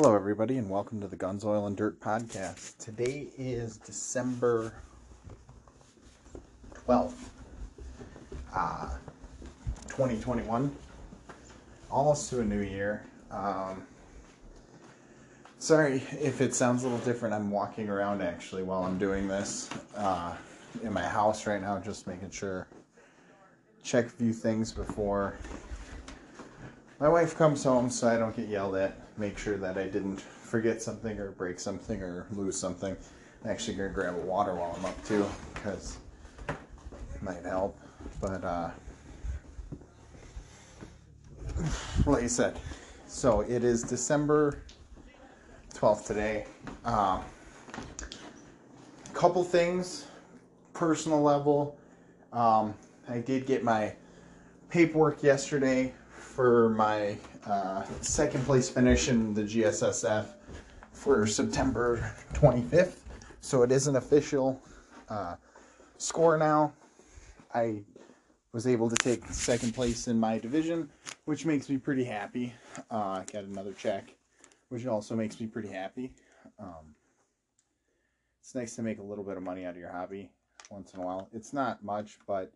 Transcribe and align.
Hello, 0.00 0.14
everybody, 0.14 0.58
and 0.58 0.70
welcome 0.70 1.00
to 1.00 1.08
the 1.08 1.16
Guns, 1.16 1.44
Oil, 1.44 1.66
and 1.66 1.76
Dirt 1.76 1.98
podcast. 1.98 2.78
Today 2.78 3.26
is 3.36 3.78
December 3.78 4.72
12th, 6.72 7.30
uh, 8.54 8.90
2021. 9.88 10.72
Almost 11.90 12.30
to 12.30 12.42
a 12.42 12.44
new 12.44 12.60
year. 12.60 13.02
Um, 13.32 13.82
sorry 15.58 15.96
if 16.12 16.40
it 16.40 16.54
sounds 16.54 16.84
a 16.84 16.88
little 16.88 17.04
different. 17.04 17.34
I'm 17.34 17.50
walking 17.50 17.88
around 17.88 18.22
actually 18.22 18.62
while 18.62 18.84
I'm 18.84 18.98
doing 18.98 19.26
this 19.26 19.68
uh, 19.96 20.32
in 20.84 20.92
my 20.92 21.02
house 21.02 21.44
right 21.44 21.60
now, 21.60 21.76
just 21.80 22.06
making 22.06 22.30
sure. 22.30 22.68
Check 23.82 24.06
a 24.06 24.10
few 24.10 24.32
things 24.32 24.70
before 24.70 25.34
my 27.00 27.08
wife 27.08 27.36
comes 27.36 27.64
home 27.64 27.90
so 27.90 28.06
I 28.06 28.16
don't 28.16 28.36
get 28.36 28.46
yelled 28.46 28.76
at. 28.76 29.07
Make 29.18 29.36
sure 29.36 29.56
that 29.56 29.76
I 29.76 29.84
didn't 29.84 30.20
forget 30.20 30.80
something 30.80 31.18
or 31.18 31.32
break 31.32 31.58
something 31.58 32.00
or 32.02 32.26
lose 32.32 32.56
something. 32.56 32.96
I'm 33.44 33.50
actually 33.50 33.76
gonna 33.76 33.88
grab 33.88 34.14
a 34.14 34.18
water 34.18 34.54
while 34.54 34.74
I'm 34.78 34.84
up 34.84 35.04
too, 35.04 35.26
because 35.54 35.98
it 36.48 37.22
might 37.22 37.44
help. 37.44 37.78
But 38.20 38.44
uh, 38.44 38.70
like 42.06 42.22
you 42.22 42.28
said, 42.28 42.58
so 43.08 43.40
it 43.40 43.64
is 43.64 43.82
December 43.82 44.62
12th 45.74 46.06
today. 46.06 46.46
Um, 46.84 47.22
couple 49.14 49.42
things, 49.42 50.06
personal 50.74 51.20
level. 51.20 51.76
Um, 52.32 52.72
I 53.08 53.18
did 53.18 53.46
get 53.46 53.64
my 53.64 53.94
paperwork 54.70 55.24
yesterday 55.24 55.92
for 56.10 56.68
my 56.68 57.16
uh, 57.46 57.84
second 58.00 58.44
place 58.44 58.68
finish 58.68 59.08
in 59.08 59.34
the 59.34 59.42
GSSF 59.42 60.26
for 60.92 61.26
September 61.26 62.12
25th. 62.34 62.96
So 63.40 63.62
it 63.62 63.72
is 63.72 63.86
an 63.86 63.96
official 63.96 64.60
uh, 65.08 65.36
score 65.96 66.36
now. 66.36 66.72
I 67.54 67.82
was 68.52 68.66
able 68.66 68.90
to 68.90 68.96
take 68.96 69.24
second 69.26 69.74
place 69.74 70.08
in 70.08 70.18
my 70.18 70.38
division, 70.38 70.90
which 71.24 71.46
makes 71.46 71.68
me 71.68 71.78
pretty 71.78 72.04
happy. 72.04 72.52
Uh, 72.90 73.22
I 73.22 73.24
got 73.32 73.44
another 73.44 73.72
check, 73.72 74.14
which 74.68 74.86
also 74.86 75.14
makes 75.14 75.40
me 75.40 75.46
pretty 75.46 75.68
happy. 75.68 76.12
Um, 76.58 76.94
it's 78.40 78.54
nice 78.54 78.74
to 78.76 78.82
make 78.82 78.98
a 78.98 79.02
little 79.02 79.24
bit 79.24 79.36
of 79.36 79.42
money 79.42 79.64
out 79.64 79.72
of 79.72 79.76
your 79.76 79.92
hobby 79.92 80.30
once 80.70 80.94
in 80.94 81.00
a 81.00 81.04
while. 81.04 81.28
It's 81.32 81.52
not 81.52 81.84
much, 81.84 82.18
but 82.26 82.52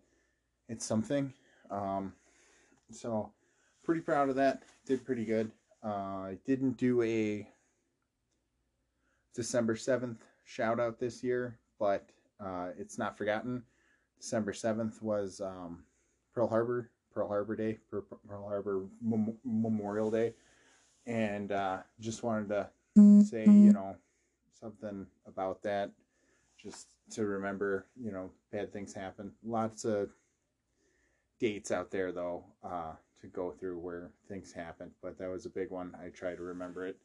it's 0.69 0.84
something. 0.84 1.33
Um, 1.70 2.14
so 2.91 3.33
pretty 3.84 4.00
proud 4.00 4.28
of 4.28 4.36
that. 4.36 4.62
Did 4.86 5.05
pretty 5.05 5.25
good. 5.25 5.50
Uh, 5.84 5.88
I 6.28 6.38
didn't 6.47 6.77
do 6.77 7.02
a 7.02 7.48
December 9.34 9.74
7th 9.74 10.19
shout 10.44 10.78
out 10.78 10.98
this 10.98 11.22
year, 11.22 11.58
but 11.78 12.08
uh, 12.41 12.69
it's 12.78 12.98
not 12.98 13.16
forgotten. 13.16 13.62
December 14.19 14.52
7th 14.52 15.02
was 15.02 15.41
um, 15.41 15.83
Pearl 16.34 16.47
Harbor, 16.48 16.91
Pearl 17.12 17.28
Harbor 17.28 17.56
Day, 17.56 17.78
Pearl 17.91 18.05
Harbor 18.48 18.84
Mem- 19.00 19.39
Memorial 19.44 20.11
Day. 20.11 20.34
And 21.06 21.50
uh, 21.50 21.78
just 21.98 22.22
wanted 22.22 22.48
to 22.50 22.69
say, 23.24 23.44
you 23.44 23.72
know, 23.72 23.96
something 24.61 25.06
about 25.27 25.62
that, 25.62 25.91
just 26.56 26.89
to 27.11 27.27
remember, 27.27 27.86
you 27.96 28.12
know, 28.12 28.30
bad 28.52 28.72
things 28.72 28.94
happen. 28.94 29.33
Lots 29.44 29.84
of 29.84 30.11
dates 31.43 31.71
out 31.73 31.91
there, 31.91 32.12
though. 32.12 32.45
Uh, 32.65 32.93
to 33.21 33.27
go 33.29 33.53
through 33.53 33.79
where 33.79 34.11
things 34.29 34.53
happened, 34.53 34.91
but 35.01 35.17
that 35.19 35.31
was 35.31 35.47
a 35.47 35.51
big 35.51 35.71
one. 35.71 35.95
I 36.05 36.09
try 36.09 36.35
to 36.35 36.43
remember 36.43 36.85
it. 36.87 36.97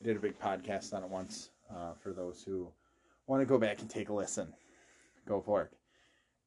I 0.00 0.04
did 0.04 0.16
a 0.16 0.20
big 0.20 0.40
podcast 0.40 0.94
on 0.94 1.02
it 1.02 1.10
once 1.10 1.50
uh, 1.70 1.92
for 2.02 2.14
those 2.14 2.42
who 2.42 2.68
want 3.26 3.42
to 3.42 3.46
go 3.46 3.58
back 3.58 3.80
and 3.80 3.90
take 3.90 4.08
a 4.08 4.14
listen. 4.14 4.54
Go 5.26 5.42
for 5.42 5.62
it. 5.62 5.70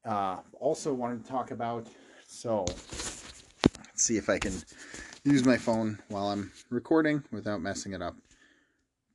Uh, 0.04 0.38
also, 0.58 0.92
wanted 0.92 1.24
to 1.24 1.30
talk 1.30 1.52
about 1.52 1.86
so 2.26 2.64
let's 2.64 3.44
see 3.94 4.16
if 4.16 4.28
I 4.28 4.38
can 4.38 4.54
use 5.22 5.44
my 5.44 5.56
phone 5.56 6.00
while 6.08 6.26
I'm 6.28 6.50
recording 6.70 7.22
without 7.30 7.60
messing 7.60 7.92
it 7.92 8.02
up. 8.02 8.16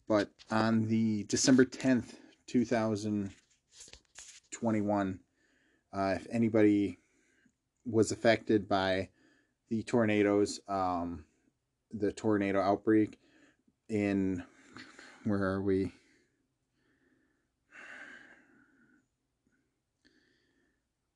But 0.07 0.29
on 0.49 0.87
the 0.87 1.23
December 1.23 1.65
10th, 1.65 2.13
2021, 2.47 5.19
uh, 5.91 6.13
if 6.15 6.25
anybody 6.31 6.99
was 7.89 8.11
affected 8.11 8.67
by 8.67 9.09
the 9.69 9.83
tornadoes, 9.83 10.59
um, 10.67 11.25
the 11.91 12.11
tornado 12.11 12.61
outbreak 12.61 13.17
in 13.89 14.43
where 15.23 15.43
are 15.43 15.61
we? 15.61 15.91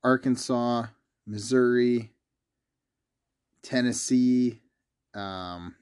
Arkansas, 0.03 0.85
Missouri, 1.27 2.11
Tennessee, 3.61 4.59
um, 5.13 5.75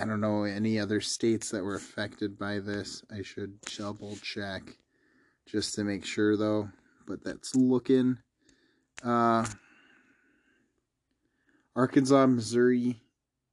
I 0.00 0.04
don't 0.04 0.20
know 0.20 0.44
any 0.44 0.78
other 0.78 1.00
states 1.00 1.50
that 1.50 1.64
were 1.64 1.74
affected 1.74 2.38
by 2.38 2.60
this. 2.60 3.02
I 3.10 3.22
should 3.22 3.60
double 3.76 4.16
check 4.22 4.62
just 5.50 5.74
to 5.74 5.84
make 5.84 6.04
sure 6.04 6.36
though 6.36 6.68
but 7.08 7.24
that's 7.24 7.56
looking. 7.56 8.18
Uh, 9.02 9.46
Arkansas, 11.74 12.26
Missouri, 12.26 13.00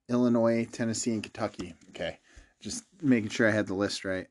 Illinois, 0.09 0.67
Tennessee, 0.71 1.13
and 1.13 1.23
Kentucky. 1.23 1.73
Okay. 1.89 2.19
Just 2.59 2.83
making 3.01 3.29
sure 3.29 3.47
I 3.47 3.51
had 3.51 3.67
the 3.67 3.73
list 3.73 4.03
right. 4.03 4.27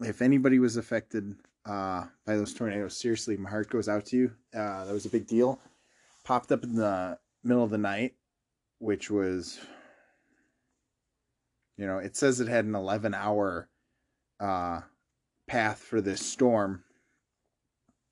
If 0.00 0.22
anybody 0.22 0.58
was 0.58 0.76
affected 0.76 1.34
uh, 1.66 2.06
by 2.26 2.36
those 2.36 2.54
tornadoes, 2.54 2.96
seriously, 2.96 3.36
my 3.36 3.50
heart 3.50 3.70
goes 3.70 3.88
out 3.88 4.06
to 4.06 4.16
you. 4.16 4.32
Uh, 4.54 4.86
that 4.86 4.92
was 4.92 5.06
a 5.06 5.10
big 5.10 5.26
deal. 5.26 5.60
Popped 6.24 6.50
up 6.52 6.64
in 6.64 6.74
the 6.74 7.18
middle 7.44 7.62
of 7.62 7.70
the 7.70 7.78
night, 7.78 8.14
which 8.78 9.10
was, 9.10 9.60
you 11.76 11.86
know, 11.86 11.98
it 11.98 12.16
says 12.16 12.40
it 12.40 12.48
had 12.48 12.64
an 12.64 12.74
11 12.74 13.14
hour 13.14 13.68
uh, 14.40 14.80
path 15.50 15.80
for 15.80 16.00
this 16.00 16.24
storm 16.24 16.84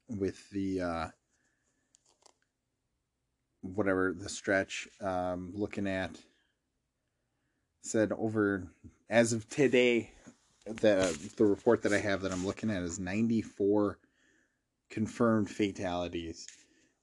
with 0.08 0.50
the 0.50 0.80
uh, 0.80 1.06
whatever 3.60 4.12
the 4.12 4.28
stretch 4.28 4.88
um, 5.00 5.52
looking 5.54 5.86
at 5.86 6.10
said 7.80 8.10
over 8.18 8.66
as 9.08 9.32
of 9.32 9.48
today 9.48 10.10
the 10.66 11.16
the 11.36 11.44
report 11.44 11.80
that 11.80 11.92
I 11.92 11.98
have 11.98 12.22
that 12.22 12.32
I'm 12.32 12.44
looking 12.44 12.72
at 12.72 12.82
is 12.82 12.98
94 12.98 14.00
confirmed 14.90 15.48
fatalities 15.48 16.44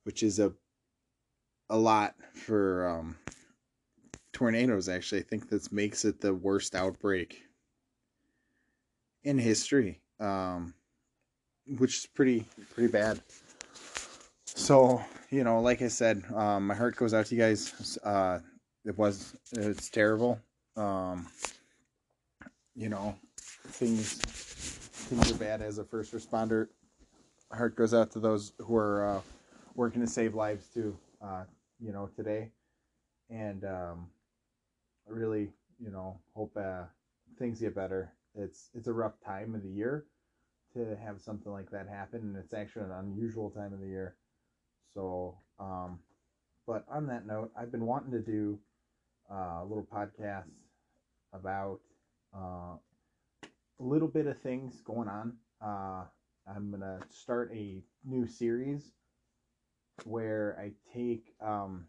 which 0.03 0.21
is 0.21 0.39
a 0.39 0.51
a 1.69 1.77
lot 1.77 2.13
for 2.33 2.89
um, 2.89 3.15
tornadoes 4.33 4.89
actually. 4.89 5.21
I 5.21 5.23
think 5.23 5.47
this 5.47 5.71
makes 5.71 6.03
it 6.03 6.19
the 6.19 6.33
worst 6.33 6.75
outbreak 6.75 7.41
in 9.23 9.37
history 9.37 10.01
um, 10.19 10.73
which 11.77 11.97
is 11.97 12.05
pretty 12.05 12.45
pretty 12.73 12.91
bad. 12.91 13.21
So 14.45 15.03
you 15.29 15.43
know, 15.43 15.61
like 15.61 15.81
I 15.81 15.87
said, 15.87 16.23
um, 16.33 16.67
my 16.67 16.75
heart 16.75 16.95
goes 16.95 17.13
out 17.13 17.25
to 17.27 17.35
you 17.35 17.41
guys. 17.41 17.97
Uh, 18.03 18.39
it 18.85 18.97
was 18.97 19.35
it's 19.53 19.89
terrible. 19.89 20.39
Um, 20.77 21.27
you 22.75 22.89
know, 22.89 23.15
things 23.37 24.13
things 24.13 25.31
are 25.31 25.35
bad 25.35 25.61
as 25.61 25.77
a 25.77 25.83
first 25.83 26.13
responder. 26.13 26.67
My 27.51 27.57
heart 27.57 27.75
goes 27.75 27.93
out 27.93 28.11
to 28.11 28.19
those 28.19 28.53
who 28.59 28.75
are 28.75 29.05
uh, 29.05 29.21
working 29.75 30.01
to 30.01 30.07
save 30.07 30.35
lives 30.35 30.67
too. 30.73 30.97
Uh, 31.21 31.43
you 31.79 31.91
know, 31.91 32.09
today, 32.15 32.51
and 33.29 33.63
um, 33.65 34.07
I 35.07 35.11
really, 35.11 35.51
you 35.79 35.91
know, 35.91 36.19
hope 36.35 36.55
uh, 36.57 36.83
things 37.37 37.59
get 37.59 37.75
better. 37.75 38.11
It's 38.37 38.69
it's 38.73 38.87
a 38.87 38.93
rough 38.93 39.19
time 39.25 39.55
of 39.55 39.63
the 39.63 39.69
year 39.69 40.05
to 40.73 40.95
have 41.03 41.21
something 41.21 41.51
like 41.51 41.71
that 41.71 41.87
happen, 41.87 42.21
and 42.21 42.35
it's 42.37 42.53
actually 42.53 42.85
an 42.85 42.91
unusual 42.91 43.49
time 43.49 43.73
of 43.73 43.79
the 43.79 43.87
year. 43.87 44.15
So, 44.93 45.37
um, 45.59 45.99
but 46.67 46.85
on 46.89 47.07
that 47.07 47.25
note, 47.25 47.51
I've 47.57 47.71
been 47.71 47.85
wanting 47.85 48.11
to 48.11 48.19
do 48.21 48.59
uh, 49.31 49.61
a 49.61 49.65
little 49.67 49.87
podcast 49.91 50.49
about 51.33 51.79
uh, 52.35 52.77
a 53.79 53.83
little 53.83 54.07
bit 54.07 54.27
of 54.27 54.39
things 54.41 54.81
going 54.81 55.07
on. 55.07 55.33
Uh, 55.61 56.05
I'm 56.47 56.71
gonna 56.71 56.99
start 57.09 57.51
a 57.53 57.83
new 58.03 58.27
series 58.27 58.91
where 60.05 60.57
I 60.59 60.71
take. 60.93 61.33
Um, 61.41 61.85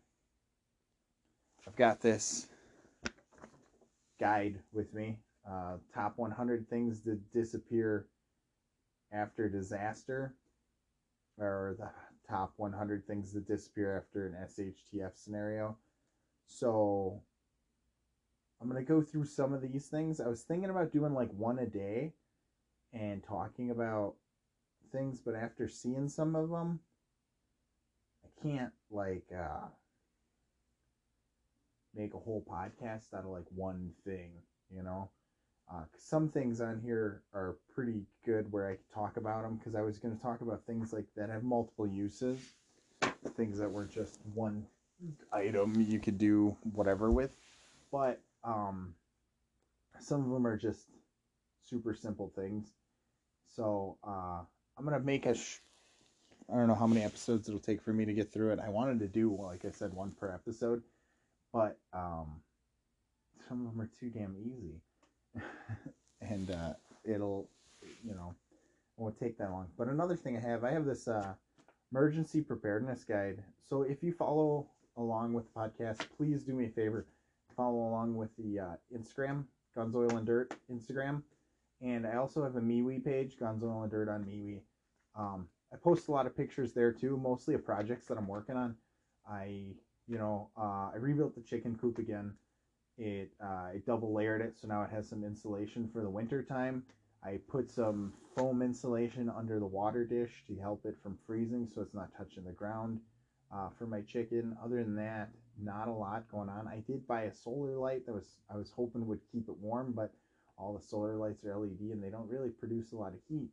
I've 1.67 1.77
got 1.77 2.01
this 2.01 2.47
guide 4.19 4.61
with 4.73 4.93
me. 4.95 5.19
Uh, 5.49 5.77
top 5.95 6.15
100 6.17 6.69
things 6.69 7.03
to 7.03 7.15
disappear 7.33 8.07
after 9.13 9.49
disaster, 9.49 10.35
or 11.39 11.77
the 11.79 11.89
top 12.29 12.53
100 12.57 13.07
things 13.07 13.33
that 13.33 13.47
disappear 13.47 13.97
after 13.97 14.27
an 14.27 14.35
SHTF 14.45 15.13
scenario. 15.15 15.77
So 16.47 17.23
I'm 18.61 18.69
going 18.69 18.85
to 18.85 18.89
go 18.89 19.03
through 19.03 19.27
some 19.27 19.53
of 19.53 19.63
these 19.63 19.87
things. 19.89 20.21
I 20.21 20.29
was 20.29 20.43
thinking 20.43 20.71
about 20.71 20.93
doing 20.93 21.15
like 21.15 21.31
one 21.33 21.59
a 21.59 21.67
day 21.67 22.15
and 22.93 23.23
talking 23.23 23.71
about 23.71 24.15
things, 24.93 25.21
but 25.21 25.35
after 25.35 25.69
seeing 25.69 26.09
some 26.09 26.35
of 26.35 26.51
them, 26.51 26.81
I 28.25 28.43
can't 28.43 28.73
like 28.91 29.27
uh, 29.33 29.67
make 31.95 32.15
a 32.15 32.19
whole 32.19 32.45
podcast 32.49 33.15
out 33.15 33.25
of 33.25 33.31
like 33.31 33.47
one 33.55 33.93
thing, 34.05 34.31
you 34.75 34.83
know? 34.83 35.11
Uh, 35.71 35.83
some 35.99 36.29
things 36.29 36.61
on 36.61 36.81
here 36.85 37.23
are 37.35 37.57
pretty 37.75 38.03
good 38.25 38.51
where 38.53 38.69
I 38.69 38.75
can 38.75 38.85
talk 38.95 39.17
about 39.17 39.43
them 39.43 39.57
because 39.57 39.75
I 39.75 39.83
was 39.83 39.99
going 39.99 40.17
to 40.17 40.23
talk 40.23 40.41
about 40.41 40.65
things 40.65 40.93
like 40.93 41.07
that 41.17 41.29
have 41.29 41.43
multiple 41.43 41.87
uses, 41.87 42.39
things 43.37 43.59
that 43.59 43.71
weren't 43.71 43.91
just 43.91 44.21
one 44.35 44.65
item 45.33 45.81
you 45.81 45.99
could 45.99 46.19
do 46.19 46.57
whatever 46.73 47.11
with. 47.11 47.37
But 47.91 48.21
um, 48.45 48.95
some 50.01 50.25
of 50.25 50.31
them 50.31 50.47
are 50.47 50.57
just 50.57 50.87
super 51.65 51.95
simple 51.95 52.33
things. 52.37 52.73
So 53.57 53.99
uh, 54.07 54.41
I'm 54.77 54.85
gonna 54.85 55.01
make 55.01 55.27
a. 55.27 55.35
Sh- 55.35 55.61
I 56.53 56.57
don't 56.57 56.69
know 56.69 56.75
how 56.77 56.87
many 56.87 57.03
episodes 57.03 57.49
it'll 57.49 57.59
take 57.59 57.83
for 57.83 57.93
me 57.93 58.05
to 58.05 58.13
get 58.13 58.33
through 58.33 58.53
it. 58.53 58.61
I 58.61 58.69
wanted 58.69 59.01
to 59.01 59.09
do, 59.09 59.37
like 59.37 59.65
I 59.65 59.73
said, 59.73 59.93
one 59.93 60.13
per 60.13 60.33
episode, 60.33 60.83
but 61.53 61.77
um, 61.93 62.41
some 63.49 63.67
of 63.67 63.73
them 63.73 63.81
are 63.81 63.91
too 63.99 64.11
damn 64.11 64.37
easy, 64.39 64.81
and 66.21 66.51
uh, 66.51 66.73
it'll, 67.05 67.49
you 68.05 68.15
know, 68.15 68.35
won't 68.97 69.19
take 69.19 69.39
that 69.39 69.51
long. 69.51 69.67
But 69.77 69.89
another 69.89 70.17
thing 70.17 70.37
I 70.37 70.41
have, 70.41 70.65
I 70.65 70.73
have 70.73 70.85
this 70.85 71.09
uh, 71.09 71.35
emergency 71.93 72.41
preparedness 72.41 73.05
guide. 73.05 73.43
So 73.69 73.83
if 73.83 74.03
you 74.03 74.13
follow 74.13 74.69
along 74.97 75.35
with 75.35 75.45
the 75.53 75.61
podcast, 75.61 76.07
please 76.17 76.43
do 76.43 76.55
me 76.55 76.67
a 76.67 76.71
favor, 76.71 77.07
follow 77.57 77.89
along 77.89 78.17
with 78.17 78.31
the 78.39 78.61
uh, 78.61 78.77
Instagram, 78.97 79.45
Guns 79.75 79.95
Oil 79.95 80.17
and 80.17 80.27
Dirt 80.27 80.55
Instagram 80.73 81.23
and 81.83 82.07
I 82.07 82.17
also 82.17 82.43
have 82.43 82.57
a 82.57 82.61
MeWe 82.61 83.05
page, 83.05 83.39
Guns 83.39 83.63
Oil 83.63 83.83
and 83.83 83.91
Dirt 83.91 84.09
on 84.09 84.25
MeWe. 84.25 84.61
Um, 85.15 85.49
I 85.73 85.77
post 85.77 86.09
a 86.09 86.13
lot 86.13 86.27
of 86.27 86.37
pictures 86.37 86.73
there 86.73 86.93
too, 86.93 87.17
mostly 87.17 87.55
of 87.55 87.65
projects 87.65 88.07
that 88.07 88.19
I'm 88.19 88.29
working 88.29 88.57
on. 88.57 88.77
I, 89.29 89.75
you 90.07 90.19
know, 90.19 90.51
uh, 90.57 90.91
I 90.95 90.97
rebuilt 90.99 91.35
the 91.35 91.43
chicken 91.43 91.77
coop 91.81 91.99
again. 91.99 92.33
It 92.99 93.31
uh, 93.43 93.69
I 93.75 93.83
double 93.87 94.13
layered 94.15 94.41
it, 94.41 94.55
so 94.61 94.69
now 94.69 94.83
it 94.83 94.91
has 94.91 95.09
some 95.09 95.25
insulation 95.25 95.89
for 95.93 96.01
the 96.03 96.09
winter 96.09 96.43
time. 96.43 96.83
I 97.23 97.39
put 97.49 97.71
some 97.71 98.13
foam 98.37 98.63
insulation 98.63 99.31
under 99.31 99.59
the 99.59 99.67
water 99.67 100.05
dish 100.05 100.45
to 100.47 100.57
help 100.57 100.87
it 100.87 100.97
from 101.03 101.19
freezing, 101.27 101.69
so 101.75 101.83
it's 101.83 101.95
not 101.95 102.11
touching 102.17 102.45
the 102.45 102.53
ground. 102.53 103.01
Uh, 103.53 103.69
for 103.79 103.87
my 103.87 104.01
chicken, 104.01 104.57
other 104.65 104.83
than 104.83 104.97
that, 104.97 105.31
not 105.63 105.89
a 105.89 105.93
lot 105.93 106.29
going 106.31 106.49
on. 106.49 106.67
I 106.67 106.83
did 106.87 107.07
buy 107.07 107.23
a 107.23 107.35
solar 107.35 107.77
light 107.77 108.05
that 108.07 108.15
was 108.15 108.39
I 108.53 108.57
was 108.57 108.71
hoping 108.71 109.07
would 109.07 109.21
keep 109.31 109.49
it 109.49 109.57
warm, 109.59 109.93
but 109.93 110.13
all 110.59 110.75
the 110.75 110.85
solar 110.85 111.17
lights 111.17 111.45
are 111.45 111.57
LED 111.57 111.81
and 111.93 112.03
they 112.03 112.11
don't 112.11 112.29
really 112.29 112.51
produce 112.51 112.93
a 112.93 112.97
lot 112.97 113.13
of 113.13 113.21
heat. 113.29 113.51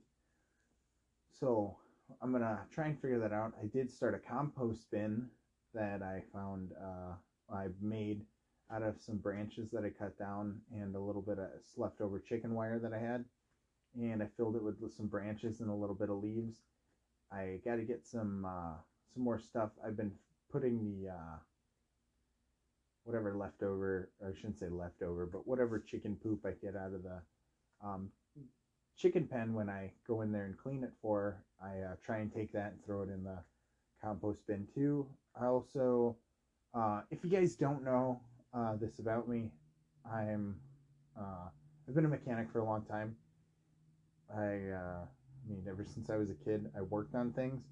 So 1.31 1.75
I'm 2.21 2.31
gonna 2.31 2.61
try 2.71 2.87
and 2.87 2.99
figure 2.99 3.19
that 3.19 3.33
out. 3.33 3.53
I 3.61 3.65
did 3.67 3.91
start 3.91 4.15
a 4.15 4.19
compost 4.19 4.89
bin 4.91 5.27
that 5.73 6.01
I 6.01 6.23
found 6.33 6.71
uh, 6.81 7.13
I 7.53 7.67
made 7.81 8.21
out 8.73 8.81
of 8.81 8.95
some 8.99 9.17
branches 9.17 9.69
that 9.71 9.83
I 9.83 9.89
cut 9.89 10.17
down 10.17 10.59
and 10.73 10.95
a 10.95 10.99
little 10.99 11.21
bit 11.21 11.37
of 11.39 11.49
leftover 11.77 12.19
chicken 12.19 12.53
wire 12.53 12.79
that 12.79 12.93
I 12.93 12.99
had, 12.99 13.25
and 13.95 14.23
I 14.23 14.27
filled 14.37 14.55
it 14.55 14.63
with 14.63 14.93
some 14.93 15.07
branches 15.07 15.59
and 15.59 15.69
a 15.69 15.73
little 15.75 15.95
bit 15.95 16.09
of 16.09 16.23
leaves. 16.23 16.57
I 17.31 17.59
got 17.65 17.75
to 17.75 17.83
get 17.83 18.05
some 18.05 18.45
uh, 18.45 18.75
some 19.13 19.23
more 19.23 19.39
stuff. 19.39 19.69
I've 19.85 19.97
been 19.97 20.11
putting 20.51 20.79
the 20.83 21.09
uh, 21.09 21.37
whatever 23.03 23.35
leftover, 23.35 24.09
I 24.25 24.33
shouldn't 24.35 24.59
say 24.59 24.69
leftover, 24.69 25.25
but 25.25 25.47
whatever 25.47 25.79
chicken 25.79 26.17
poop 26.21 26.45
I 26.45 26.51
get 26.51 26.75
out 26.75 26.93
of 26.93 27.03
the 27.03 27.21
um, 27.83 28.09
chicken 28.97 29.27
pen 29.27 29.53
when 29.53 29.69
I 29.69 29.91
go 30.07 30.21
in 30.21 30.31
there 30.31 30.45
and 30.45 30.57
clean 30.57 30.83
it 30.83 30.93
for, 31.01 31.43
I 31.61 31.79
uh, 31.79 31.95
try 32.03 32.19
and 32.19 32.33
take 32.33 32.53
that 32.53 32.71
and 32.71 32.85
throw 32.85 33.01
it 33.01 33.09
in 33.09 33.23
the 33.23 33.37
compost 34.01 34.45
bin 34.47 34.67
too. 34.73 35.07
I 35.39 35.45
also, 35.45 36.15
uh, 36.73 37.01
if 37.11 37.23
you 37.23 37.29
guys 37.29 37.55
don't 37.55 37.83
know 37.83 38.19
uh, 38.53 38.75
this 38.79 38.99
about 38.99 39.27
me, 39.27 39.49
I'm 40.11 40.55
uh, 41.19 41.49
I've 41.87 41.95
been 41.95 42.05
a 42.05 42.09
mechanic 42.09 42.51
for 42.51 42.59
a 42.59 42.65
long 42.65 42.83
time. 42.85 43.15
I, 44.33 44.71
uh, 44.73 45.03
I 45.05 45.49
mean, 45.49 45.63
ever 45.69 45.85
since 45.85 46.09
I 46.09 46.17
was 46.17 46.29
a 46.29 46.45
kid, 46.45 46.71
I 46.77 46.81
worked 46.81 47.13
on 47.13 47.31
things, 47.33 47.63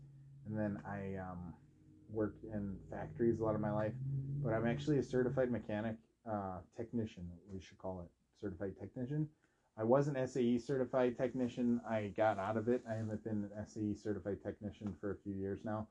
and 0.46 0.58
then 0.58 0.80
I 0.86 1.18
um, 1.18 1.54
worked 2.10 2.44
in 2.44 2.78
factories 2.92 3.40
a 3.40 3.44
lot 3.44 3.56
of 3.56 3.62
my 3.62 3.72
life 3.72 3.94
but 4.44 4.54
I'm 4.54 4.68
actually 4.68 4.98
a 4.98 5.04
certified 5.04 5.52
mechanic 5.52 5.96
uh, 6.30 6.58
technician. 6.76 7.30
We 7.54 7.62
should 7.62 7.78
call 7.78 8.02
it 8.02 8.10
certified 8.42 8.74
technician. 8.80 9.28
I 9.78 9.84
was 9.84 10.08
an 10.08 10.28
SAE 10.28 10.60
certified 10.60 11.18
technician. 11.18 11.80
I 11.90 12.12
got 12.18 12.40
out 12.40 12.58
of 12.58 12.68
it. 12.68 12.82
I 12.90 12.96
haven't 12.96 13.24
been 13.24 13.50
an 13.56 13.66
SAE 13.66 13.96
certified 13.96 14.38
technician 14.44 14.96
for 15.00 15.12
a 15.12 15.16
few 15.24 15.34
years 15.34 15.60
now, 15.64 15.88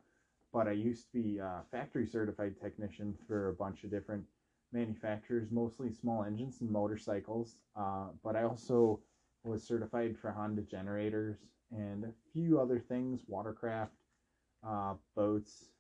but 0.53 0.69
I 0.69 0.73
used 0.73 1.07
to 1.07 1.23
be 1.23 1.39
a 1.39 1.63
factory 1.71 2.07
certified 2.07 2.57
technician 2.61 3.15
for 3.27 3.49
a 3.49 3.55
bunch 3.55 3.85
of 3.85 3.91
different 3.91 4.25
manufacturers, 4.73 5.51
mostly 5.51 5.91
small 5.91 6.25
engines 6.25 6.61
and 6.61 6.71
motorcycles. 6.71 7.57
Uh, 7.77 8.09
but 8.23 8.37
I 8.37 8.43
also 8.45 9.01
was 9.45 9.63
certified 9.63 10.17
for 10.17 10.31
Honda 10.31 10.63
generators 10.63 11.39
and 11.71 12.05
a 12.05 12.13
few 12.33 12.61
other 12.61 12.79
things, 12.79 13.23
watercraft, 13.27 13.93
uh, 14.67 14.95
boats. 15.17 15.71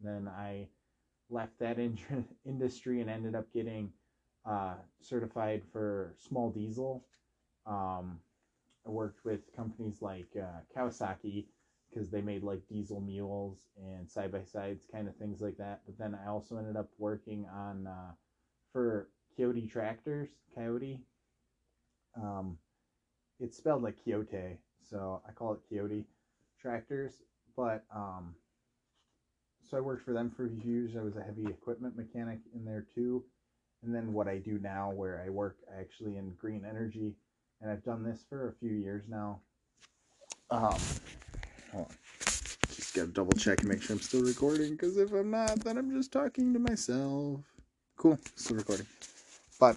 Then 0.00 0.28
I 0.28 0.68
left 1.30 1.58
that 1.58 1.78
in- 1.78 1.98
industry 2.44 3.00
and 3.00 3.10
ended 3.10 3.34
up 3.34 3.46
getting 3.52 3.90
uh, 4.44 4.76
certified 5.00 5.62
for 5.72 6.14
small 6.18 6.50
diesel. 6.50 7.02
Um, 7.66 8.20
I 8.86 8.90
worked 8.90 9.24
with 9.24 9.40
companies 9.54 10.02
like 10.02 10.28
uh, 10.36 10.60
Kawasaki 10.74 11.44
because 11.96 12.10
they 12.10 12.20
made 12.20 12.42
like 12.42 12.60
diesel 12.68 13.00
mules 13.00 13.68
and 13.78 14.10
side 14.10 14.30
by 14.30 14.42
sides, 14.42 14.84
kind 14.92 15.08
of 15.08 15.16
things 15.16 15.40
like 15.40 15.56
that. 15.56 15.80
But 15.86 15.96
then 15.98 16.18
I 16.22 16.28
also 16.28 16.58
ended 16.58 16.76
up 16.76 16.90
working 16.98 17.46
on 17.52 17.86
uh, 17.86 18.12
for 18.72 19.08
Kioti 19.36 19.70
tractors, 19.70 20.28
Coyote. 20.54 21.00
Um, 22.20 22.58
it's 23.40 23.56
spelled 23.56 23.82
like 23.82 23.96
Quixote, 24.02 24.58
so 24.88 25.22
I 25.26 25.32
call 25.32 25.54
it 25.54 25.60
Coyote 25.70 26.04
tractors. 26.60 27.22
But 27.56 27.84
um, 27.94 28.34
so 29.62 29.78
I 29.78 29.80
worked 29.80 30.04
for 30.04 30.12
them 30.12 30.30
for 30.36 30.48
years. 30.48 30.96
I 30.98 31.02
was 31.02 31.16
a 31.16 31.22
heavy 31.22 31.46
equipment 31.46 31.96
mechanic 31.96 32.40
in 32.54 32.64
there 32.64 32.86
too. 32.94 33.24
And 33.82 33.94
then 33.94 34.12
what 34.12 34.28
I 34.28 34.36
do 34.36 34.58
now, 34.58 34.90
where 34.92 35.22
I 35.24 35.30
work 35.30 35.56
actually 35.78 36.16
in 36.16 36.34
green 36.38 36.66
energy, 36.68 37.14
and 37.62 37.70
I've 37.70 37.84
done 37.84 38.02
this 38.02 38.24
for 38.28 38.50
a 38.50 38.52
few 38.60 38.74
years 38.74 39.04
now. 39.08 39.40
Um, 40.50 40.76
hold 41.72 41.86
on. 41.86 41.94
Just 42.68 42.94
gotta 42.94 43.08
double 43.08 43.32
check 43.32 43.60
and 43.60 43.68
make 43.68 43.82
sure 43.82 43.94
I'm 43.96 44.02
still 44.02 44.22
recording, 44.22 44.72
because 44.72 44.96
if 44.96 45.12
I'm 45.12 45.30
not, 45.30 45.60
then 45.60 45.78
I'm 45.78 45.90
just 45.90 46.12
talking 46.12 46.52
to 46.52 46.58
myself. 46.58 47.40
Cool, 47.96 48.18
still 48.34 48.56
recording. 48.56 48.86
But 49.58 49.76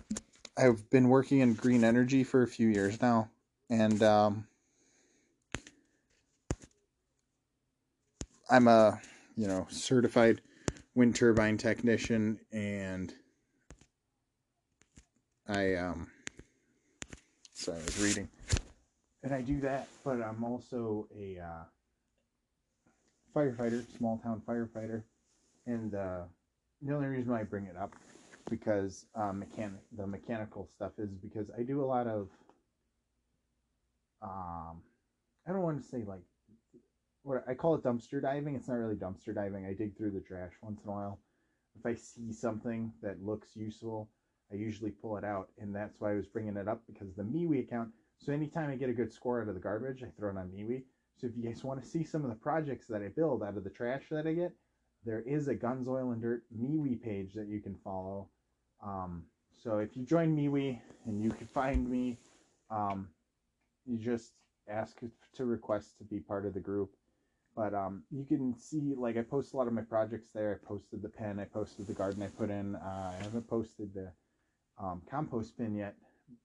I've 0.58 0.90
been 0.90 1.10
working 1.10 1.40
in 1.40 1.54
green 1.54 1.84
energy 1.84 2.24
for 2.24 2.44
a 2.44 2.48
few 2.48 2.68
years 2.68 3.02
now, 3.02 3.30
and 3.70 4.02
um, 4.04 4.48
I'm 8.50 8.68
a 8.68 9.00
you 9.40 9.48
know, 9.48 9.66
certified 9.70 10.42
wind 10.96 11.16
turbine 11.16 11.58
technician, 11.58 12.38
and 12.52 13.14
I 15.48 15.76
um, 15.76 16.08
sorry, 17.54 17.80
I 17.80 17.86
was 17.86 18.04
reading, 18.04 18.28
and 19.24 19.34
I 19.34 19.40
do 19.40 19.62
that, 19.62 19.88
but 20.04 20.22
I'm 20.22 20.44
also 20.44 21.08
a 21.18 21.40
uh, 21.40 21.64
firefighter, 23.36 23.86
small 23.98 24.18
town 24.20 24.42
firefighter, 24.48 25.04
and 25.66 25.96
uh, 25.96 26.22
the 26.82 26.94
only 26.94 27.08
reason 27.08 27.32
why 27.32 27.42
I 27.42 27.44
bring 27.44 27.66
it 27.66 27.76
up 27.78 27.94
because 28.50 29.06
um, 29.16 29.40
mechanic 29.40 29.82
the 29.96 30.08
mechanical 30.08 30.68
stuff 30.74 30.94
is 30.98 31.10
because 31.22 31.52
I 31.58 31.62
do 31.62 31.84
a 31.84 31.86
lot 31.86 32.08
of 32.08 32.30
um, 34.22 34.82
I 35.48 35.52
don't 35.52 35.62
want 35.62 35.82
to 35.82 35.88
say 35.88 36.04
like 36.06 36.22
what 37.24 37.44
I 37.48 37.54
call 37.54 37.76
it 37.76 37.84
dumpster 37.84 38.22
diving. 38.22 38.56
It's 38.56 38.68
not 38.68 38.76
really 38.76 38.96
dumpster 38.96 39.34
diving. 39.34 39.66
I 39.66 39.74
dig 39.74 39.98
through 39.98 40.12
the 40.12 40.22
trash 40.22 40.52
once 40.62 40.82
in 40.84 40.90
a 40.90 40.94
while. 40.94 41.20
If 41.78 41.86
I 41.86 41.94
see 41.94 42.34
something 42.34 42.92
that 43.02 43.24
looks 43.24 43.56
useful, 43.56 44.10
I 44.52 44.56
usually 44.56 44.92
pull 44.92 45.18
it 45.18 45.24
out, 45.24 45.50
and 45.60 45.76
that's 45.76 46.00
why 46.00 46.12
I 46.12 46.16
was 46.16 46.26
bringing 46.26 46.58
it 46.58 46.68
up 46.68 46.82
because 46.88 47.14
the 47.16 47.24
MeWe 47.24 47.60
account. 47.60 47.90
So 48.18 48.34
anytime 48.34 48.70
I 48.70 48.76
get 48.76 48.90
a 48.90 48.94
good 48.94 49.14
score 49.14 49.42
out 49.42 49.48
of 49.48 49.54
the 49.54 49.62
garbage, 49.62 50.04
I 50.04 50.08
throw 50.18 50.32
it 50.32 50.38
on 50.38 50.50
MeWe. 50.50 50.82
So 51.20 51.28
if 51.28 51.34
you 51.36 51.44
guys 51.44 51.64
want 51.64 51.84
to 51.84 51.88
see 51.88 52.04
some 52.04 52.24
of 52.24 52.30
the 52.30 52.36
projects 52.36 52.88
that 52.88 53.02
I 53.02 53.10
build 53.10 53.44
out 53.44 53.58
of 53.58 53.64
the 53.66 53.70
trash 53.70 54.04
that 54.12 54.26
I 54.26 54.34
get, 54.34 54.54
there 55.06 55.22
is 55.22 55.50
a 55.50 55.56
Guns, 55.56 55.88
Oil, 55.88 56.12
and 56.12 56.22
Dirt 56.22 56.44
MeWe 56.58 57.02
page 57.02 57.34
that 57.34 57.48
you 57.48 57.60
can 57.60 57.76
follow. 57.84 58.30
Um, 58.82 59.24
so 59.62 59.80
if 59.80 59.98
you 59.98 60.06
join 60.06 60.36
MeWe 60.36 60.80
and 61.06 61.22
you 61.22 61.32
can 61.32 61.48
find 61.48 61.90
me, 61.90 62.18
um, 62.72 63.10
you 63.86 63.98
just 63.98 64.32
ask 64.70 64.98
to 65.36 65.46
request 65.46 65.98
to 65.98 66.06
be 66.06 66.20
part 66.20 66.46
of 66.46 66.54
the 66.54 66.60
group 66.62 66.92
But 67.56 67.74
um, 67.74 68.04
you 68.12 68.24
can 68.26 68.58
see, 68.58 68.94
like, 68.98 69.18
I 69.18 69.22
post 69.22 69.54
a 69.54 69.58
lot 69.58 69.68
of 69.68 69.74
my 69.74 69.82
projects 69.82 70.30
there. 70.34 70.62
I 70.64 70.68
posted 70.68 71.02
the 71.02 71.10
pen, 71.10 71.40
I 71.40 71.46
posted 71.46 71.88
the 71.88 71.94
garden 71.94 72.24
I 72.24 72.28
put 72.28 72.50
in. 72.50 72.76
Uh, 72.76 73.14
I 73.20 73.24
haven't 73.24 73.50
posted 73.50 73.94
the 73.94 74.12
um, 74.82 75.02
compost 75.10 75.58
bin 75.58 75.76
yet, 75.76 75.96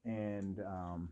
and 0.05 0.61
um, 0.61 1.09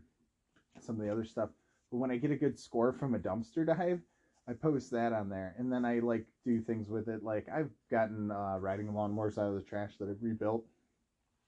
some 0.81 0.95
of 0.97 1.01
the 1.01 1.11
other 1.11 1.23
stuff. 1.23 1.49
But 1.93 1.99
when 1.99 2.09
I 2.09 2.17
get 2.17 2.31
a 2.31 2.35
good 2.35 2.57
score 2.57 2.91
from 2.91 3.13
a 3.13 3.19
dumpster 3.19 3.67
dive, 3.67 4.01
I 4.47 4.53
post 4.53 4.89
that 4.91 5.13
on 5.13 5.29
there, 5.29 5.53
and 5.59 5.71
then 5.71 5.85
I 5.85 5.99
like 5.99 6.25
do 6.43 6.59
things 6.59 6.89
with 6.89 7.07
it. 7.07 7.23
Like 7.23 7.47
I've 7.49 7.69
gotten 7.91 8.31
uh, 8.31 8.57
riding 8.59 8.87
lawnmowers 8.87 9.37
out 9.37 9.49
of 9.49 9.53
the 9.53 9.61
trash 9.61 9.91
that 9.99 10.09
I've 10.09 10.17
rebuilt, 10.19 10.65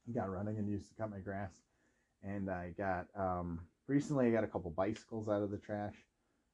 I 0.07 0.11
got 0.11 0.29
running 0.29 0.59
and 0.59 0.69
used 0.69 0.87
to 0.89 0.95
cut 1.01 1.09
my 1.09 1.17
grass, 1.17 1.51
and 2.21 2.51
I 2.51 2.75
got 2.77 3.07
um, 3.17 3.59
recently 3.87 4.27
I 4.27 4.31
got 4.31 4.43
a 4.43 4.47
couple 4.47 4.69
bicycles 4.69 5.27
out 5.27 5.41
of 5.41 5.49
the 5.49 5.57
trash 5.57 5.95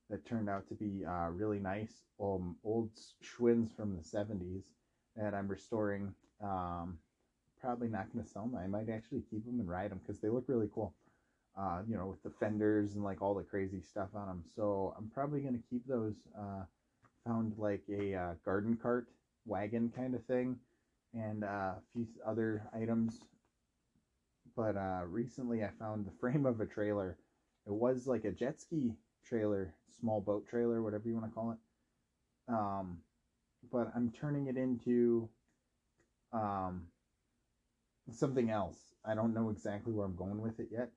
that 0.10 0.26
turned 0.26 0.50
out 0.50 0.70
to 0.70 0.74
be 0.74 1.04
uh, 1.06 1.28
really 1.30 1.60
nice. 1.60 2.06
Um, 2.18 2.56
old 2.64 2.92
Schwinn's 3.22 3.74
from 3.76 3.98
the 3.98 4.04
'70s 4.04 4.68
that 5.18 5.34
I'm 5.34 5.50
restoring. 5.50 6.14
Um, 6.42 6.98
probably 7.60 7.90
not 7.90 8.12
going 8.14 8.24
to 8.24 8.32
sell 8.32 8.48
them. 8.48 8.56
I 8.56 8.68
might 8.68 8.90
actually 8.90 9.24
keep 9.30 9.46
them 9.46 9.60
and 9.60 9.68
ride 9.68 9.92
them 9.92 10.00
because 10.00 10.22
they 10.22 10.30
look 10.30 10.46
really 10.48 10.70
cool 10.74 10.96
uh, 11.58 11.82
you 11.88 11.96
know, 11.98 12.08
with 12.08 12.24
the 12.24 12.32
fenders 12.40 12.96
and 12.96 13.04
like 13.04 13.22
all 13.22 13.34
the 13.34 13.44
crazy 13.44 13.82
stuff 13.82 14.10
on 14.16 14.28
them. 14.28 14.44
So 14.56 14.94
I'm 14.98 15.10
probably 15.14 15.42
going 15.42 15.56
to 15.56 15.64
keep 15.70 15.86
those. 15.88 16.16
Uh, 16.38 16.64
found 17.26 17.54
like 17.58 17.84
a 17.90 18.16
uh, 18.16 18.34
garden 18.44 18.78
cart 18.82 19.08
wagon 19.46 19.92
kind 19.96 20.16
of 20.16 20.24
thing 20.26 20.58
and 21.14 21.44
uh, 21.44 21.74
a 21.78 21.82
few 21.94 22.08
other 22.26 22.64
items. 22.74 23.20
But 24.56 24.76
uh, 24.76 25.02
recently 25.08 25.64
I 25.64 25.70
found 25.80 26.06
the 26.06 26.12
frame 26.20 26.46
of 26.46 26.62
a 26.62 26.66
trailer. 26.66 27.18
It 27.68 27.74
was 27.74 28.08
like 28.08 28.26
a 28.26 28.32
jet 28.32 28.60
ski 28.60 28.94
trailer, 29.26 29.74
small 30.00 30.22
boat 30.22 30.48
trailer, 30.50 30.82
whatever 30.82 31.08
you 31.08 31.16
want 31.16 31.28
to 31.28 31.32
call 31.32 31.52
it. 31.52 31.58
Um, 32.48 32.98
but 33.72 33.92
I'm 33.96 34.12
turning 34.12 34.48
it 34.48 34.58
into 34.58 35.30
um, 36.34 36.88
something 38.12 38.50
else. 38.50 38.78
I 39.06 39.14
don't 39.14 39.34
know 39.34 39.50
exactly 39.50 39.94
where 39.94 40.06
I'm 40.06 40.16
going 40.16 40.42
with 40.42 40.60
it 40.60 40.70
yet 40.72 40.90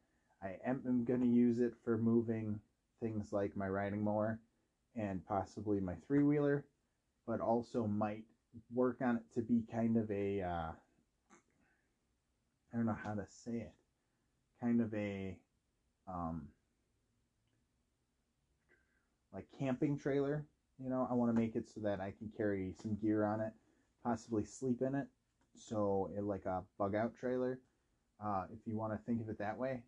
I 0.45 0.59
am, 0.67 1.05
going 1.07 1.21
to 1.21 1.27
use 1.27 1.59
it 1.59 1.73
for 1.85 1.97
moving 1.97 2.61
things 3.01 3.33
like 3.33 3.57
my 3.57 3.67
riding 3.67 4.05
mower 4.05 4.39
and 4.95 5.27
possibly 5.27 5.81
my 5.81 5.95
three 6.07 6.23
wheeler, 6.23 6.65
but 7.27 7.41
also 7.41 7.87
might 7.87 8.25
work 8.73 8.99
on 9.01 9.17
it 9.17 9.23
to 9.35 9.41
be 9.41 9.63
kind 9.73 9.97
of 9.97 10.11
a 10.11 10.43
uh, 10.43 10.73
I 12.73 12.77
don't 12.77 12.87
know 12.87 12.97
how 13.03 13.15
to 13.15 13.25
say 13.27 13.53
it, 13.53 13.73
kind 14.61 14.81
of 14.83 14.93
a 14.93 15.37
um, 16.07 16.49
like 19.33 19.47
camping 19.59 19.99
trailer. 19.99 20.45
You 20.83 20.91
know, 20.91 21.09
I 21.11 21.15
want 21.15 21.35
to 21.35 21.41
make 21.41 21.57
it 21.57 21.69
so 21.73 21.81
that 21.81 22.01
I 22.01 22.13
can 22.19 22.31
carry 22.37 22.75
some 22.83 22.97
gear 22.97 23.25
on 23.25 23.41
it, 23.41 23.53
possibly 24.05 24.45
sleep 24.45 24.83
in 24.83 24.95
it. 24.95 25.07
So, 25.57 26.11
it, 26.17 26.25
like 26.25 26.47
a 26.47 26.63
bug 26.79 26.97
out 26.97 27.15
trailer, 27.15 27.61
uh, 28.23 28.45
if 28.53 28.59
you 28.67 28.77
want 28.77 28.93
to 28.93 28.99
think 29.07 29.23
of 29.23 29.29
it 29.29 29.39
that 29.39 29.57
way 29.57 29.85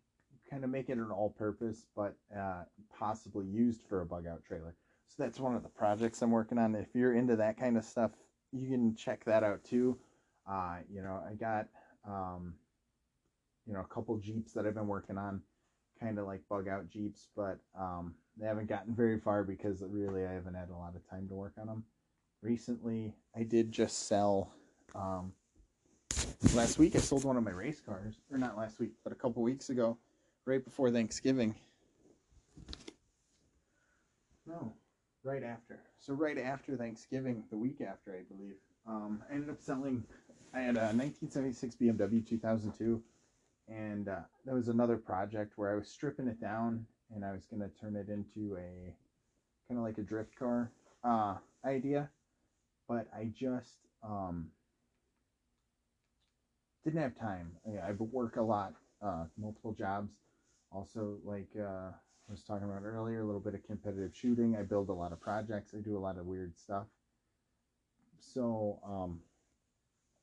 kind 0.49 0.63
of 0.63 0.69
make 0.69 0.89
it 0.89 0.97
an 0.97 1.11
all-purpose, 1.11 1.85
but 1.95 2.15
uh, 2.37 2.63
possibly 2.97 3.45
used 3.45 3.81
for 3.87 4.01
a 4.01 4.05
bug-out 4.05 4.43
trailer. 4.43 4.75
So 5.07 5.23
that's 5.23 5.39
one 5.39 5.55
of 5.55 5.63
the 5.63 5.69
projects 5.69 6.21
I'm 6.21 6.31
working 6.31 6.57
on. 6.57 6.75
If 6.75 6.87
you're 6.93 7.13
into 7.13 7.35
that 7.37 7.59
kind 7.59 7.77
of 7.77 7.85
stuff, 7.85 8.11
you 8.51 8.69
can 8.69 8.95
check 8.95 9.25
that 9.25 9.43
out 9.43 9.63
too. 9.63 9.97
Uh, 10.49 10.77
you 10.91 11.01
know, 11.01 11.21
I 11.29 11.33
got 11.33 11.67
um, 12.07 12.55
you 13.65 13.73
know 13.73 13.81
a 13.81 13.93
couple 13.93 14.17
Jeeps 14.17 14.53
that 14.53 14.65
I've 14.65 14.75
been 14.75 14.87
working 14.87 15.17
on, 15.17 15.41
kind 15.99 16.19
of 16.19 16.25
like 16.25 16.41
bug-out 16.49 16.89
Jeeps, 16.89 17.27
but 17.35 17.59
um, 17.77 18.15
they 18.37 18.45
haven't 18.45 18.69
gotten 18.69 18.95
very 18.95 19.19
far 19.19 19.43
because 19.43 19.83
really 19.85 20.25
I 20.25 20.33
haven't 20.33 20.55
had 20.55 20.69
a 20.69 20.77
lot 20.77 20.95
of 20.95 21.09
time 21.09 21.27
to 21.29 21.35
work 21.35 21.53
on 21.59 21.67
them. 21.67 21.83
Recently, 22.41 23.13
I 23.35 23.43
did 23.43 23.71
just 23.71 24.07
sell. 24.07 24.53
Um, 24.95 25.33
last 26.53 26.79
week 26.79 26.95
I 26.95 26.99
sold 26.99 27.23
one 27.23 27.37
of 27.37 27.43
my 27.43 27.51
race 27.51 27.81
cars, 27.81 28.19
or 28.31 28.37
not 28.37 28.57
last 28.57 28.79
week, 28.79 28.91
but 29.03 29.11
a 29.11 29.15
couple 29.15 29.41
weeks 29.41 29.69
ago 29.69 29.97
right 30.47 30.63
before 30.63 30.89
Thanksgiving. 30.89 31.53
No, 34.45 34.73
right 35.23 35.43
after. 35.43 35.79
So 35.99 36.13
right 36.13 36.37
after 36.37 36.77
Thanksgiving, 36.77 37.43
the 37.51 37.57
week 37.57 37.81
after, 37.81 38.13
I 38.13 38.23
believe, 38.33 38.55
um, 38.87 39.21
I 39.29 39.35
ended 39.35 39.49
up 39.49 39.61
selling. 39.61 40.03
I 40.53 40.61
had 40.61 40.77
a 40.77 40.95
1976 40.95 41.75
BMW 41.75 42.25
2002, 42.25 43.03
and 43.67 44.07
uh, 44.07 44.19
that 44.45 44.55
was 44.55 44.69
another 44.69 44.95
project 44.95 45.53
where 45.57 45.73
I 45.73 45.75
was 45.75 45.89
stripping 45.89 46.29
it 46.29 46.39
down 46.39 46.85
and 47.13 47.25
I 47.25 47.33
was 47.33 47.45
going 47.45 47.61
to 47.61 47.69
turn 47.79 47.97
it 47.97 48.07
into 48.07 48.55
a 48.55 48.95
kind 49.67 49.77
of 49.77 49.83
like 49.83 49.97
a 49.97 50.01
drift 50.01 50.37
car 50.39 50.71
uh, 51.03 51.35
idea, 51.65 52.09
but 52.87 53.07
I 53.13 53.31
just 53.37 53.75
um, 54.01 54.47
didn't 56.85 57.01
have 57.01 57.19
time. 57.19 57.51
I, 57.67 57.89
I 57.89 57.91
work 57.91 58.37
a 58.37 58.41
lot, 58.41 58.73
uh, 59.01 59.25
multiple 59.37 59.73
jobs, 59.73 60.11
also, 60.71 61.17
like 61.23 61.49
uh, 61.57 61.91
I 61.91 62.31
was 62.31 62.43
talking 62.43 62.69
about 62.69 62.83
earlier, 62.83 63.21
a 63.21 63.25
little 63.25 63.41
bit 63.41 63.53
of 63.53 63.63
competitive 63.63 64.15
shooting. 64.15 64.55
I 64.57 64.63
build 64.63 64.89
a 64.89 64.93
lot 64.93 65.11
of 65.11 65.19
projects. 65.19 65.73
I 65.73 65.81
do 65.81 65.97
a 65.97 65.99
lot 65.99 66.17
of 66.17 66.25
weird 66.25 66.57
stuff. 66.57 66.87
So, 68.19 68.79
um, 68.85 69.21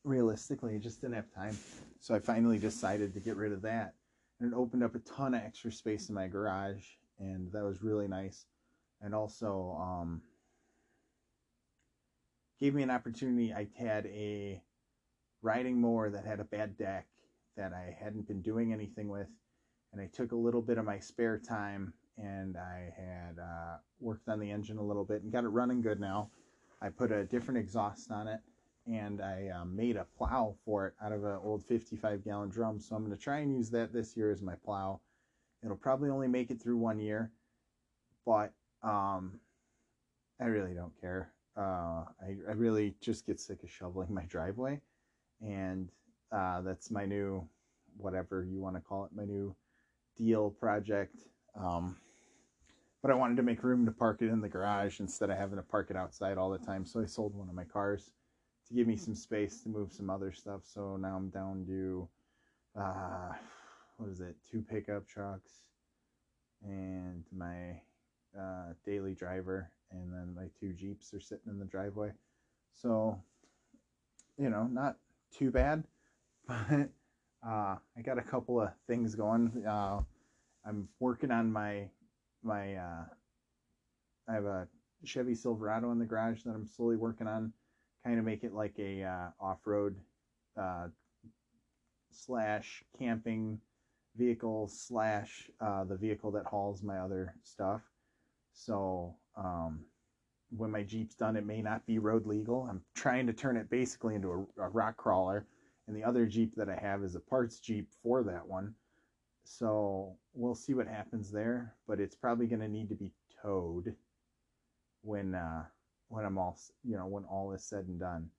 realistically, 0.05 0.75
I 0.75 0.79
just 0.79 1.01
didn't 1.01 1.15
have 1.15 1.33
time. 1.35 1.57
So 2.01 2.15
I 2.15 2.19
finally 2.19 2.59
decided 2.59 3.15
to 3.15 3.21
get 3.21 3.37
rid 3.37 3.53
of 3.53 3.63
that. 3.63 3.95
And 4.41 4.53
it 4.53 4.57
opened 4.57 4.83
up 4.83 4.95
a 4.95 4.99
ton 5.01 5.35
of 5.35 5.43
extra 5.43 5.73
space 5.73 6.09
in 6.09 6.15
my 6.15 6.29
garage. 6.29 6.83
And 7.19 7.51
that 7.53 7.65
was 7.65 7.83
really 7.83 8.09
nice. 8.09 8.45
And 9.01 9.15
also, 9.15 9.77
um, 9.81 10.21
gave 12.61 12.75
me 12.75 12.83
an 12.83 12.91
opportunity. 12.91 13.53
I 13.53 13.69
had 13.77 14.07
a 14.07 14.63
riding 15.43 15.81
mower 15.81 16.11
that 16.11 16.25
had 16.25 16.41
a 16.41 16.45
bad 16.45 16.77
deck 16.77 17.07
that 17.57 17.73
I 17.73 17.97
hadn't 17.99 18.27
been 18.27 18.43
doing 18.43 18.73
anything 18.73 19.09
with 19.09 19.29
and 19.95 20.03
I 20.03 20.07
took 20.13 20.33
a 20.33 20.37
little 20.37 20.61
bit 20.61 20.77
of 20.77 20.85
my 20.85 20.99
spare 20.99 21.39
time 21.39 21.95
and 22.19 22.57
I 22.57 22.93
had 22.97 23.39
uh, 23.41 23.77
worked 24.01 24.29
on 24.29 24.41
the 24.41 24.51
engine 24.51 24.77
a 24.77 24.83
little 24.83 25.05
bit 25.05 25.23
and 25.23 25.33
got 25.33 25.45
it 25.45 25.49
running 25.49 25.81
good 25.81 26.01
now. 26.01 26.31
I 26.83 26.89
put 26.89 27.13
a 27.13 27.25
different 27.25 27.59
exhaust 27.59 28.11
on 28.11 28.27
it 28.27 28.41
and 28.87 29.23
I 29.23 29.51
uh, 29.55 29.65
made 29.65 29.97
a 29.97 30.07
plow 30.19 30.57
for 30.65 30.89
it 30.89 30.95
out 31.03 31.13
of 31.13 31.25
an 31.25 31.39
old 31.43 31.65
55 31.65 32.25
gallon 32.25 32.51
drum. 32.51 32.81
So 32.81 32.97
I'm 32.97 33.05
going 33.05 33.17
to 33.17 33.23
try 33.23 33.39
and 33.39 33.55
use 33.55 33.71
that 33.71 33.93
this 33.93 34.17
year 34.17 34.33
as 34.33 34.43
my 34.43 34.57
plow. 34.57 35.01
It'll 35.63 35.77
probably 35.77 36.11
only 36.11 36.29
make 36.29 36.51
it 36.51 36.61
through 36.61 36.77
one 36.77 36.99
year, 36.99 37.31
but 38.27 38.53
um, 38.83 39.39
I 40.41 40.47
really 40.47 40.75
don't 40.75 40.93
care. 41.01 41.33
Uh, 41.57 42.05
I, 42.21 42.37
I 42.49 42.53
really 42.53 42.95
just 43.01 43.27
get 43.27 43.41
sick 43.41 43.63
of 43.63 43.71
shoveling 43.71 44.13
my 44.13 44.25
driveway, 44.25 44.81
and 45.41 45.89
uh, 46.33 46.61
that's 46.61 46.91
my 46.91 47.07
new, 47.07 47.49
whatever 47.97 48.45
you 48.45 48.61
want 48.61 48.75
to 48.75 48.83
call 48.83 49.05
it, 49.05 49.13
my 49.15 49.25
new 49.25 49.55
deal 50.17 50.51
project. 50.51 51.17
Um, 51.59 51.97
but 53.03 53.11
I 53.11 53.15
wanted 53.15 53.37
to 53.37 53.43
make 53.43 53.63
room 53.63 53.85
to 53.85 53.93
park 53.93 54.23
it 54.23 54.31
in 54.31 54.41
the 54.41 54.49
garage 54.49 55.01
instead 55.01 55.31
of 55.31 55.37
having 55.37 55.57
to 55.57 55.63
park 55.63 55.89
it 55.91 55.97
outside 55.97 56.39
all 56.39 56.51
the 56.51 56.59
time. 56.59 56.87
So 56.87 57.03
I 57.03 57.07
sold 57.07 57.35
one 57.35 57.49
of 57.49 57.55
my 57.55 57.65
cars 57.65 58.13
to 58.69 58.75
give 58.75 58.87
me 58.87 58.97
some 58.97 59.15
space 59.15 59.61
to 59.63 59.69
move 59.69 59.93
some 59.93 60.09
other 60.09 60.33
stuff. 60.33 60.63
So 60.65 60.97
now 60.97 61.17
I'm 61.17 61.29
down 61.29 61.67
to, 61.67 62.09
uh, 62.81 63.33
what 63.99 64.09
is 64.09 64.21
it, 64.21 64.37
two 64.51 64.63
pickup 64.63 65.07
trucks 65.07 65.51
and 66.63 67.25
my 67.37 67.81
uh, 68.39 68.73
daily 68.85 69.15
driver, 69.15 69.71
and 69.91 70.13
then 70.13 70.35
my 70.35 70.47
two 70.59 70.73
Jeeps 70.73 71.13
are 71.15 71.21
sitting 71.21 71.49
in 71.49 71.59
the 71.59 71.65
driveway. 71.65 72.11
So, 72.73 73.21
you 74.39 74.49
know, 74.51 74.65
not 74.65 74.97
too 75.37 75.51
bad, 75.51 75.85
but 76.49 76.89
uh, 77.47 77.77
I 77.97 78.03
got 78.03 78.19
a 78.19 78.23
couple 78.23 78.61
of 78.61 78.71
things 78.87 79.15
going. 79.15 79.65
Uh, 79.67 80.01
I'm 80.67 80.89
working 81.01 81.31
on 81.31 81.53
my 81.53 81.89
my. 82.43 82.75
Uh, 82.75 83.05
I 84.29 84.35
have 84.35 84.45
a 84.47 84.67
Chevy 85.05 85.35
Silverado 85.35 85.93
in 85.93 85.99
the 85.99 86.07
garage 86.07 86.43
that 86.45 86.55
I'm 86.55 86.67
slowly 86.67 86.97
working 86.97 87.27
on, 87.27 87.53
kind 88.07 88.19
of 88.19 88.25
make 88.25 88.43
it 88.43 88.55
like 88.55 88.79
a 88.79 89.03
uh, 89.03 89.29
off-road 89.39 89.97
uh, 90.59 90.89
slash 92.11 92.83
camping 92.99 93.61
vehicle 94.17 94.69
slash 94.69 95.51
uh, 95.61 95.85
the 95.85 95.97
vehicle 95.97 96.31
that 96.31 96.47
hauls 96.47 96.83
my 96.83 96.99
other 96.99 97.35
stuff. 97.43 97.83
So 98.55 99.15
um, 99.37 99.81
when 100.57 100.71
my 100.71 100.83
Jeep's 100.83 101.17
done, 101.17 101.37
it 101.37 101.45
may 101.45 101.61
not 101.61 101.85
be 101.85 101.99
road 101.99 102.27
legal. 102.27 102.67
I'm 102.71 102.81
trying 102.95 103.27
to 103.27 103.35
turn 103.35 103.59
it 103.59 103.69
basically 103.69 104.15
into 104.15 104.47
a, 104.57 104.63
a 104.63 104.69
rock 104.69 104.97
crawler 104.97 105.45
and 105.87 105.97
the 105.97 106.05
other 106.05 106.27
Jeep 106.27 106.55
that 106.57 106.69
I 106.69 106.77
have 106.77 107.03
is 107.03 107.15
a 107.15 107.21
parts 107.21 107.59
Jeep 107.59 107.89
for 108.03 108.23
that 108.23 108.47
one. 108.47 108.75
So 109.45 110.17
we'll 110.33 110.55
see 110.55 110.75
what 110.75 110.87
happens 110.87 111.31
there, 111.31 111.75
but 111.87 112.01
it's 112.01 112.17
probably 112.17 112.47
going 112.47 112.61
to 112.61 112.69
need 112.69 112.89
to 112.89 112.95
be 112.95 113.11
towed 113.43 113.95
when 115.03 115.35
uh, 115.35 115.65
when 116.09 116.25
I'm 116.25 116.39
all 116.39 116.59
you 116.83 116.97
know 116.97 117.07
when 117.07 117.25
all 117.25 117.53
is 117.53 117.63
said 117.63 117.87
and 117.87 118.01
done. 118.01 118.31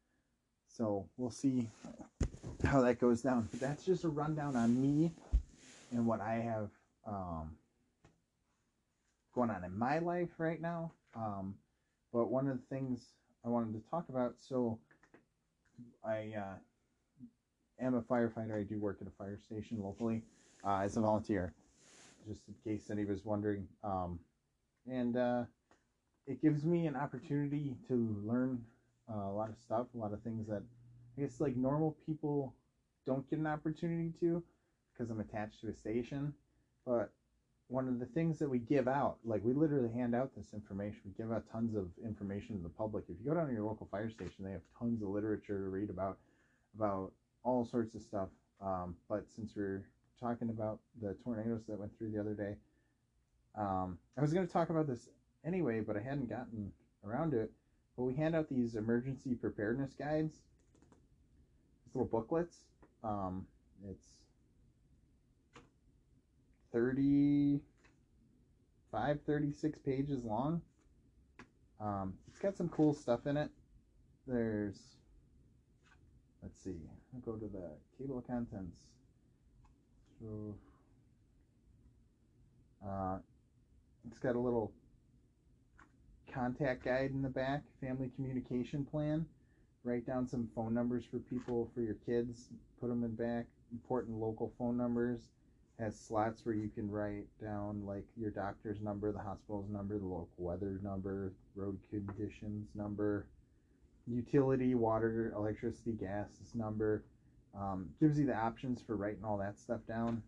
So 0.68 1.08
we'll 1.18 1.30
see 1.30 1.70
how 2.66 2.82
that 2.82 3.00
goes 3.00 3.22
down. 3.22 3.48
But 3.52 3.60
that's 3.60 3.86
just 3.86 4.04
a 4.04 4.10
rundown 4.10 4.56
on 4.56 4.82
me 4.82 5.12
and 5.92 6.06
what 6.06 6.22
I 6.22 6.36
have 6.36 6.70
um, 7.08 7.52
going 9.34 9.50
on 9.50 9.64
in 9.64 9.78
my 9.78 10.00
life 10.00 10.30
right 10.38 10.60
now. 10.60 10.92
Um, 11.16 11.56
but 12.12 12.30
one 12.30 12.48
of 12.48 12.58
the 12.58 12.76
things 12.76 13.14
I 13.46 13.50
wanted 13.50 13.74
to 13.74 13.90
talk 13.90 14.10
about, 14.10 14.36
so 14.38 14.80
I 16.04 16.34
uh, 16.38 16.56
am 17.80 17.96
a 17.96 18.02
firefighter. 18.02 18.60
I 18.60 18.64
do 18.64 18.80
work 18.80 18.98
at 19.02 19.08
a 19.08 19.12
fire 19.12 19.40
station 19.40 19.82
locally 19.82 20.22
uh, 20.66 20.80
as 20.80 20.98
a 20.98 21.02
volunteer, 21.02 21.54
just 22.28 22.42
in 22.48 22.56
case 22.64 22.90
anybody 22.90 23.14
was 23.14 23.26
wondering. 23.26 23.68
Um, 23.84 24.20
and 24.90 25.18
uh, 25.18 25.44
it 26.28 26.42
gives 26.42 26.64
me 26.66 26.88
an 26.88 26.96
opportunity 26.96 27.76
to 27.88 28.20
learn 28.24 28.64
uh, 29.12 29.30
a 29.30 29.34
lot 29.34 29.50
of 29.50 29.56
stuff, 29.58 29.88
a 29.94 29.98
lot 29.98 30.14
of 30.14 30.22
things 30.22 30.48
that 30.48 30.64
I 31.18 31.22
guess 31.22 31.40
like 31.40 31.56
normal 31.56 31.96
people 32.06 32.54
don't 33.06 33.30
get 33.30 33.40
an 33.40 33.48
opportunity 33.48 34.12
to 34.20 34.44
because 34.92 35.12
I'm 35.12 35.20
attached 35.20 35.62
to 35.62 35.70
a 35.70 35.74
station. 35.74 36.34
But 36.86 37.12
one 37.68 37.88
of 37.88 38.00
the 38.00 38.06
things 38.06 38.38
that 38.40 38.50
we 38.50 38.60
give 38.60 38.88
out, 38.88 39.18
like 39.24 39.44
we 39.44 39.54
literally 39.54 39.92
hand 39.92 40.16
out 40.16 40.36
this 40.36 40.54
information. 40.54 41.00
We 41.06 41.12
give 41.24 41.32
out 41.32 41.44
tons 41.52 41.76
of 41.76 41.88
information 42.04 42.58
to 42.58 42.64
the 42.64 42.70
public. 42.70 43.06
If 43.10 43.16
you 43.20 43.30
go 43.30 43.36
down 43.36 43.48
to 43.48 43.54
your 43.54 43.64
local 43.64 43.88
fire 43.90 44.10
station, 44.10 44.46
they 44.46 44.52
have 44.52 44.62
tons 44.78 45.02
of 45.02 45.10
literature 45.10 45.58
to 45.58 45.70
read 45.70 45.90
about 45.90 46.18
about 46.76 47.12
all 47.46 47.64
sorts 47.64 47.96
of 47.96 48.02
stuff. 48.02 48.28
Um, 48.62 48.96
but 49.08 49.26
since 49.34 49.54
we're 49.56 49.86
talking 50.20 50.50
about 50.50 50.80
the 51.02 51.16
tornadoes 51.24 51.62
that 51.70 51.80
went 51.80 51.98
through 51.98 52.12
the 52.12 52.20
other 52.20 52.34
day, 52.34 52.58
um, 53.58 53.98
I 54.18 54.22
was 54.22 54.34
going 54.34 54.46
to 54.46 54.52
talk 54.52 54.70
about 54.70 54.88
this 54.88 55.08
anyway, 55.46 55.80
but 55.80 55.96
I 55.96 56.02
hadn't 56.02 56.30
gotten 56.30 56.74
around 57.06 57.32
to 57.32 57.40
it. 57.42 57.52
But 57.96 58.04
we 58.04 58.16
hand 58.16 58.36
out 58.36 58.50
these 58.50 58.76
emergency 58.76 59.36
preparedness 59.36 59.94
guides, 59.94 60.42
these 61.86 61.96
little 61.96 62.08
booklets. 62.08 62.58
Um, 63.04 63.46
it's 63.90 64.06
35, 66.74 69.20
36 69.26 69.80
pages 69.80 70.26
long. 70.26 70.62
Um, 71.80 72.16
it's 72.28 72.40
got 72.40 72.58
some 72.58 72.68
cool 72.70 72.94
stuff 72.94 73.28
in 73.28 73.38
it. 73.38 73.50
There's, 74.28 74.80
let's 76.46 76.64
see, 76.64 76.76
I'll 77.14 77.22
go 77.22 77.38
to 77.40 77.48
the 77.48 77.72
table 77.98 78.20
of 78.20 78.28
contents. 78.28 78.78
So, 80.22 80.56
uh, 82.88 83.18
it's 84.08 84.20
got 84.20 84.36
a 84.36 84.40
little 84.40 84.72
contact 86.32 86.86
guide 86.86 87.10
in 87.12 87.24
the 87.24 87.30
back, 87.30 87.64
family 87.82 88.12
communication 88.16 88.86
plan. 88.86 89.26
Write 89.84 90.06
down 90.06 90.28
some 90.28 90.48
phone 90.56 90.74
numbers 90.74 91.04
for 91.10 91.18
people 91.18 91.72
for 91.74 91.82
your 91.82 91.96
kids. 92.06 92.50
Put 92.80 92.90
them 92.90 93.04
in 93.04 93.16
back. 93.16 93.48
Important 93.72 94.18
local 94.18 94.54
phone 94.60 94.78
numbers 94.78 95.20
has 95.80 96.00
slots 96.00 96.46
where 96.46 96.56
you 96.56 96.70
can 96.70 96.90
write 96.90 97.26
down 97.42 97.86
like 97.86 98.06
your 98.16 98.30
doctor's 98.30 98.82
number, 98.82 99.12
the 99.12 99.20
hospital's 99.20 99.70
number, 99.70 99.98
the 99.98 100.06
local 100.06 100.30
weather 100.38 100.80
number, 100.84 101.34
road 101.56 101.78
conditions 101.90 102.70
number, 102.76 103.26
utility, 104.08 104.76
water, 104.76 105.34
electricity, 105.36 105.92
gas 105.92 106.30
this 106.40 106.56
number. 106.56 107.04
Um, 107.58 107.90
gives 108.02 108.20
you 108.20 108.26
the 108.26 108.36
options 108.36 108.82
for 108.86 108.98
writing 108.98 109.24
all 109.24 109.38
that 109.38 109.58
stuff 109.60 109.80
down. 109.88 110.22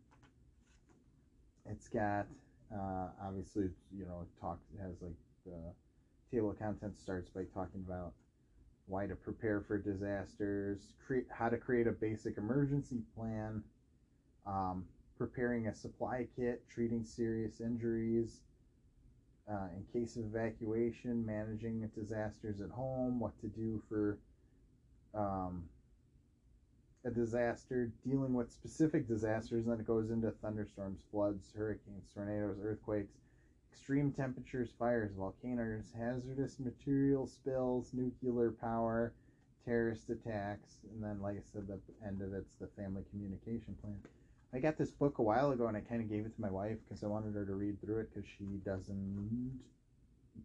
It's 1.69 1.88
got 1.89 2.25
uh, 2.74 3.07
obviously 3.22 3.69
you 3.96 4.05
know 4.05 4.22
it 4.22 4.41
talks 4.41 4.65
it 4.74 4.81
has 4.81 5.01
like 5.01 5.15
the 5.46 5.74
table 6.31 6.51
of 6.51 6.60
contents 6.60 7.01
starts 7.01 7.29
by 7.29 7.43
talking 7.53 7.84
about 7.86 8.13
why 8.86 9.05
to 9.05 9.15
prepare 9.15 9.62
for 9.62 9.77
disasters, 9.77 10.93
create 11.05 11.25
how 11.29 11.50
to 11.50 11.57
create 11.57 11.88
a 11.88 11.91
basic 11.91 12.38
emergency 12.38 13.01
plan. 13.15 13.62
Um, 14.46 14.86
preparing 15.17 15.67
a 15.67 15.74
supply 15.74 16.27
kit, 16.36 16.63
treating 16.69 17.03
serious 17.03 17.60
injuries, 17.60 18.41
uh, 19.50 19.68
in 19.75 19.84
case 19.94 20.16
of 20.18 20.25
evacuation, 20.25 21.25
managing 21.25 21.89
disasters 21.96 22.62
at 22.62 22.70
home, 22.70 23.20
what 23.20 23.39
to 23.42 23.48
do 23.48 23.82
for 23.88 24.18
um, 25.13 25.63
a 27.06 27.10
disaster, 27.10 27.92
dealing 28.06 28.34
with 28.34 28.51
specific 28.51 29.08
disasters, 29.08 29.63
and 29.63 29.72
then 29.72 29.80
it 29.80 29.88
goes 29.88 30.10
into 30.10 30.31
thunderstorms, 30.42 31.00
floods, 31.12 31.53
hurricanes, 31.55 32.10
tornadoes, 32.14 32.57
earthquakes, 32.62 33.14
extreme 33.72 34.12
temperatures, 34.12 34.70
fires, 34.77 35.12
volcanoes, 35.18 35.94
hazardous 35.98 36.60
material 36.60 37.25
spills, 37.25 37.92
nuclear 37.94 38.51
power, 38.51 39.14
terrorist 39.64 40.10
attacks, 40.10 40.77
and 40.92 41.03
then, 41.03 41.22
like 41.22 41.38
I 41.38 41.42
said, 41.53 41.68
the 41.68 41.79
end 42.05 42.22
of 42.22 42.33
it's 42.33 42.55
the 42.60 42.68
family 42.68 43.03
communication 43.12 43.75
plan. 43.81 44.00
I 44.53 44.60
got 44.60 44.77
this 44.77 44.92
book 44.92 45.18
a 45.18 45.24
while 45.24 45.51
ago 45.51 45.68
and 45.68 45.75
I 45.75 45.81
kind 45.81 46.01
of 46.01 46.10
gave 46.10 46.25
it 46.25 46.33
to 46.36 46.42
my 46.42 46.50
wife 46.50 46.77
because 46.88 47.03
I 47.03 47.07
wanted 47.07 47.33
her 47.33 47.46
to 47.46 47.53
read 47.53 47.81
through 47.81 48.00
it 48.00 48.10
because 48.14 48.29
she 48.38 48.46
doesn't 48.66 49.60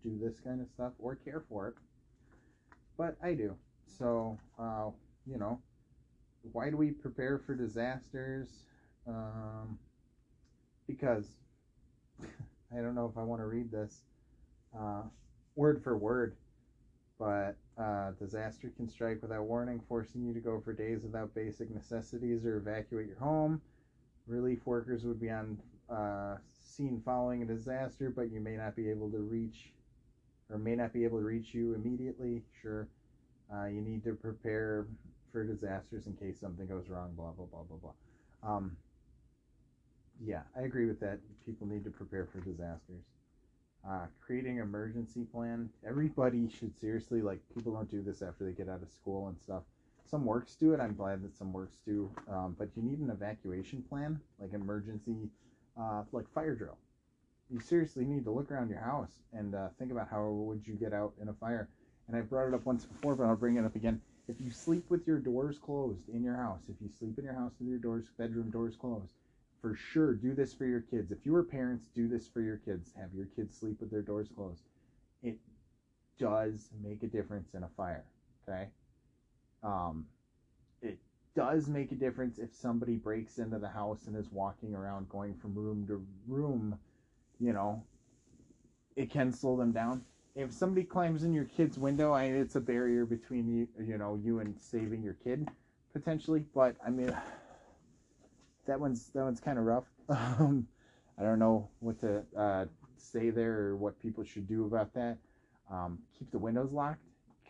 do 0.02 0.18
this 0.20 0.40
kind 0.40 0.60
of 0.60 0.68
stuff 0.68 0.92
or 0.98 1.14
care 1.14 1.44
for 1.48 1.68
it. 1.68 1.74
But 2.98 3.16
I 3.22 3.34
do. 3.34 3.56
So, 3.86 4.38
uh, 4.58 4.90
you 5.26 5.38
know, 5.38 5.60
why 6.52 6.70
do 6.70 6.76
we 6.76 6.90
prepare 6.90 7.38
for 7.38 7.54
disasters? 7.54 8.48
Um, 9.06 9.78
because 10.88 11.36
I 12.22 12.76
don't 12.76 12.94
know 12.94 13.08
if 13.10 13.16
I 13.16 13.22
want 13.22 13.40
to 13.40 13.46
read 13.46 13.70
this 13.70 14.00
uh, 14.76 15.02
word 15.54 15.80
for 15.84 15.96
word, 15.96 16.34
but 17.20 17.56
uh, 17.78 18.10
disaster 18.18 18.72
can 18.76 18.88
strike 18.88 19.22
without 19.22 19.44
warning, 19.44 19.80
forcing 19.88 20.26
you 20.26 20.34
to 20.34 20.40
go 20.40 20.60
for 20.60 20.72
days 20.72 21.04
without 21.04 21.32
basic 21.34 21.70
necessities 21.70 22.44
or 22.44 22.56
evacuate 22.56 23.06
your 23.06 23.18
home 23.18 23.60
Relief 24.26 24.60
workers 24.64 25.04
would 25.04 25.20
be 25.20 25.30
on 25.30 25.58
uh, 25.90 26.36
scene 26.62 27.02
following 27.04 27.42
a 27.42 27.44
disaster, 27.44 28.10
but 28.10 28.30
you 28.30 28.40
may 28.40 28.56
not 28.56 28.76
be 28.76 28.88
able 28.88 29.10
to 29.10 29.18
reach 29.18 29.72
or 30.50 30.58
may 30.58 30.74
not 30.74 30.92
be 30.92 31.04
able 31.04 31.18
to 31.18 31.24
reach 31.24 31.54
you 31.54 31.74
immediately. 31.74 32.42
Sure, 32.60 32.88
uh, 33.52 33.66
you 33.66 33.80
need 33.80 34.04
to 34.04 34.14
prepare 34.14 34.86
for 35.32 35.44
disasters 35.44 36.06
in 36.06 36.14
case 36.14 36.38
something 36.38 36.66
goes 36.66 36.88
wrong. 36.88 37.12
Blah 37.16 37.32
blah 37.32 37.46
blah 37.46 37.62
blah 37.62 37.78
blah. 37.78 38.48
Um, 38.56 38.76
yeah, 40.24 40.42
I 40.56 40.62
agree 40.62 40.86
with 40.86 41.00
that. 41.00 41.18
People 41.44 41.66
need 41.66 41.84
to 41.84 41.90
prepare 41.90 42.26
for 42.26 42.40
disasters. 42.40 43.02
Uh, 43.88 44.06
creating 44.24 44.58
emergency 44.58 45.24
plan. 45.24 45.68
Everybody 45.86 46.48
should 46.48 46.78
seriously 46.78 47.20
like. 47.22 47.40
People 47.52 47.72
don't 47.72 47.90
do 47.90 48.02
this 48.02 48.22
after 48.22 48.44
they 48.44 48.52
get 48.52 48.68
out 48.68 48.82
of 48.82 48.88
school 48.90 49.26
and 49.26 49.38
stuff 49.40 49.64
some 50.04 50.24
works 50.24 50.56
do 50.56 50.72
it. 50.74 50.80
I'm 50.80 50.94
glad 50.94 51.22
that 51.22 51.36
some 51.36 51.52
works 51.52 51.78
do. 51.86 52.10
Um, 52.28 52.56
but 52.58 52.68
you 52.76 52.82
need 52.82 52.98
an 52.98 53.10
evacuation 53.10 53.82
plan, 53.82 54.20
like 54.38 54.52
emergency, 54.52 55.30
uh, 55.80 56.02
like 56.12 56.30
fire 56.34 56.54
drill. 56.54 56.78
You 57.50 57.60
seriously 57.60 58.04
need 58.04 58.24
to 58.24 58.30
look 58.30 58.50
around 58.50 58.70
your 58.70 58.80
house 58.80 59.12
and 59.32 59.54
uh, 59.54 59.68
think 59.78 59.90
about 59.90 60.08
how 60.10 60.28
would 60.28 60.66
you 60.66 60.74
get 60.74 60.92
out 60.92 61.12
in 61.20 61.28
a 61.28 61.34
fire. 61.34 61.68
And 62.08 62.16
I 62.16 62.20
brought 62.20 62.48
it 62.48 62.54
up 62.54 62.64
once 62.64 62.84
before, 62.84 63.14
but 63.14 63.24
I'll 63.24 63.36
bring 63.36 63.56
it 63.56 63.64
up 63.64 63.76
again. 63.76 64.00
If 64.28 64.40
you 64.40 64.50
sleep 64.50 64.84
with 64.88 65.06
your 65.06 65.18
doors 65.18 65.58
closed 65.58 66.08
in 66.08 66.22
your 66.22 66.36
house, 66.36 66.62
if 66.68 66.76
you 66.80 66.88
sleep 66.98 67.18
in 67.18 67.24
your 67.24 67.34
house 67.34 67.52
with 67.58 67.68
your 67.68 67.78
doors, 67.78 68.06
bedroom 68.18 68.50
doors 68.50 68.76
closed, 68.76 69.12
for 69.60 69.74
sure 69.74 70.14
do 70.14 70.34
this 70.34 70.52
for 70.52 70.64
your 70.64 70.80
kids. 70.80 71.12
If 71.12 71.24
you 71.24 71.34
are 71.36 71.44
parents, 71.44 71.88
do 71.94 72.08
this 72.08 72.28
for 72.28 72.40
your 72.40 72.56
kids. 72.58 72.92
Have 72.98 73.10
your 73.14 73.26
kids 73.36 73.56
sleep 73.56 73.80
with 73.80 73.90
their 73.90 74.02
doors 74.02 74.28
closed. 74.34 74.62
It 75.22 75.38
does 76.18 76.68
make 76.82 77.02
a 77.02 77.06
difference 77.06 77.54
in 77.54 77.62
a 77.62 77.68
fire. 77.76 78.04
Okay. 78.48 78.68
Um, 79.62 80.06
it 80.80 80.98
does 81.34 81.68
make 81.68 81.92
a 81.92 81.94
difference 81.94 82.38
if 82.38 82.54
somebody 82.54 82.96
breaks 82.96 83.38
into 83.38 83.58
the 83.58 83.68
house 83.68 84.06
and 84.06 84.16
is 84.16 84.30
walking 84.30 84.74
around 84.74 85.08
going 85.08 85.34
from 85.34 85.54
room 85.54 85.86
to 85.86 86.04
room, 86.26 86.78
you 87.38 87.52
know, 87.52 87.82
it 88.96 89.10
can 89.10 89.32
slow 89.32 89.56
them 89.56 89.72
down. 89.72 90.02
If 90.34 90.52
somebody 90.52 90.84
climbs 90.84 91.24
in 91.24 91.32
your 91.32 91.44
kid's 91.44 91.78
window, 91.78 92.12
I, 92.12 92.24
it's 92.24 92.56
a 92.56 92.60
barrier 92.60 93.04
between 93.04 93.48
you, 93.48 93.68
you 93.84 93.98
know, 93.98 94.18
you 94.22 94.40
and 94.40 94.58
saving 94.60 95.02
your 95.02 95.16
kid 95.24 95.48
potentially. 95.92 96.44
But 96.54 96.76
I 96.84 96.90
mean, 96.90 97.14
that 98.66 98.80
one's 98.80 99.08
that 99.08 99.24
one's 99.24 99.40
kind 99.40 99.58
of 99.58 99.64
rough. 99.64 99.84
Um, 100.08 100.66
I 101.18 101.22
don't 101.22 101.38
know 101.38 101.68
what 101.78 102.00
to 102.00 102.22
uh, 102.36 102.64
say 102.96 103.30
there 103.30 103.60
or 103.60 103.76
what 103.76 103.98
people 104.00 104.24
should 104.24 104.48
do 104.48 104.64
about 104.66 104.92
that. 104.94 105.16
Um, 105.70 105.98
keep 106.18 106.30
the 106.32 106.38
windows 106.38 106.72
locked. 106.72 107.04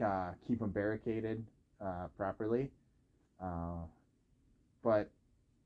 Uh, 0.04 0.32
keep 0.46 0.58
them 0.58 0.70
barricaded 0.70 1.44
uh, 1.84 2.08
properly. 2.16 2.70
Uh, 3.42 3.84
but 4.82 5.10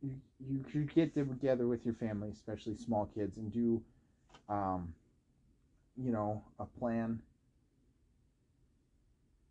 you, 0.02 0.16
you 0.40 0.64
should 0.70 0.94
get 0.94 1.14
together 1.14 1.66
with 1.66 1.85
your 1.85 1.94
family, 1.94 2.31
especially 2.31 2.74
small 2.74 3.07
kids, 3.07 3.37
and 3.37 3.52
do, 3.52 3.83
um, 4.48 4.92
you 5.96 6.12
know, 6.12 6.42
a 6.59 6.66
plan. 6.66 7.20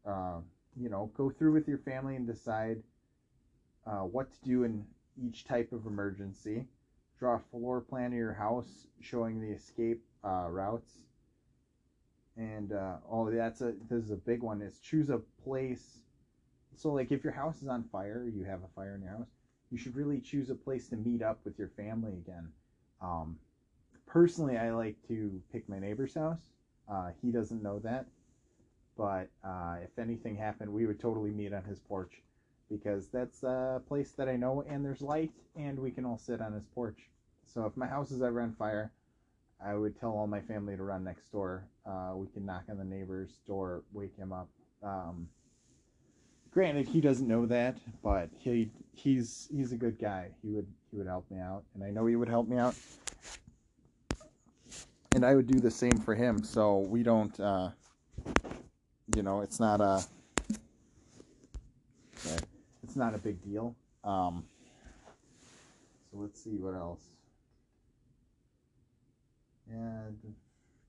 Uh, 0.05 0.39
you 0.75 0.89
know, 0.89 1.09
go 1.17 1.29
through 1.29 1.51
with 1.53 1.67
your 1.67 1.79
family 1.79 2.15
and 2.15 2.27
decide 2.27 2.81
uh, 3.85 4.01
what 4.01 4.31
to 4.31 4.39
do 4.43 4.63
in 4.63 4.85
each 5.17 5.45
type 5.45 5.71
of 5.71 5.85
emergency. 5.85 6.65
Draw 7.19 7.35
a 7.35 7.39
floor 7.39 7.81
plan 7.81 8.07
of 8.07 8.17
your 8.17 8.33
house 8.33 8.87
showing 8.99 9.39
the 9.41 9.49
escape 9.51 10.01
uh, 10.23 10.47
routes. 10.49 10.99
And 12.37 12.73
uh, 12.73 12.97
oh, 13.09 13.29
that's 13.31 13.61
a 13.61 13.73
this 13.89 14.03
is 14.03 14.11
a 14.11 14.17
big 14.17 14.43
one. 14.43 14.61
Is 14.61 14.79
choose 14.79 15.09
a 15.09 15.19
place 15.43 16.01
so, 16.77 16.91
like, 16.93 17.11
if 17.11 17.23
your 17.23 17.33
house 17.33 17.61
is 17.61 17.67
on 17.67 17.83
fire, 17.91 18.27
you 18.33 18.43
have 18.43 18.63
a 18.63 18.67
fire 18.75 18.95
in 18.95 19.01
your 19.01 19.11
house, 19.11 19.29
you 19.71 19.77
should 19.77 19.95
really 19.95 20.19
choose 20.19 20.49
a 20.49 20.55
place 20.55 20.87
to 20.89 20.95
meet 20.97 21.21
up 21.21 21.39
with 21.45 21.57
your 21.59 21.69
family 21.69 22.13
again. 22.13 22.49
Um, 23.01 23.39
personally, 24.05 24.57
I 24.57 24.71
like 24.71 24.97
to 25.07 25.41
pick 25.51 25.67
my 25.69 25.79
neighbor's 25.79 26.15
house. 26.15 26.51
Uh, 26.89 27.11
he 27.21 27.31
doesn't 27.31 27.63
know 27.63 27.79
that. 27.79 28.07
but 28.97 29.29
uh, 29.43 29.77
if 29.83 29.97
anything 29.99 30.35
happened, 30.35 30.71
we 30.71 30.85
would 30.85 30.99
totally 30.99 31.31
meet 31.31 31.53
on 31.53 31.63
his 31.63 31.79
porch 31.79 32.21
because 32.69 33.09
that's 33.09 33.43
a 33.43 33.81
place 33.87 34.11
that 34.13 34.29
I 34.29 34.35
know 34.37 34.63
and 34.67 34.83
there's 34.85 35.01
light 35.01 35.31
and 35.55 35.79
we 35.79 35.91
can 35.91 36.05
all 36.05 36.17
sit 36.17 36.41
on 36.41 36.53
his 36.53 36.65
porch. 36.65 37.09
So 37.45 37.65
if 37.65 37.75
my 37.77 37.87
house 37.87 38.11
is 38.11 38.21
ever 38.21 38.41
on 38.41 38.53
fire, 38.53 38.91
I 39.63 39.75
would 39.75 39.99
tell 39.99 40.11
all 40.11 40.27
my 40.27 40.41
family 40.41 40.75
to 40.77 40.83
run 40.83 41.03
next 41.03 41.31
door. 41.31 41.67
Uh, 41.85 42.13
we 42.15 42.27
can 42.27 42.45
knock 42.45 42.63
on 42.69 42.77
the 42.77 42.85
neighbor's 42.85 43.39
door, 43.47 43.83
wake 43.93 44.15
him 44.17 44.33
up. 44.33 44.49
Um, 44.83 45.29
granted, 46.55 46.87
he 46.87 47.01
doesn't 47.01 47.27
know 47.27 47.45
that, 47.45 47.77
but 48.01 48.29
he 48.39 48.71
he's 48.93 49.49
he's 49.53 49.73
a 49.73 49.75
good 49.75 49.99
guy. 49.99 50.29
He 50.41 50.49
would 50.51 50.65
he 50.89 50.97
would 50.97 51.05
help 51.05 51.29
me 51.29 51.37
out, 51.37 51.63
and 51.75 51.83
I 51.83 51.91
know 51.91 52.05
he 52.05 52.15
would 52.15 52.29
help 52.29 52.47
me 52.47 52.57
out, 52.57 52.73
and 55.13 55.25
I 55.25 55.35
would 55.35 55.47
do 55.47 55.59
the 55.59 55.69
same 55.69 55.97
for 55.97 56.15
him. 56.15 56.41
So 56.43 56.79
we 56.79 57.03
don't, 57.03 57.37
uh, 57.41 57.71
you 59.15 59.21
know, 59.21 59.41
it's 59.41 59.59
not 59.59 59.81
a 59.81 60.01
it's 62.83 62.95
not 62.95 63.13
a 63.13 63.17
big 63.17 63.43
deal. 63.43 63.75
Um, 64.05 64.45
so 66.09 66.19
let's 66.19 66.41
see 66.41 66.55
what 66.57 66.73
else. 66.73 67.03
And 69.69 70.17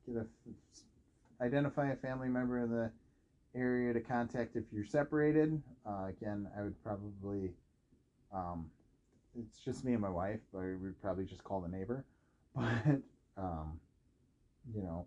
get 0.06 0.16
a 0.16 1.44
identify 1.44 1.90
a 1.90 1.96
family 1.96 2.28
member 2.28 2.58
in 2.60 2.70
the 2.70 2.92
area 3.56 3.92
to 3.92 4.00
contact 4.00 4.56
if 4.56 4.64
you're 4.72 4.84
separated. 4.84 5.60
Uh, 5.86 6.06
again, 6.06 6.48
I 6.58 6.62
would 6.62 6.82
probably, 6.82 7.52
um, 8.32 8.70
it's 9.38 9.60
just 9.64 9.84
me 9.84 9.92
and 9.92 10.02
my 10.02 10.10
wife, 10.10 10.40
but 10.52 10.60
we 10.62 10.76
would 10.76 11.00
probably 11.02 11.24
just 11.24 11.44
call 11.44 11.60
the 11.60 11.68
neighbor. 11.68 12.04
But, 12.56 13.02
um, 13.38 13.80
you 14.74 14.82
know, 14.82 15.06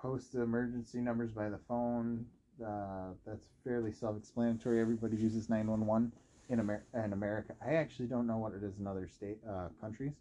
post 0.00 0.34
emergency 0.34 1.00
numbers 1.00 1.32
by 1.32 1.48
the 1.48 1.58
phone. 1.68 2.26
Uh, 2.64 3.14
that's 3.26 3.46
fairly 3.64 3.92
self-explanatory. 3.92 4.80
Everybody 4.80 5.16
uses 5.16 5.48
911 5.48 6.12
in, 6.48 6.60
Amer- 6.60 6.84
in 6.94 7.12
America. 7.12 7.54
I 7.64 7.74
actually 7.74 8.06
don't 8.06 8.26
know 8.26 8.38
what 8.38 8.52
it 8.52 8.62
is 8.62 8.78
in 8.78 8.86
other 8.86 9.08
state 9.08 9.38
uh, 9.48 9.68
countries, 9.80 10.14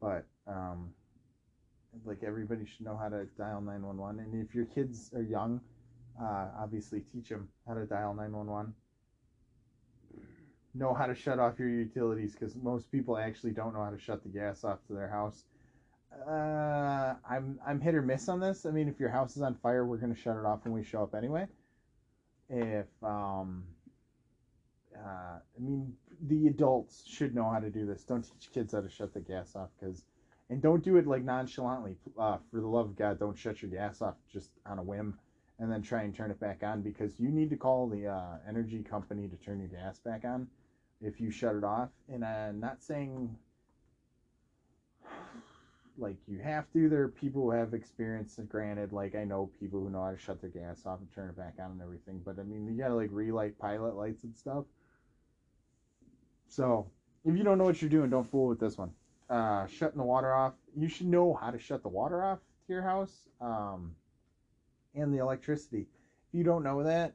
but 0.00 0.26
um, 0.46 0.90
like 2.04 2.22
everybody 2.24 2.64
should 2.64 2.84
know 2.86 2.96
how 2.96 3.08
to 3.08 3.24
dial 3.38 3.60
911 3.60 4.20
and 4.20 4.46
if 4.46 4.54
your 4.54 4.66
kids 4.66 5.10
are 5.14 5.22
young 5.22 5.60
uh, 6.20 6.46
obviously 6.58 7.00
teach 7.12 7.28
them 7.28 7.48
how 7.66 7.74
to 7.74 7.84
dial 7.86 8.14
911 8.14 8.72
know 10.74 10.92
how 10.92 11.06
to 11.06 11.14
shut 11.14 11.38
off 11.38 11.58
your 11.58 11.68
utilities 11.68 12.32
because 12.32 12.56
most 12.56 12.90
people 12.90 13.16
actually 13.16 13.52
don't 13.52 13.74
know 13.74 13.84
how 13.84 13.90
to 13.90 13.98
shut 13.98 14.22
the 14.22 14.28
gas 14.28 14.64
off 14.64 14.78
to 14.86 14.92
their 14.92 15.08
house 15.08 15.44
uh, 16.28 17.14
I'm 17.28 17.58
I'm 17.66 17.80
hit 17.80 17.94
or 17.94 18.02
miss 18.02 18.28
on 18.28 18.40
this. 18.40 18.66
I 18.66 18.70
mean, 18.70 18.88
if 18.88 19.00
your 19.00 19.08
house 19.08 19.36
is 19.36 19.42
on 19.42 19.54
fire, 19.56 19.84
we're 19.84 19.96
gonna 19.96 20.14
shut 20.14 20.36
it 20.36 20.44
off 20.44 20.60
when 20.64 20.72
we 20.72 20.84
show 20.84 21.02
up 21.02 21.14
anyway. 21.14 21.46
If 22.48 22.86
um, 23.02 23.64
uh, 24.96 25.38
I 25.38 25.60
mean, 25.60 25.92
the 26.26 26.46
adults 26.46 27.04
should 27.06 27.34
know 27.34 27.50
how 27.50 27.58
to 27.58 27.70
do 27.70 27.86
this. 27.86 28.04
Don't 28.04 28.22
teach 28.22 28.52
kids 28.52 28.72
how 28.72 28.80
to 28.80 28.88
shut 28.88 29.12
the 29.12 29.20
gas 29.20 29.56
off 29.56 29.70
because 29.78 30.04
and 30.54 30.62
don't 30.62 30.84
do 30.84 30.98
it 30.98 31.06
like 31.08 31.24
nonchalantly. 31.24 31.96
Uh, 32.16 32.38
for 32.48 32.60
the 32.60 32.66
love 32.66 32.86
of 32.86 32.96
God, 32.96 33.18
don't 33.18 33.36
shut 33.36 33.60
your 33.60 33.72
gas 33.72 34.00
off 34.00 34.14
just 34.32 34.50
on 34.64 34.78
a 34.78 34.82
whim 34.82 35.18
and 35.58 35.70
then 35.70 35.82
try 35.82 36.02
and 36.02 36.14
turn 36.14 36.30
it 36.30 36.38
back 36.38 36.62
on 36.62 36.80
because 36.80 37.18
you 37.18 37.28
need 37.28 37.50
to 37.50 37.56
call 37.56 37.88
the 37.88 38.06
uh, 38.06 38.36
energy 38.48 38.80
company 38.80 39.26
to 39.26 39.34
turn 39.36 39.58
your 39.58 39.66
gas 39.66 39.98
back 39.98 40.24
on 40.24 40.46
if 41.00 41.20
you 41.20 41.32
shut 41.32 41.56
it 41.56 41.64
off. 41.64 41.88
And 42.08 42.24
I'm 42.24 42.60
not 42.60 42.84
saying 42.84 43.36
like 45.98 46.18
you 46.28 46.38
have 46.38 46.72
to. 46.72 46.88
There 46.88 47.02
are 47.02 47.08
people 47.08 47.42
who 47.42 47.50
have 47.50 47.74
experience. 47.74 48.38
and 48.38 48.48
Granted, 48.48 48.92
like 48.92 49.16
I 49.16 49.24
know 49.24 49.50
people 49.58 49.80
who 49.80 49.90
know 49.90 50.04
how 50.04 50.12
to 50.12 50.18
shut 50.18 50.40
their 50.40 50.50
gas 50.50 50.86
off 50.86 51.00
and 51.00 51.12
turn 51.12 51.30
it 51.30 51.36
back 51.36 51.54
on 51.58 51.72
and 51.72 51.82
everything. 51.82 52.22
But 52.24 52.38
I 52.38 52.44
mean, 52.44 52.64
you 52.68 52.80
gotta 52.80 52.94
like 52.94 53.10
relight 53.10 53.58
pilot 53.58 53.96
lights 53.96 54.22
and 54.22 54.36
stuff. 54.36 54.66
So 56.46 56.86
if 57.24 57.36
you 57.36 57.42
don't 57.42 57.58
know 57.58 57.64
what 57.64 57.82
you're 57.82 57.90
doing, 57.90 58.08
don't 58.08 58.30
fool 58.30 58.46
with 58.46 58.60
this 58.60 58.78
one 58.78 58.92
uh, 59.30 59.66
shutting 59.66 59.98
the 59.98 60.04
water 60.04 60.32
off. 60.32 60.54
You 60.76 60.88
should 60.88 61.06
know 61.06 61.34
how 61.34 61.50
to 61.50 61.58
shut 61.58 61.82
the 61.82 61.88
water 61.88 62.24
off 62.24 62.38
to 62.66 62.72
your 62.72 62.82
house 62.82 63.28
um, 63.40 63.94
and 64.94 65.12
the 65.12 65.18
electricity. 65.18 65.86
If 66.28 66.38
you 66.38 66.44
don't 66.44 66.62
know 66.62 66.82
that, 66.82 67.14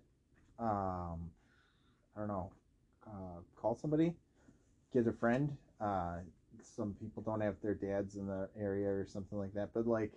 um, 0.59 1.29
I 2.15 2.19
don't 2.19 2.27
know, 2.27 2.51
uh, 3.07 3.39
call 3.55 3.75
somebody, 3.75 4.13
get 4.93 5.07
a 5.07 5.13
friend. 5.13 5.55
Uh, 5.79 6.17
some 6.61 6.95
people 6.99 7.23
don't 7.23 7.41
have 7.41 7.55
their 7.61 7.73
dads 7.73 8.15
in 8.15 8.27
the 8.27 8.49
area 8.59 8.89
or 8.89 9.05
something 9.05 9.37
like 9.37 9.53
that, 9.53 9.69
but 9.73 9.87
like, 9.87 10.11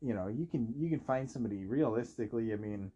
you 0.00 0.14
know, 0.14 0.28
you 0.28 0.46
can 0.46 0.72
you 0.78 0.90
can 0.90 1.00
find 1.00 1.30
somebody. 1.30 1.64
Realistically, 1.64 2.52
I 2.52 2.56
mean, 2.56 2.90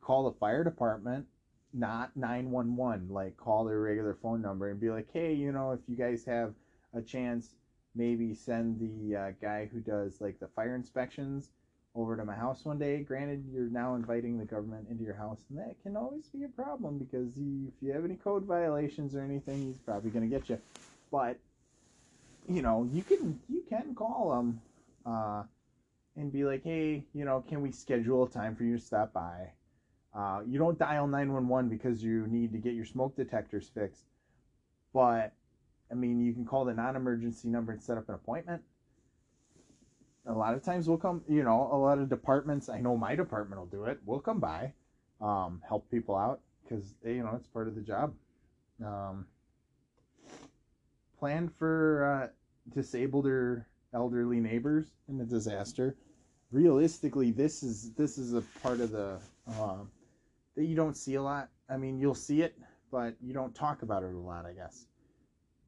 call 0.00 0.24
the 0.24 0.36
fire 0.38 0.64
department 0.64 1.26
not 1.72 2.14
911 2.16 3.08
like 3.08 3.36
call 3.36 3.64
their 3.64 3.80
regular 3.80 4.18
phone 4.22 4.42
number 4.42 4.70
and 4.70 4.78
be 4.78 4.90
like 4.90 5.08
hey 5.12 5.32
you 5.32 5.52
know 5.52 5.72
if 5.72 5.80
you 5.88 5.96
guys 5.96 6.24
have 6.24 6.52
a 6.94 7.02
chance, 7.02 7.50
maybe 7.94 8.34
send 8.34 8.80
the 8.80 9.16
uh, 9.16 9.30
guy 9.40 9.68
who 9.72 9.80
does 9.80 10.20
like 10.20 10.38
the 10.40 10.48
fire 10.48 10.74
inspections 10.74 11.50
over 11.94 12.16
to 12.16 12.24
my 12.24 12.34
house 12.34 12.64
one 12.64 12.78
day. 12.78 13.02
Granted, 13.02 13.44
you're 13.52 13.68
now 13.68 13.94
inviting 13.94 14.38
the 14.38 14.44
government 14.44 14.86
into 14.90 15.04
your 15.04 15.14
house, 15.14 15.40
and 15.50 15.58
that 15.58 15.76
can 15.82 15.96
always 15.96 16.26
be 16.28 16.44
a 16.44 16.48
problem 16.48 16.98
because 16.98 17.36
if 17.36 17.74
you 17.80 17.92
have 17.92 18.04
any 18.04 18.16
code 18.16 18.44
violations 18.44 19.14
or 19.14 19.20
anything, 19.20 19.66
he's 19.66 19.78
probably 19.78 20.10
going 20.10 20.28
to 20.28 20.38
get 20.38 20.48
you. 20.48 20.58
But 21.10 21.38
you 22.48 22.62
know, 22.62 22.88
you 22.92 23.02
can 23.02 23.38
you 23.48 23.62
can 23.68 23.94
call 23.94 24.38
him 24.38 24.60
uh, 25.06 25.42
and 26.16 26.32
be 26.32 26.44
like, 26.44 26.64
hey, 26.64 27.04
you 27.14 27.24
know, 27.24 27.44
can 27.48 27.62
we 27.62 27.70
schedule 27.70 28.24
a 28.24 28.28
time 28.28 28.56
for 28.56 28.64
you 28.64 28.76
to 28.78 28.82
stop 28.82 29.12
by? 29.12 29.50
Uh, 30.14 30.42
you 30.46 30.58
don't 30.58 30.78
dial 30.78 31.06
911 31.06 31.70
because 31.70 32.02
you 32.02 32.26
need 32.26 32.52
to 32.52 32.58
get 32.58 32.74
your 32.74 32.84
smoke 32.84 33.16
detectors 33.16 33.70
fixed, 33.74 34.04
but 34.92 35.32
I 35.92 35.94
mean, 35.94 36.24
you 36.24 36.32
can 36.32 36.46
call 36.46 36.64
the 36.64 36.72
non-emergency 36.72 37.48
number 37.48 37.70
and 37.72 37.82
set 37.82 37.98
up 37.98 38.08
an 38.08 38.14
appointment. 38.14 38.62
A 40.26 40.32
lot 40.32 40.54
of 40.54 40.62
times 40.62 40.88
we'll 40.88 40.98
come, 40.98 41.22
you 41.28 41.42
know, 41.42 41.68
a 41.70 41.76
lot 41.76 41.98
of 41.98 42.08
departments, 42.08 42.70
I 42.70 42.80
know 42.80 42.96
my 42.96 43.14
department 43.14 43.60
will 43.60 43.66
do 43.66 43.84
it. 43.84 43.98
We'll 44.06 44.20
come 44.20 44.40
by, 44.40 44.72
um, 45.20 45.60
help 45.68 45.90
people 45.90 46.16
out 46.16 46.40
because, 46.62 46.94
you 47.04 47.22
know, 47.22 47.32
it's 47.36 47.48
part 47.48 47.68
of 47.68 47.74
the 47.74 47.82
job. 47.82 48.14
Um, 48.82 49.26
plan 51.18 51.48
for 51.58 52.32
uh, 52.32 52.72
disabled 52.74 53.26
or 53.26 53.68
elderly 53.92 54.40
neighbors 54.40 54.92
in 55.08 55.20
a 55.20 55.24
disaster. 55.24 55.96
Realistically, 56.52 57.32
this 57.32 57.62
is 57.62 57.92
this 57.92 58.18
is 58.18 58.34
a 58.34 58.42
part 58.62 58.80
of 58.80 58.90
the 58.90 59.18
uh, 59.48 59.78
that 60.56 60.64
you 60.64 60.76
don't 60.76 60.96
see 60.96 61.14
a 61.14 61.22
lot. 61.22 61.48
I 61.68 61.76
mean, 61.76 61.98
you'll 61.98 62.14
see 62.14 62.42
it, 62.42 62.58
but 62.90 63.14
you 63.22 63.32
don't 63.32 63.54
talk 63.54 63.82
about 63.82 64.02
it 64.02 64.14
a 64.14 64.18
lot, 64.18 64.46
I 64.46 64.52
guess 64.52 64.86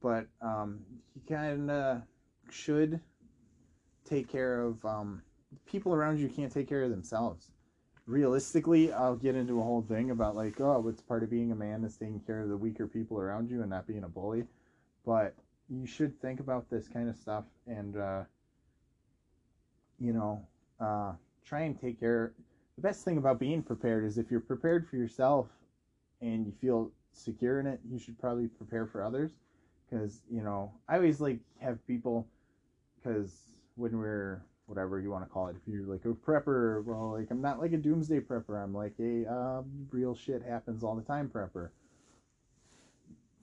but 0.05 0.27
um, 0.43 0.81
you 1.14 1.23
kind 1.35 1.71
of 1.71 2.03
should 2.51 3.01
take 4.05 4.31
care 4.31 4.61
of 4.61 4.85
um, 4.85 5.23
people 5.64 5.95
around 5.95 6.21
you 6.21 6.29
can't 6.29 6.53
take 6.53 6.69
care 6.69 6.83
of 6.83 6.90
themselves. 6.90 7.53
Realistically, 8.07 8.93
I'll 8.93 9.17
get 9.17 9.35
into 9.35 9.61
a 9.61 9.62
whole 9.62 9.81
thing 9.81 10.11
about 10.11 10.37
like, 10.37 10.61
oh, 10.61 10.79
what's 10.81 11.01
part 11.01 11.23
of 11.23 11.31
being 11.31 11.53
a 11.53 11.55
man 11.55 11.85
is 11.85 11.97
taking 11.97 12.21
care 12.21 12.43
of 12.43 12.51
the 12.51 12.57
weaker 12.57 12.87
people 12.87 13.19
around 13.19 13.49
you 13.49 13.62
and 13.62 13.71
not 13.71 13.87
being 13.87 14.05
a 14.05 14.09
bully. 14.09 14.45
But 15.07 15.35
you 15.71 15.87
should 15.87 16.21
think 16.21 16.38
about 16.38 16.69
this 16.69 16.87
kind 16.87 17.09
of 17.09 17.17
stuff 17.17 17.45
and, 17.67 17.97
uh, 17.97 18.25
you 19.99 20.12
know, 20.12 20.47
uh, 20.81 21.12
try 21.47 21.62
and 21.62 21.81
take 21.81 21.99
care. 21.99 22.35
The 22.77 22.83
best 22.83 23.07
thing 23.07 23.17
about 23.17 23.40
being 23.40 23.62
prepared 23.62 24.05
is 24.05 24.19
if 24.19 24.31
you're 24.31 24.40
prepared 24.40 24.87
for 24.87 24.97
yourself 24.97 25.47
and 26.21 26.45
you 26.45 26.53
feel 26.61 26.90
secure 27.14 27.59
in 27.59 27.67
it, 27.67 27.81
you 27.90 27.99
should 27.99 28.19
probably 28.19 28.49
prepare 28.49 28.87
for 28.87 29.03
others 29.03 29.31
because 29.94 30.20
you 30.30 30.42
know 30.42 30.72
I 30.88 30.96
always 30.96 31.20
like 31.20 31.38
have 31.61 31.85
people 31.87 32.26
because 32.96 33.33
when 33.76 33.96
we're 33.98 34.42
whatever 34.66 34.98
you 34.98 35.11
want 35.11 35.24
to 35.24 35.30
call 35.30 35.48
it, 35.48 35.57
if 35.57 35.72
you're 35.72 35.87
like 35.87 36.04
a 36.07 36.09
prepper, 36.09 36.83
well, 36.85 37.12
like 37.12 37.30
I'm 37.30 37.42
not 37.42 37.61
like 37.61 37.72
a 37.72 37.76
doomsday 37.76 38.20
prepper. 38.20 38.62
I'm 38.62 38.74
like 38.74 38.94
a 38.98 39.30
uh, 39.30 39.62
real 39.90 40.14
shit 40.14 40.42
happens 40.42 40.83
all 40.83 40.94
the 40.96 41.02
time 41.02 41.30
prepper. 41.33 41.70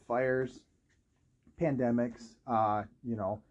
Fires, 0.08 0.60
pandemics, 1.60 2.36
uh, 2.48 2.84
you 3.04 3.16
know, 3.16 3.42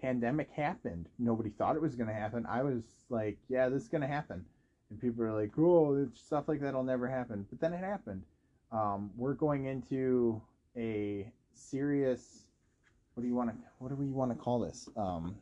pandemic 0.00 0.50
happened. 0.50 1.06
Nobody 1.18 1.50
thought 1.50 1.76
it 1.76 1.82
was 1.82 1.94
gonna 1.94 2.12
happen. 2.12 2.44
I 2.46 2.62
was 2.62 2.82
like, 3.08 3.38
yeah, 3.48 3.68
this 3.68 3.82
is 3.82 3.88
gonna 3.88 4.08
happen, 4.08 4.44
and 4.90 5.00
people 5.00 5.24
are 5.24 5.32
like, 5.32 5.56
oh, 5.58 6.06
stuff 6.14 6.48
like 6.48 6.60
that'll 6.60 6.82
never 6.82 7.08
happen. 7.08 7.46
But 7.48 7.60
then 7.60 7.72
it 7.72 7.82
happened. 7.84 8.24
Um, 8.72 9.10
we're 9.16 9.34
going 9.34 9.66
into 9.66 10.40
a 10.76 11.30
serious 11.54 12.46
what 13.14 13.22
do 13.22 13.28
you 13.28 13.34
want 13.34 13.50
to 13.50 13.56
what 13.78 13.88
do 13.88 13.94
we 13.94 14.10
want 14.10 14.30
to 14.30 14.36
call 14.36 14.60
this? 14.60 14.88
Um, 14.96 15.36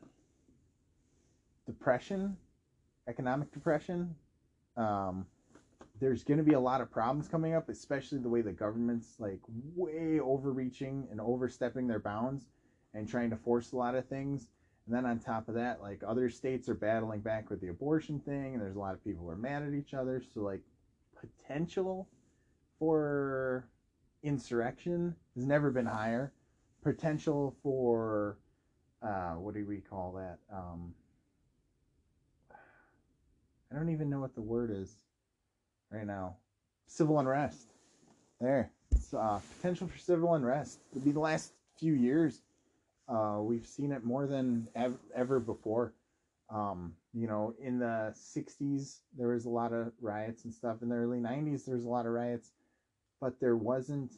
depression 1.65 2.37
economic 3.07 3.51
depression. 3.51 4.15
Um, 4.77 5.25
there's 5.99 6.23
going 6.23 6.37
to 6.37 6.43
be 6.43 6.53
a 6.53 6.59
lot 6.59 6.81
of 6.81 6.89
problems 6.89 7.27
coming 7.27 7.53
up 7.53 7.69
especially 7.69 8.17
the 8.17 8.29
way 8.29 8.41
the 8.41 8.51
government's 8.51 9.19
like 9.19 9.39
way 9.75 10.19
overreaching 10.19 11.07
and 11.11 11.21
overstepping 11.21 11.87
their 11.87 11.99
bounds 11.99 12.45
and 12.93 13.07
trying 13.07 13.29
to 13.29 13.37
force 13.37 13.71
a 13.71 13.75
lot 13.75 13.95
of 13.95 14.07
things. 14.07 14.47
And 14.85 14.95
then 14.95 15.05
on 15.05 15.19
top 15.19 15.47
of 15.47 15.55
that, 15.55 15.81
like 15.81 16.01
other 16.05 16.29
states 16.29 16.67
are 16.67 16.73
battling 16.73 17.21
back 17.21 17.49
with 17.49 17.61
the 17.61 17.67
abortion 17.67 18.19
thing, 18.19 18.53
and 18.53 18.61
there's 18.61 18.75
a 18.75 18.79
lot 18.79 18.93
of 18.93 19.03
people 19.03 19.23
who 19.23 19.29
are 19.29 19.37
mad 19.37 19.63
at 19.63 19.73
each 19.73 19.93
other. 19.93 20.23
So 20.33 20.41
like 20.41 20.61
potential 21.19 22.07
for 22.79 23.67
insurrection 24.23 25.15
has 25.35 25.45
never 25.45 25.71
been 25.71 25.85
higher. 25.85 26.31
Potential 26.83 27.55
for 27.61 28.37
uh, 29.01 29.31
what 29.33 29.53
do 29.53 29.65
we 29.65 29.79
call 29.79 30.13
that? 30.13 30.37
Um, 30.53 30.93
I 33.71 33.75
don't 33.75 33.89
even 33.89 34.09
know 34.09 34.19
what 34.19 34.35
the 34.35 34.41
word 34.41 34.71
is 34.71 34.91
right 35.91 36.05
now. 36.05 36.35
Civil 36.87 37.19
unrest. 37.19 37.73
There. 38.39 38.71
Uh, 39.17 39.39
potential 39.57 39.87
for 39.87 39.97
civil 39.97 40.33
unrest. 40.35 40.79
It'll 40.91 41.05
be 41.05 41.11
the 41.11 41.19
last 41.19 41.53
few 41.77 41.93
years. 41.93 42.41
Uh, 43.07 43.39
we've 43.41 43.65
seen 43.65 43.91
it 43.91 44.03
more 44.03 44.27
than 44.27 44.67
ev- 44.75 44.97
ever 45.15 45.39
before. 45.39 45.93
Um, 46.49 46.93
you 47.13 47.27
know, 47.27 47.53
in 47.61 47.79
the 47.79 48.13
60s, 48.13 48.99
there 49.17 49.29
was 49.29 49.45
a 49.45 49.49
lot 49.49 49.73
of 49.73 49.91
riots 50.01 50.43
and 50.43 50.53
stuff. 50.53 50.81
In 50.81 50.89
the 50.89 50.95
early 50.95 51.19
90s, 51.19 51.65
there 51.65 51.75
was 51.75 51.85
a 51.85 51.89
lot 51.89 52.05
of 52.05 52.11
riots, 52.11 52.51
but 53.21 53.39
there 53.39 53.55
wasn't 53.55 54.11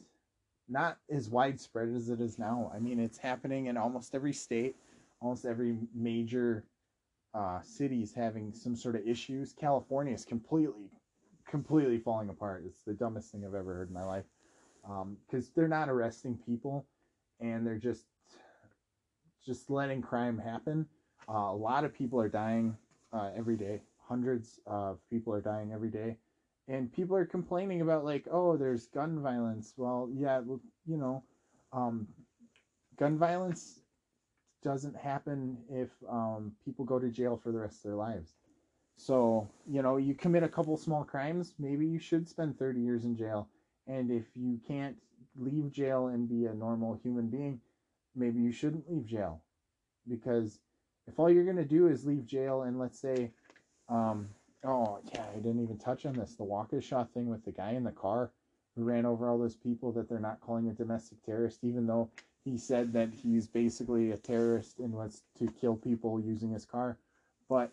not 0.68 0.96
as 1.10 1.28
widespread 1.28 1.90
as 1.90 2.08
it 2.08 2.20
is 2.20 2.38
now. 2.38 2.72
I 2.74 2.78
mean, 2.78 2.98
it's 2.98 3.18
happening 3.18 3.66
in 3.66 3.76
almost 3.76 4.14
every 4.14 4.32
state, 4.32 4.76
almost 5.20 5.44
every 5.44 5.76
major 5.94 6.64
uh, 7.34 7.60
cities 7.62 8.14
having 8.14 8.52
some 8.52 8.74
sort 8.74 8.96
of 8.96 9.06
issues. 9.06 9.52
California 9.52 10.14
is 10.14 10.24
completely, 10.24 10.88
completely 11.46 11.98
falling 11.98 12.30
apart. 12.30 12.64
It's 12.66 12.82
the 12.82 12.94
dumbest 12.94 13.30
thing 13.30 13.44
I've 13.44 13.54
ever 13.54 13.74
heard 13.74 13.88
in 13.88 13.94
my 13.94 14.04
life. 14.04 14.24
Because 14.82 15.46
um, 15.46 15.52
they're 15.54 15.68
not 15.68 15.88
arresting 15.88 16.38
people, 16.46 16.86
and 17.40 17.66
they're 17.66 17.78
just, 17.78 18.04
just 19.44 19.70
letting 19.70 20.00
crime 20.00 20.38
happen. 20.38 20.86
Uh, 21.28 21.50
a 21.50 21.56
lot 21.56 21.84
of 21.84 21.94
people 21.94 22.20
are 22.20 22.28
dying 22.28 22.76
uh, 23.12 23.30
every 23.36 23.56
day. 23.56 23.80
Hundreds 24.06 24.60
of 24.66 24.98
people 25.08 25.32
are 25.32 25.40
dying 25.40 25.72
every 25.72 25.90
day, 25.90 26.16
and 26.68 26.92
people 26.92 27.16
are 27.16 27.26
complaining 27.26 27.80
about 27.80 28.04
like, 28.04 28.26
oh, 28.30 28.56
there's 28.56 28.86
gun 28.86 29.20
violence. 29.20 29.74
Well, 29.76 30.08
yeah, 30.14 30.40
you 30.86 30.96
know, 30.96 31.22
um, 31.72 32.08
gun 32.96 33.18
violence 33.18 33.80
doesn't 34.62 34.96
happen 34.96 35.58
if 35.70 35.90
um, 36.08 36.52
people 36.64 36.84
go 36.84 36.98
to 36.98 37.10
jail 37.10 37.36
for 37.36 37.52
the 37.52 37.58
rest 37.58 37.76
of 37.76 37.82
their 37.82 37.96
lives. 37.96 38.34
So, 38.96 39.48
you 39.66 39.82
know, 39.82 39.96
you 39.98 40.14
commit 40.14 40.42
a 40.42 40.48
couple 40.48 40.76
small 40.76 41.04
crimes, 41.04 41.54
maybe 41.58 41.86
you 41.86 41.98
should 41.98 42.28
spend 42.28 42.58
30 42.58 42.80
years 42.80 43.04
in 43.04 43.16
jail. 43.16 43.48
And 43.86 44.10
if 44.10 44.24
you 44.34 44.60
can't 44.66 44.96
leave 45.36 45.70
jail 45.70 46.08
and 46.08 46.28
be 46.28 46.46
a 46.46 46.54
normal 46.54 46.94
human 47.02 47.28
being, 47.28 47.60
maybe 48.14 48.40
you 48.40 48.52
shouldn't 48.52 48.90
leave 48.90 49.04
jail. 49.04 49.42
Because 50.08 50.60
if 51.06 51.18
all 51.18 51.30
you're 51.30 51.44
going 51.44 51.56
to 51.56 51.64
do 51.64 51.88
is 51.88 52.06
leave 52.06 52.24
jail 52.26 52.62
and 52.62 52.78
let's 52.78 52.98
say, 52.98 53.32
um, 53.88 54.28
oh, 54.64 54.98
yeah, 55.12 55.24
I 55.32 55.36
didn't 55.36 55.62
even 55.62 55.78
touch 55.78 56.06
on 56.06 56.14
this 56.14 56.34
the 56.34 56.44
Waukesha 56.44 57.08
thing 57.10 57.28
with 57.28 57.44
the 57.44 57.52
guy 57.52 57.72
in 57.72 57.84
the 57.84 57.92
car 57.92 58.30
who 58.76 58.84
ran 58.84 59.06
over 59.06 59.28
all 59.28 59.38
those 59.38 59.54
people 59.54 59.92
that 59.92 60.08
they're 60.08 60.18
not 60.18 60.40
calling 60.40 60.68
a 60.68 60.72
domestic 60.72 61.24
terrorist, 61.24 61.60
even 61.62 61.86
though 61.86 62.10
he 62.44 62.58
said 62.58 62.92
that 62.92 63.10
he's 63.12 63.46
basically 63.46 64.10
a 64.10 64.16
terrorist 64.16 64.78
and 64.78 64.92
wants 64.92 65.22
to 65.38 65.46
kill 65.60 65.76
people 65.76 66.20
using 66.20 66.50
his 66.50 66.64
car. 66.64 66.98
But 67.48 67.70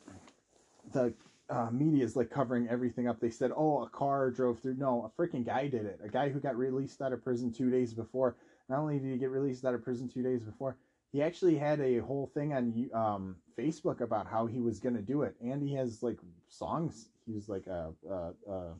the 0.93 1.13
uh, 1.49 1.69
media 1.71 2.05
is 2.05 2.15
like 2.15 2.29
covering 2.29 2.67
everything 2.69 3.07
up. 3.07 3.19
They 3.19 3.29
said, 3.29 3.51
"Oh, 3.55 3.83
a 3.83 3.89
car 3.89 4.31
drove 4.31 4.59
through." 4.59 4.75
No, 4.75 5.03
a 5.03 5.21
freaking 5.21 5.45
guy 5.45 5.67
did 5.67 5.85
it. 5.85 5.99
A 6.03 6.07
guy 6.07 6.29
who 6.29 6.39
got 6.39 6.57
released 6.57 7.01
out 7.01 7.13
of 7.13 7.23
prison 7.23 7.51
two 7.51 7.69
days 7.69 7.93
before. 7.93 8.35
Not 8.69 8.79
only 8.79 8.99
did 8.99 9.11
he 9.11 9.17
get 9.17 9.31
released 9.31 9.65
out 9.65 9.73
of 9.73 9.83
prison 9.83 10.07
two 10.07 10.23
days 10.23 10.41
before, 10.43 10.77
he 11.11 11.21
actually 11.21 11.57
had 11.57 11.79
a 11.81 11.99
whole 11.99 12.31
thing 12.33 12.53
on 12.53 12.89
um, 12.93 13.35
Facebook 13.57 14.01
about 14.01 14.27
how 14.27 14.45
he 14.45 14.59
was 14.59 14.79
gonna 14.79 15.01
do 15.01 15.23
it, 15.23 15.35
and 15.41 15.61
he 15.61 15.75
has 15.75 16.01
like 16.03 16.19
songs. 16.47 17.09
He's 17.25 17.49
like 17.49 17.67
a, 17.67 17.93
a, 18.09 18.51
a 18.51 18.73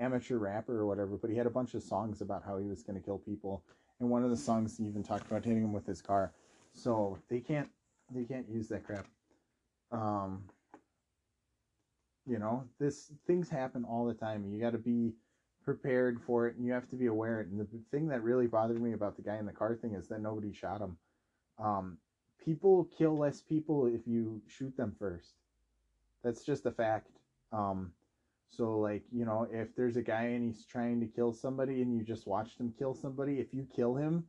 amateur 0.00 0.38
rapper 0.38 0.78
or 0.78 0.86
whatever, 0.86 1.16
but 1.16 1.30
he 1.30 1.36
had 1.36 1.46
a 1.46 1.50
bunch 1.50 1.74
of 1.74 1.82
songs 1.82 2.20
about 2.20 2.44
how 2.44 2.58
he 2.58 2.66
was 2.66 2.82
gonna 2.82 3.00
kill 3.00 3.18
people 3.18 3.62
and 4.00 4.10
one 4.10 4.24
of 4.24 4.30
the 4.30 4.36
songs 4.36 4.80
even 4.80 5.02
talked 5.02 5.26
about 5.26 5.44
hitting 5.44 5.62
him 5.62 5.72
with 5.72 5.86
his 5.86 6.00
car. 6.00 6.32
So 6.72 7.18
they 7.28 7.40
can't 7.40 7.68
they 8.14 8.24
can't 8.24 8.48
use 8.48 8.68
that 8.68 8.84
crap. 8.84 9.06
Um, 9.90 10.44
you 12.26 12.38
know, 12.38 12.64
this 12.78 13.12
things 13.26 13.48
happen 13.48 13.84
all 13.84 14.06
the 14.06 14.14
time. 14.14 14.44
You 14.50 14.60
got 14.60 14.72
to 14.72 14.78
be 14.78 15.14
prepared 15.64 16.20
for 16.20 16.46
it, 16.46 16.56
and 16.56 16.64
you 16.64 16.72
have 16.72 16.88
to 16.88 16.96
be 16.96 17.06
aware. 17.06 17.40
And 17.40 17.58
the 17.58 17.66
thing 17.90 18.08
that 18.08 18.22
really 18.22 18.46
bothered 18.46 18.80
me 18.80 18.92
about 18.92 19.16
the 19.16 19.22
guy 19.22 19.36
in 19.36 19.46
the 19.46 19.52
car 19.52 19.74
thing 19.74 19.94
is 19.94 20.08
that 20.08 20.20
nobody 20.20 20.52
shot 20.52 20.80
him. 20.80 20.96
Um, 21.58 21.98
people 22.44 22.88
kill 22.98 23.18
less 23.18 23.40
people 23.42 23.86
if 23.86 24.06
you 24.06 24.42
shoot 24.48 24.76
them 24.76 24.94
first. 24.98 25.34
That's 26.24 26.44
just 26.44 26.66
a 26.66 26.72
fact. 26.72 27.10
Um, 27.52 27.92
so 28.50 28.78
like, 28.78 29.04
you 29.12 29.24
know, 29.26 29.48
if 29.52 29.74
there's 29.76 29.96
a 29.96 30.02
guy 30.02 30.24
and 30.24 30.44
he's 30.44 30.64
trying 30.66 31.00
to 31.00 31.06
kill 31.06 31.32
somebody 31.32 31.82
and 31.82 31.94
you 31.96 32.04
just 32.04 32.26
watched 32.26 32.60
him 32.60 32.74
kill 32.78 32.94
somebody, 32.94 33.40
if 33.40 33.54
you 33.54 33.66
kill 33.74 33.96
him, 33.96 34.24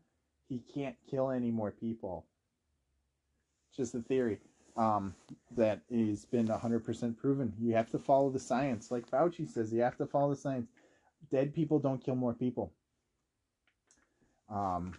he 0.50 0.62
can't 0.74 0.96
kill 1.10 1.32
any 1.32 1.52
more 1.52 1.72
people. 1.72 2.26
just 3.76 3.96
a 3.96 4.02
theory 4.02 4.40
um, 4.78 5.16
that 5.56 5.82
has 5.92 6.26
been 6.26 6.48
100% 6.48 7.18
proven. 7.18 7.54
You 7.60 7.76
have 7.76 7.90
to 7.92 8.00
follow 8.00 8.30
the 8.30 8.40
science. 8.40 8.92
Like 8.92 9.10
Fauci 9.10 9.50
says, 9.50 9.74
you 9.74 9.82
have 9.82 9.98
to 9.98 10.06
follow 10.08 10.32
the 10.32 10.38
science. 10.42 10.70
Dead 11.32 11.54
people 11.54 11.80
don't 11.80 12.04
kill 12.04 12.16
more 12.16 12.34
people. 12.34 12.74
Um, 14.50 14.94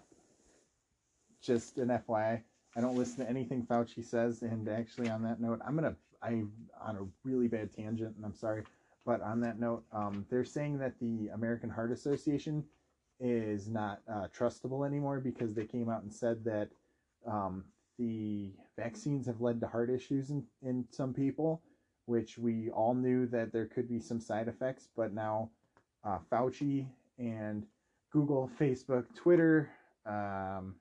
just 1.42 1.78
an 1.78 1.88
FYI. 1.88 2.42
I 2.76 2.80
don't 2.80 2.96
listen 2.96 3.24
to 3.24 3.28
anything 3.30 3.66
Fauci 3.66 4.04
says. 4.04 4.42
And 4.42 4.68
actually, 4.68 5.08
on 5.08 5.22
that 5.24 5.40
note, 5.40 5.60
I'm 5.66 5.74
gonna 5.74 5.96
I'm 6.22 6.52
on 6.80 6.96
a 6.96 7.06
really 7.24 7.48
bad 7.48 7.72
tangent, 7.72 8.16
and 8.16 8.24
I'm 8.24 8.34
sorry. 8.34 8.62
But 9.06 9.22
on 9.22 9.40
that 9.40 9.58
note, 9.58 9.84
um, 9.92 10.26
they're 10.30 10.44
saying 10.44 10.78
that 10.78 10.98
the 11.00 11.28
American 11.32 11.70
Heart 11.70 11.92
Association 11.92 12.64
is 13.18 13.68
not 13.68 14.00
uh, 14.08 14.28
trustable 14.36 14.86
anymore 14.86 15.20
because 15.20 15.54
they 15.54 15.64
came 15.64 15.88
out 15.88 16.02
and 16.02 16.12
said 16.12 16.44
that 16.44 16.68
um, 17.26 17.64
the 17.98 18.52
vaccines 18.76 19.26
have 19.26 19.40
led 19.40 19.60
to 19.60 19.66
heart 19.66 19.90
issues 19.90 20.30
in, 20.30 20.44
in 20.62 20.84
some 20.90 21.12
people, 21.12 21.62
which 22.06 22.38
we 22.38 22.70
all 22.70 22.94
knew 22.94 23.26
that 23.26 23.52
there 23.52 23.66
could 23.66 23.88
be 23.88 24.00
some 24.00 24.20
side 24.20 24.48
effects. 24.48 24.88
But 24.96 25.12
now 25.12 25.50
uh, 26.04 26.18
Fauci 26.30 26.86
and 27.18 27.66
Google, 28.10 28.50
Facebook, 28.58 29.04
Twitter, 29.14 29.70
um, 30.06 30.74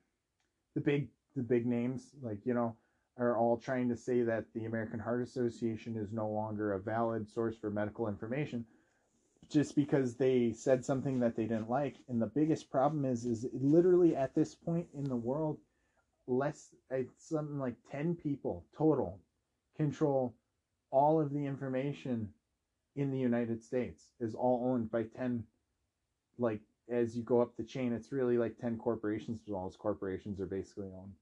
the 0.74 0.80
big 0.80 1.08
the 1.36 1.42
big 1.42 1.66
names 1.66 2.10
like 2.22 2.38
you 2.44 2.54
know 2.54 2.76
are 3.18 3.36
all 3.36 3.56
trying 3.56 3.88
to 3.88 3.96
say 3.96 4.22
that 4.22 4.44
the 4.54 4.64
American 4.64 4.98
Heart 4.98 5.22
Association 5.22 5.96
is 5.96 6.12
no 6.12 6.28
longer 6.28 6.72
a 6.72 6.80
valid 6.80 7.28
source 7.28 7.56
for 7.56 7.70
medical 7.70 8.08
information 8.08 8.64
just 9.50 9.74
because 9.74 10.14
they 10.14 10.52
said 10.52 10.84
something 10.84 11.18
that 11.20 11.36
they 11.36 11.42
didn't 11.42 11.68
like. 11.68 11.96
And 12.08 12.22
the 12.22 12.26
biggest 12.26 12.70
problem 12.70 13.04
is 13.04 13.24
is 13.26 13.46
literally 13.52 14.16
at 14.16 14.34
this 14.34 14.54
point 14.54 14.86
in 14.94 15.04
the 15.04 15.16
world 15.16 15.58
less 16.26 16.68
it's 16.90 17.28
something 17.28 17.58
like 17.58 17.74
10 17.90 18.14
people 18.14 18.64
total 18.76 19.18
control 19.76 20.34
all 20.92 21.20
of 21.20 21.32
the 21.32 21.44
information 21.44 22.28
in 22.94 23.10
the 23.10 23.18
United 23.18 23.62
States 23.62 24.12
is 24.20 24.34
all 24.34 24.70
owned 24.70 24.90
by 24.90 25.02
10 25.02 25.42
like 26.38 26.60
as 26.90 27.16
you 27.16 27.22
go 27.22 27.40
up 27.40 27.56
the 27.56 27.64
chain 27.64 27.92
it's 27.92 28.12
really 28.12 28.38
like 28.38 28.58
10 28.58 28.78
corporations 28.78 29.40
all 29.52 29.64
those 29.64 29.76
corporations 29.76 30.40
are 30.40 30.46
basically 30.46 30.86
owned 30.86 31.12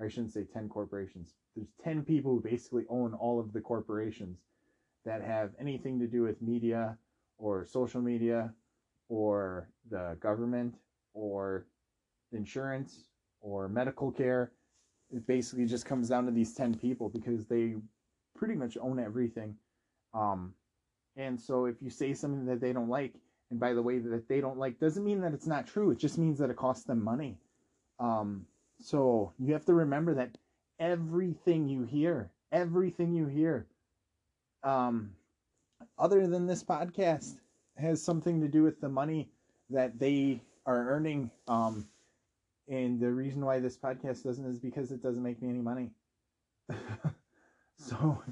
I 0.00 0.08
shouldn't 0.08 0.32
say 0.32 0.44
10 0.44 0.68
corporations. 0.68 1.34
There's 1.54 1.72
10 1.82 2.04
people 2.04 2.32
who 2.32 2.40
basically 2.40 2.84
own 2.88 3.14
all 3.14 3.40
of 3.40 3.52
the 3.52 3.60
corporations 3.60 4.38
that 5.04 5.22
have 5.22 5.52
anything 5.58 5.98
to 6.00 6.06
do 6.06 6.22
with 6.22 6.42
media 6.42 6.98
or 7.38 7.64
social 7.64 8.00
media 8.02 8.52
or 9.08 9.68
the 9.90 10.16
government 10.20 10.74
or 11.14 11.66
insurance 12.32 13.08
or 13.40 13.68
medical 13.68 14.10
care. 14.10 14.52
It 15.10 15.26
basically 15.26 15.64
just 15.64 15.86
comes 15.86 16.08
down 16.08 16.26
to 16.26 16.32
these 16.32 16.52
10 16.54 16.74
people 16.74 17.08
because 17.08 17.46
they 17.46 17.76
pretty 18.34 18.54
much 18.54 18.76
own 18.76 18.98
everything. 18.98 19.56
Um, 20.12 20.52
and 21.16 21.40
so 21.40 21.64
if 21.64 21.76
you 21.80 21.88
say 21.88 22.12
something 22.12 22.44
that 22.46 22.60
they 22.60 22.72
don't 22.72 22.90
like, 22.90 23.14
and 23.50 23.60
by 23.60 23.72
the 23.72 23.82
way, 23.82 23.98
that 23.98 24.28
they 24.28 24.40
don't 24.40 24.58
like, 24.58 24.80
doesn't 24.80 25.04
mean 25.04 25.20
that 25.20 25.32
it's 25.32 25.46
not 25.46 25.66
true. 25.66 25.90
It 25.90 25.98
just 25.98 26.18
means 26.18 26.38
that 26.38 26.50
it 26.50 26.56
costs 26.56 26.84
them 26.84 27.02
money. 27.02 27.38
Um, 28.00 28.46
so 28.80 29.32
you 29.38 29.52
have 29.52 29.64
to 29.66 29.74
remember 29.74 30.14
that 30.14 30.36
everything 30.78 31.68
you 31.68 31.84
hear, 31.84 32.30
everything 32.52 33.14
you 33.14 33.26
hear, 33.26 33.66
um, 34.64 35.12
other 35.98 36.26
than 36.26 36.46
this 36.46 36.64
podcast, 36.64 37.36
has 37.76 38.02
something 38.02 38.40
to 38.40 38.48
do 38.48 38.62
with 38.62 38.80
the 38.80 38.88
money 38.88 39.28
that 39.70 39.98
they 39.98 40.40
are 40.64 40.88
earning. 40.90 41.30
Um, 41.46 41.86
and 42.68 43.00
the 43.00 43.12
reason 43.12 43.44
why 43.44 43.60
this 43.60 43.76
podcast 43.76 44.24
doesn't 44.24 44.44
is 44.44 44.58
because 44.58 44.90
it 44.90 45.02
doesn't 45.02 45.22
make 45.22 45.40
me 45.40 45.50
any 45.50 45.60
money. 45.60 45.90
so, 47.76 48.22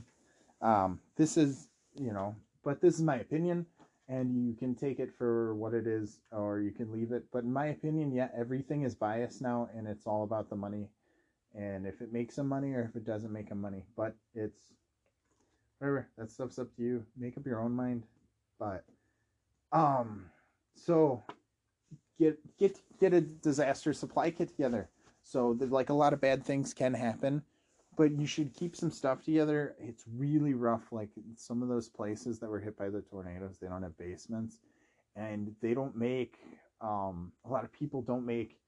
um, 0.60 0.98
this 1.16 1.36
is, 1.36 1.68
you 1.94 2.12
know, 2.12 2.34
but 2.64 2.80
this 2.80 2.94
is 2.94 3.02
my 3.02 3.16
opinion 3.16 3.66
and 4.08 4.46
you 4.46 4.54
can 4.54 4.74
take 4.74 5.00
it 5.00 5.10
for 5.16 5.54
what 5.54 5.72
it 5.72 5.86
is 5.86 6.18
or 6.30 6.60
you 6.60 6.70
can 6.70 6.92
leave 6.92 7.12
it 7.12 7.24
but 7.32 7.42
in 7.44 7.52
my 7.52 7.66
opinion 7.66 8.12
yeah 8.12 8.28
everything 8.36 8.82
is 8.82 8.94
biased 8.94 9.40
now 9.40 9.68
and 9.76 9.86
it's 9.88 10.06
all 10.06 10.24
about 10.24 10.50
the 10.50 10.56
money 10.56 10.88
and 11.54 11.86
if 11.86 12.00
it 12.00 12.12
makes 12.12 12.34
them 12.36 12.48
money 12.48 12.72
or 12.72 12.82
if 12.82 12.96
it 12.96 13.04
doesn't 13.04 13.32
make 13.32 13.48
them 13.48 13.60
money. 13.60 13.84
But 13.96 14.16
it's 14.34 14.72
whatever. 15.78 16.08
That 16.18 16.30
stuff's 16.30 16.58
up 16.58 16.74
to 16.76 16.82
you. 16.82 17.04
Make 17.16 17.36
up 17.36 17.46
your 17.46 17.60
own 17.60 17.72
mind. 17.72 18.04
But 18.58 18.84
um, 19.72 20.26
so 20.74 21.22
get 22.18 22.38
get 22.58 22.78
get 22.98 23.14
a 23.14 23.20
disaster 23.20 23.92
supply 23.92 24.30
kit 24.30 24.48
together. 24.48 24.88
So 25.22 25.56
like 25.60 25.90
a 25.90 25.94
lot 25.94 26.12
of 26.12 26.20
bad 26.20 26.44
things 26.44 26.74
can 26.74 26.92
happen, 26.92 27.42
but 27.96 28.12
you 28.12 28.26
should 28.26 28.54
keep 28.54 28.76
some 28.76 28.90
stuff 28.90 29.22
together. 29.22 29.74
It's 29.78 30.04
really 30.16 30.54
rough. 30.54 30.92
Like 30.92 31.10
some 31.36 31.62
of 31.62 31.68
those 31.68 31.88
places 31.88 32.38
that 32.40 32.50
were 32.50 32.60
hit 32.60 32.76
by 32.76 32.90
the 32.90 33.02
tornadoes, 33.02 33.58
they 33.60 33.68
don't 33.68 33.82
have 33.82 33.96
basements, 33.98 34.58
and 35.16 35.54
they 35.62 35.74
don't 35.74 35.96
make. 35.96 36.38
Um, 36.80 37.32
a 37.46 37.50
lot 37.50 37.64
of 37.64 37.72
people 37.72 38.02
don't 38.02 38.26
make 38.26 38.58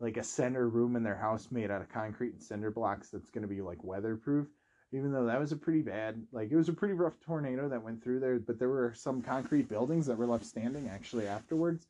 like 0.00 0.16
a 0.16 0.22
center 0.22 0.68
room 0.68 0.96
in 0.96 1.02
their 1.02 1.16
house 1.16 1.48
made 1.50 1.70
out 1.70 1.80
of 1.80 1.88
concrete 1.88 2.32
and 2.32 2.42
cinder 2.42 2.70
blocks 2.70 3.10
that's 3.10 3.30
going 3.30 3.42
to 3.42 3.48
be 3.48 3.60
like 3.62 3.82
weatherproof 3.82 4.46
even 4.92 5.12
though 5.12 5.26
that 5.26 5.40
was 5.40 5.52
a 5.52 5.56
pretty 5.56 5.82
bad 5.82 6.22
like 6.32 6.50
it 6.50 6.56
was 6.56 6.68
a 6.68 6.72
pretty 6.72 6.94
rough 6.94 7.18
tornado 7.20 7.68
that 7.68 7.82
went 7.82 8.02
through 8.02 8.20
there 8.20 8.38
but 8.38 8.58
there 8.58 8.68
were 8.68 8.92
some 8.94 9.22
concrete 9.22 9.68
buildings 9.68 10.06
that 10.06 10.16
were 10.16 10.26
left 10.26 10.44
standing 10.44 10.88
actually 10.88 11.26
afterwards 11.26 11.86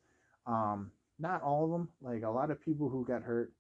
um 0.47 0.91
not 1.19 1.43
all 1.43 1.65
of 1.65 1.71
them 1.71 1.89
like 2.03 2.23
a 2.23 2.31
lot 2.31 2.51
of 2.51 2.61
people 2.61 2.89
who 2.89 3.05
got 3.05 3.23
hurt 3.23 3.53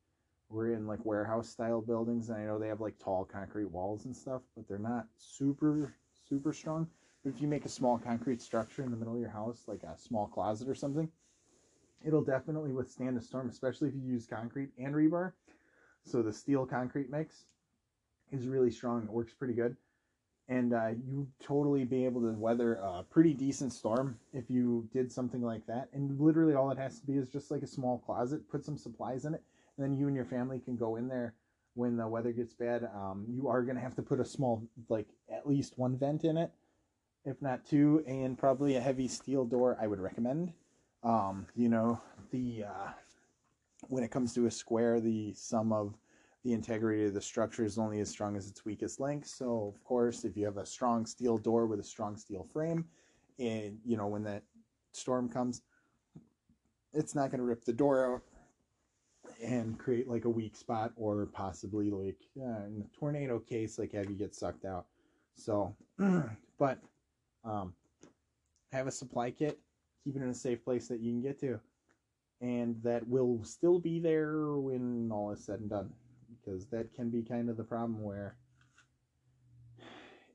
were 0.48 0.72
in 0.72 0.86
like 0.86 1.04
warehouse 1.04 1.48
style 1.48 1.80
buildings 1.80 2.28
and 2.28 2.38
i 2.38 2.44
know 2.44 2.58
they 2.58 2.68
have 2.68 2.80
like 2.80 2.98
tall 2.98 3.24
concrete 3.24 3.70
walls 3.70 4.04
and 4.04 4.16
stuff 4.16 4.42
but 4.56 4.68
they're 4.68 4.78
not 4.78 5.06
super 5.16 5.94
super 6.28 6.52
strong 6.52 6.86
but 7.22 7.32
if 7.34 7.40
you 7.40 7.48
make 7.48 7.64
a 7.64 7.68
small 7.68 7.98
concrete 7.98 8.40
structure 8.40 8.82
in 8.82 8.90
the 8.90 8.96
middle 8.96 9.14
of 9.14 9.20
your 9.20 9.30
house 9.30 9.64
like 9.66 9.82
a 9.82 9.98
small 9.98 10.26
closet 10.26 10.68
or 10.68 10.74
something 10.74 11.08
it'll 12.04 12.22
definitely 12.22 12.72
withstand 12.72 13.16
a 13.16 13.20
storm, 13.20 13.48
especially 13.48 13.88
if 13.88 13.94
you 13.94 14.02
use 14.02 14.26
concrete 14.26 14.70
and 14.78 14.94
rebar. 14.94 15.32
So 16.04 16.22
the 16.22 16.32
steel 16.32 16.66
concrete 16.66 17.10
mix 17.10 17.46
is 18.30 18.46
really 18.46 18.70
strong. 18.70 19.04
It 19.04 19.10
works 19.10 19.32
pretty 19.32 19.54
good. 19.54 19.76
And 20.46 20.74
uh, 20.74 20.90
you 21.08 21.26
totally 21.42 21.84
be 21.84 22.04
able 22.04 22.20
to 22.20 22.32
weather 22.32 22.74
a 22.74 23.02
pretty 23.02 23.32
decent 23.32 23.72
storm 23.72 24.18
if 24.34 24.50
you 24.50 24.86
did 24.92 25.10
something 25.10 25.40
like 25.40 25.66
that. 25.66 25.88
And 25.94 26.20
literally 26.20 26.54
all 26.54 26.70
it 26.70 26.76
has 26.76 27.00
to 27.00 27.06
be 27.06 27.14
is 27.14 27.30
just 27.30 27.50
like 27.50 27.62
a 27.62 27.66
small 27.66 27.98
closet, 28.04 28.46
put 28.50 28.62
some 28.62 28.76
supplies 28.76 29.24
in 29.24 29.32
it, 29.32 29.42
and 29.76 29.84
then 29.84 29.96
you 29.96 30.06
and 30.06 30.16
your 30.16 30.24
family 30.24 30.58
can 30.58 30.76
go 30.76 30.96
in 30.96 31.08
there 31.08 31.34
when 31.74 31.96
the 31.96 32.06
weather 32.06 32.32
gets 32.32 32.54
bad. 32.54 32.88
Um, 32.94 33.24
you 33.28 33.48
are 33.48 33.62
going 33.62 33.76
to 33.76 33.82
have 33.82 33.96
to 33.96 34.02
put 34.02 34.20
a 34.20 34.24
small, 34.24 34.62
like 34.88 35.08
at 35.32 35.46
least 35.46 35.76
one 35.76 35.96
vent 35.96 36.24
in 36.24 36.36
it, 36.36 36.50
if 37.24 37.40
not 37.42 37.66
two, 37.66 38.04
and 38.06 38.38
probably 38.38 38.76
a 38.76 38.80
heavy 38.80 39.08
steel 39.08 39.44
door 39.44 39.76
I 39.80 39.86
would 39.86 40.00
recommend 40.00 40.52
um, 41.04 41.46
you 41.54 41.68
know, 41.68 42.00
the 42.30 42.64
uh, 42.64 42.88
when 43.88 44.02
it 44.02 44.10
comes 44.10 44.32
to 44.34 44.46
a 44.46 44.50
square, 44.50 45.00
the 45.00 45.34
sum 45.34 45.72
of 45.72 45.94
the 46.42 46.52
integrity 46.52 47.04
of 47.04 47.14
the 47.14 47.20
structure 47.20 47.64
is 47.64 47.78
only 47.78 48.00
as 48.00 48.08
strong 48.08 48.36
as 48.36 48.48
its 48.48 48.64
weakest 48.64 49.00
link. 49.00 49.26
So, 49.26 49.72
of 49.74 49.84
course, 49.84 50.24
if 50.24 50.36
you 50.36 50.46
have 50.46 50.56
a 50.56 50.66
strong 50.66 51.06
steel 51.06 51.38
door 51.38 51.66
with 51.66 51.80
a 51.80 51.84
strong 51.84 52.16
steel 52.16 52.46
frame, 52.52 52.86
and 53.38 53.78
you 53.84 53.96
know 53.96 54.06
when 54.06 54.24
that 54.24 54.42
storm 54.92 55.28
comes, 55.28 55.62
it's 56.94 57.14
not 57.14 57.30
going 57.30 57.38
to 57.38 57.44
rip 57.44 57.64
the 57.64 57.72
door 57.72 58.14
out 58.14 58.22
and 59.44 59.78
create 59.78 60.08
like 60.08 60.24
a 60.24 60.30
weak 60.30 60.56
spot 60.56 60.92
or 60.96 61.26
possibly 61.26 61.90
like 61.90 62.20
in 62.36 62.84
a 62.84 62.98
tornado 62.98 63.38
case 63.38 63.78
like 63.78 63.92
have 63.92 64.08
you 64.10 64.16
get 64.16 64.34
sucked 64.34 64.64
out. 64.64 64.86
So 65.36 65.76
but 66.58 66.78
um 67.44 67.74
have 68.72 68.86
a 68.86 68.90
supply 68.90 69.30
kit 69.30 69.58
keep 70.02 70.16
it 70.16 70.22
in 70.22 70.28
a 70.28 70.34
safe 70.34 70.64
place 70.64 70.88
that 70.88 71.00
you 71.00 71.12
can 71.12 71.22
get 71.22 71.38
to 71.40 71.60
and 72.40 72.76
that 72.82 73.06
will 73.08 73.42
still 73.44 73.78
be 73.78 73.98
there 73.98 74.52
when 74.56 75.08
all 75.12 75.30
is 75.30 75.44
said 75.44 75.60
and 75.60 75.70
done 75.70 75.90
because 76.44 76.66
that 76.66 76.92
can 76.94 77.10
be 77.10 77.22
kind 77.22 77.48
of 77.48 77.56
the 77.56 77.64
problem 77.64 78.02
where 78.02 78.36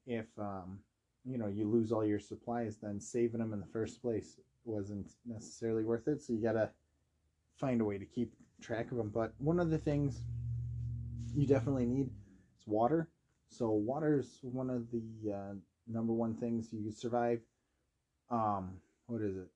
if 0.08 0.26
um, 0.40 0.80
you 1.26 1.38
know 1.38 1.48
you 1.48 1.68
lose 1.68 1.92
all 1.92 2.06
your 2.06 2.20
supplies 2.20 2.78
then 2.82 3.00
saving 3.00 3.40
them 3.40 3.54
in 3.54 3.60
the 3.60 3.66
first 3.68 4.02
place 4.02 4.40
wasn't 4.66 5.12
necessarily 5.26 5.84
worth 5.84 6.08
it 6.08 6.22
so 6.22 6.34
you 6.34 6.42
gotta 6.42 6.70
find 7.58 7.82
a 7.82 7.86
way 7.86 7.98
to 7.98 8.06
keep 8.06 8.34
track 8.62 8.92
of 8.92 8.98
them 8.98 9.10
but 9.14 9.34
one 9.40 9.60
of 9.60 9.70
the 9.70 9.78
things 9.78 10.22
you 11.36 11.46
definitely 11.46 11.86
need 11.86 12.08
is 12.60 12.68
water 12.68 13.08
so 13.50 13.70
water 13.70 14.20
is 14.20 14.40
one 14.42 14.70
of 14.70 14.90
the 14.92 15.32
uh, 15.32 15.54
number 15.88 16.14
one 16.14 16.36
things 16.36 16.70
you 16.72 16.92
survive 16.92 17.40
um, 18.30 18.72
what 19.08 19.22
is 19.22 19.36
it 19.38 19.48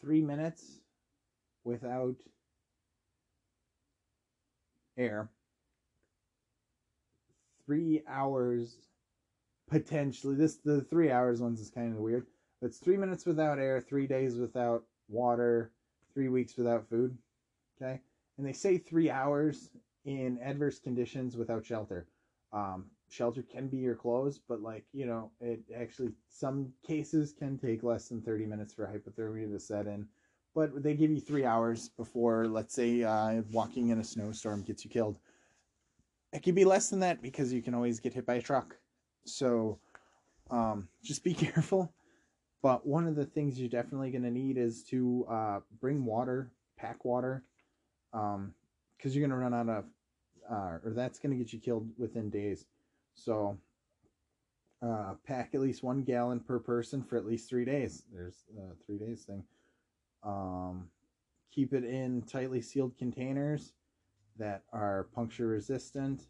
three 0.00 0.20
minutes 0.20 0.80
without 1.64 2.16
air, 4.96 5.30
three 7.64 8.02
hours 8.06 8.76
potentially. 9.68 10.36
This 10.36 10.56
the 10.56 10.82
three 10.82 11.10
hours 11.10 11.40
ones 11.40 11.60
is 11.60 11.70
kind 11.70 11.92
of 11.92 12.00
weird. 12.00 12.26
It's 12.60 12.78
three 12.78 12.96
minutes 12.96 13.26
without 13.26 13.58
air, 13.58 13.80
three 13.80 14.06
days 14.06 14.36
without 14.36 14.84
water, 15.08 15.72
three 16.14 16.28
weeks 16.28 16.56
without 16.56 16.88
food. 16.88 17.16
Okay, 17.82 18.00
and 18.38 18.46
they 18.46 18.52
say 18.52 18.78
three 18.78 19.10
hours 19.10 19.70
in 20.04 20.38
adverse 20.42 20.78
conditions 20.78 21.36
without 21.36 21.64
shelter. 21.64 22.06
Um, 22.52 22.86
shelter 23.08 23.42
can 23.42 23.68
be 23.68 23.78
your 23.78 23.94
clothes, 23.94 24.38
but 24.48 24.60
like, 24.60 24.84
you 24.92 25.06
know, 25.06 25.30
it 25.40 25.60
actually, 25.74 26.12
some 26.28 26.72
cases 26.86 27.32
can 27.36 27.58
take 27.58 27.82
less 27.82 28.08
than 28.08 28.22
30 28.22 28.46
minutes 28.46 28.74
for 28.74 28.86
hypothermia 28.86 29.50
to 29.50 29.58
set 29.58 29.86
in. 29.86 30.06
But 30.54 30.82
they 30.82 30.94
give 30.94 31.10
you 31.10 31.20
three 31.20 31.44
hours 31.44 31.88
before, 31.88 32.46
let's 32.46 32.74
say, 32.74 33.02
uh, 33.02 33.42
walking 33.52 33.88
in 33.88 33.98
a 33.98 34.04
snowstorm 34.04 34.62
gets 34.62 34.84
you 34.84 34.90
killed. 34.90 35.18
It 36.32 36.42
could 36.42 36.54
be 36.54 36.64
less 36.64 36.90
than 36.90 37.00
that 37.00 37.22
because 37.22 37.52
you 37.52 37.62
can 37.62 37.74
always 37.74 38.00
get 38.00 38.14
hit 38.14 38.26
by 38.26 38.34
a 38.34 38.42
truck. 38.42 38.76
So 39.24 39.78
um, 40.50 40.88
just 41.02 41.24
be 41.24 41.34
careful. 41.34 41.92
But 42.62 42.86
one 42.86 43.08
of 43.08 43.16
the 43.16 43.24
things 43.24 43.58
you're 43.58 43.68
definitely 43.68 44.10
going 44.10 44.22
to 44.22 44.30
need 44.30 44.56
is 44.56 44.84
to 44.84 45.26
uh, 45.28 45.60
bring 45.80 46.04
water, 46.04 46.52
pack 46.76 47.04
water, 47.04 47.44
because 48.12 48.34
um, 48.34 48.54
you're 49.02 49.26
going 49.26 49.30
to 49.30 49.36
run 49.36 49.54
out 49.54 49.68
of, 49.68 49.84
uh, 50.50 50.78
or 50.84 50.92
that's 50.94 51.18
to 51.18 51.28
get 51.28 51.52
you 51.52 51.58
killed 51.58 51.88
within 51.98 52.30
days. 52.30 52.66
So 53.14 53.58
uh, 54.82 55.14
pack 55.26 55.54
at 55.54 55.60
least 55.60 55.82
one 55.82 56.02
gallon 56.02 56.40
per 56.40 56.58
person 56.58 57.02
for 57.02 57.16
at 57.16 57.26
least 57.26 57.48
three 57.48 57.64
days. 57.64 58.04
There's 58.12 58.44
a 58.58 58.84
three 58.84 58.98
days 58.98 59.22
thing. 59.22 59.44
Um, 60.22 60.88
keep 61.50 61.72
it 61.72 61.84
in 61.84 62.22
tightly 62.22 62.60
sealed 62.60 62.96
containers 62.96 63.72
that 64.38 64.62
are 64.72 65.08
puncture 65.14 65.48
resistant 65.48 66.26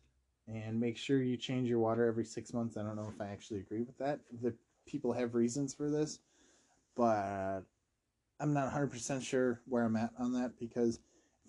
and 0.49 0.79
make 0.79 0.97
sure 0.97 1.23
you 1.23 1.37
change 1.37 1.68
your 1.68 1.79
water 1.79 2.05
every 2.07 2.25
six 2.25 2.53
months. 2.53 2.77
I 2.77 2.83
don't 2.83 2.97
know 2.97 3.11
if 3.14 3.21
I 3.21 3.31
actually 3.31 3.61
agree 3.61 3.83
with 3.83 3.97
that. 3.99 4.21
The 4.42 4.53
people 4.87 5.12
have 5.12 5.35
reasons 5.35 5.73
for 5.73 5.88
this, 5.88 6.18
but 6.97 7.62
I'm 8.40 8.53
not 8.53 8.73
100% 8.73 9.23
sure 9.23 9.61
where 9.66 9.85
I'm 9.85 9.97
at 9.97 10.11
on 10.18 10.33
that 10.33 10.59
because 10.59 10.99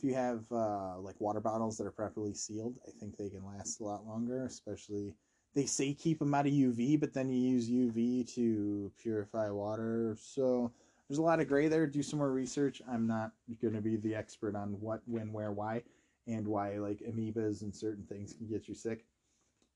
if 0.03 0.09
you 0.09 0.15
have 0.15 0.43
uh, 0.51 0.99
like 0.99 1.19
water 1.19 1.39
bottles 1.39 1.77
that 1.77 1.87
are 1.87 1.91
properly 1.91 2.33
sealed, 2.33 2.77
I 2.85 2.91
think 2.99 3.15
they 3.15 3.29
can 3.29 3.45
last 3.45 3.79
a 3.79 3.85
lot 3.85 4.05
longer. 4.05 4.45
Especially, 4.45 5.13
they 5.55 5.65
say 5.65 5.93
keep 5.93 6.19
them 6.19 6.33
out 6.33 6.45
of 6.45 6.51
UV, 6.51 6.99
but 6.99 7.13
then 7.13 7.29
you 7.29 7.39
use 7.39 7.69
UV 7.69 8.33
to 8.35 8.91
purify 9.01 9.49
water. 9.49 10.17
So 10.19 10.71
there's 11.07 11.19
a 11.19 11.23
lot 11.23 11.39
of 11.39 11.47
gray 11.47 11.69
there. 11.69 11.87
Do 11.87 12.03
some 12.03 12.19
more 12.19 12.31
research. 12.31 12.81
I'm 12.91 13.07
not 13.07 13.31
going 13.61 13.75
to 13.75 13.81
be 13.81 13.95
the 13.95 14.13
expert 14.13 14.55
on 14.55 14.71
what, 14.81 15.01
when, 15.05 15.31
where, 15.31 15.51
why, 15.51 15.83
and 16.27 16.47
why 16.47 16.77
like 16.77 16.99
amoebas 16.99 17.61
and 17.61 17.73
certain 17.73 18.03
things 18.03 18.33
can 18.33 18.47
get 18.47 18.67
you 18.67 18.75
sick. 18.75 19.05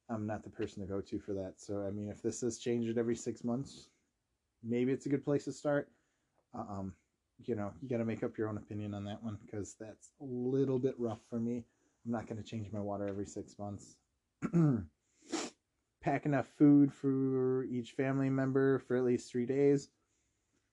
I'm 0.10 0.28
not 0.28 0.44
the 0.44 0.50
person 0.50 0.82
to 0.82 0.88
go 0.88 1.00
to 1.02 1.20
for 1.20 1.34
that. 1.34 1.54
So 1.58 1.86
I 1.86 1.92
mean, 1.92 2.10
if 2.10 2.22
this 2.22 2.44
is 2.44 2.60
changed 2.60 2.98
every 2.98 3.16
six 3.16 3.46
months, 3.46 3.88
maybe 4.62 4.92
it's 4.92 5.06
a 5.06 5.10
good 5.10 5.24
place 5.24 5.46
to 5.46 5.54
start. 5.54 5.90
Um, 6.54 6.94
you 7.46 7.56
know, 7.56 7.72
you 7.82 7.90
got 7.90 7.98
to 7.98 8.06
make 8.06 8.24
up 8.24 8.38
your 8.38 8.50
own 8.50 8.58
opinion 8.58 8.94
on 8.94 9.06
that 9.06 9.24
one 9.24 9.38
because 9.46 9.76
that's 9.80 10.12
a 10.22 10.26
little 10.26 10.80
bit 10.80 10.96
rough 10.98 11.20
for 11.30 11.40
me. 11.40 11.64
I'm 12.06 12.12
not 12.12 12.28
going 12.28 12.42
to 12.42 12.48
change 12.48 12.72
my 12.72 12.80
water 12.80 13.08
every 13.08 13.26
six 13.26 13.58
months. 13.60 13.98
Pack 16.02 16.26
enough 16.26 16.48
food 16.58 16.94
for 16.94 17.66
each 17.66 17.92
family 17.92 18.30
member 18.30 18.80
for 18.80 18.96
at 18.96 19.04
least 19.04 19.32
three 19.32 19.46
days. 19.46 19.90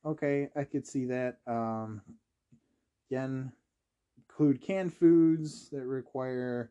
Okay, 0.06 0.48
I 0.54 0.64
could 0.64 0.86
see 0.86 1.06
that. 1.06 1.38
Um, 1.46 2.02
again, 3.10 3.52
include 4.16 4.60
canned 4.60 4.94
foods 4.94 5.70
that 5.70 5.84
require 5.84 6.70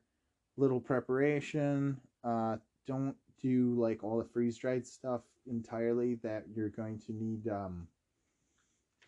little 0.57 0.79
preparation. 0.79 1.99
Uh, 2.23 2.57
don't 2.87 3.15
do 3.41 3.75
like 3.77 4.03
all 4.03 4.17
the 4.17 4.23
freeze 4.23 4.57
dried 4.57 4.85
stuff 4.85 5.21
entirely 5.47 6.15
that 6.23 6.45
you're 6.55 6.69
going 6.69 6.99
to 6.99 7.11
need, 7.11 7.47
um, 7.49 7.87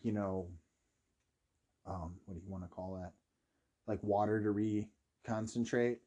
you 0.02 0.12
know, 0.12 0.48
um, 1.86 2.14
what 2.24 2.34
do 2.34 2.40
you 2.44 2.50
want 2.50 2.64
to 2.64 2.68
call 2.68 2.94
that? 3.00 3.12
Like 3.86 4.02
water 4.02 4.42
to 4.42 4.48
reconcentrate. 5.28 5.98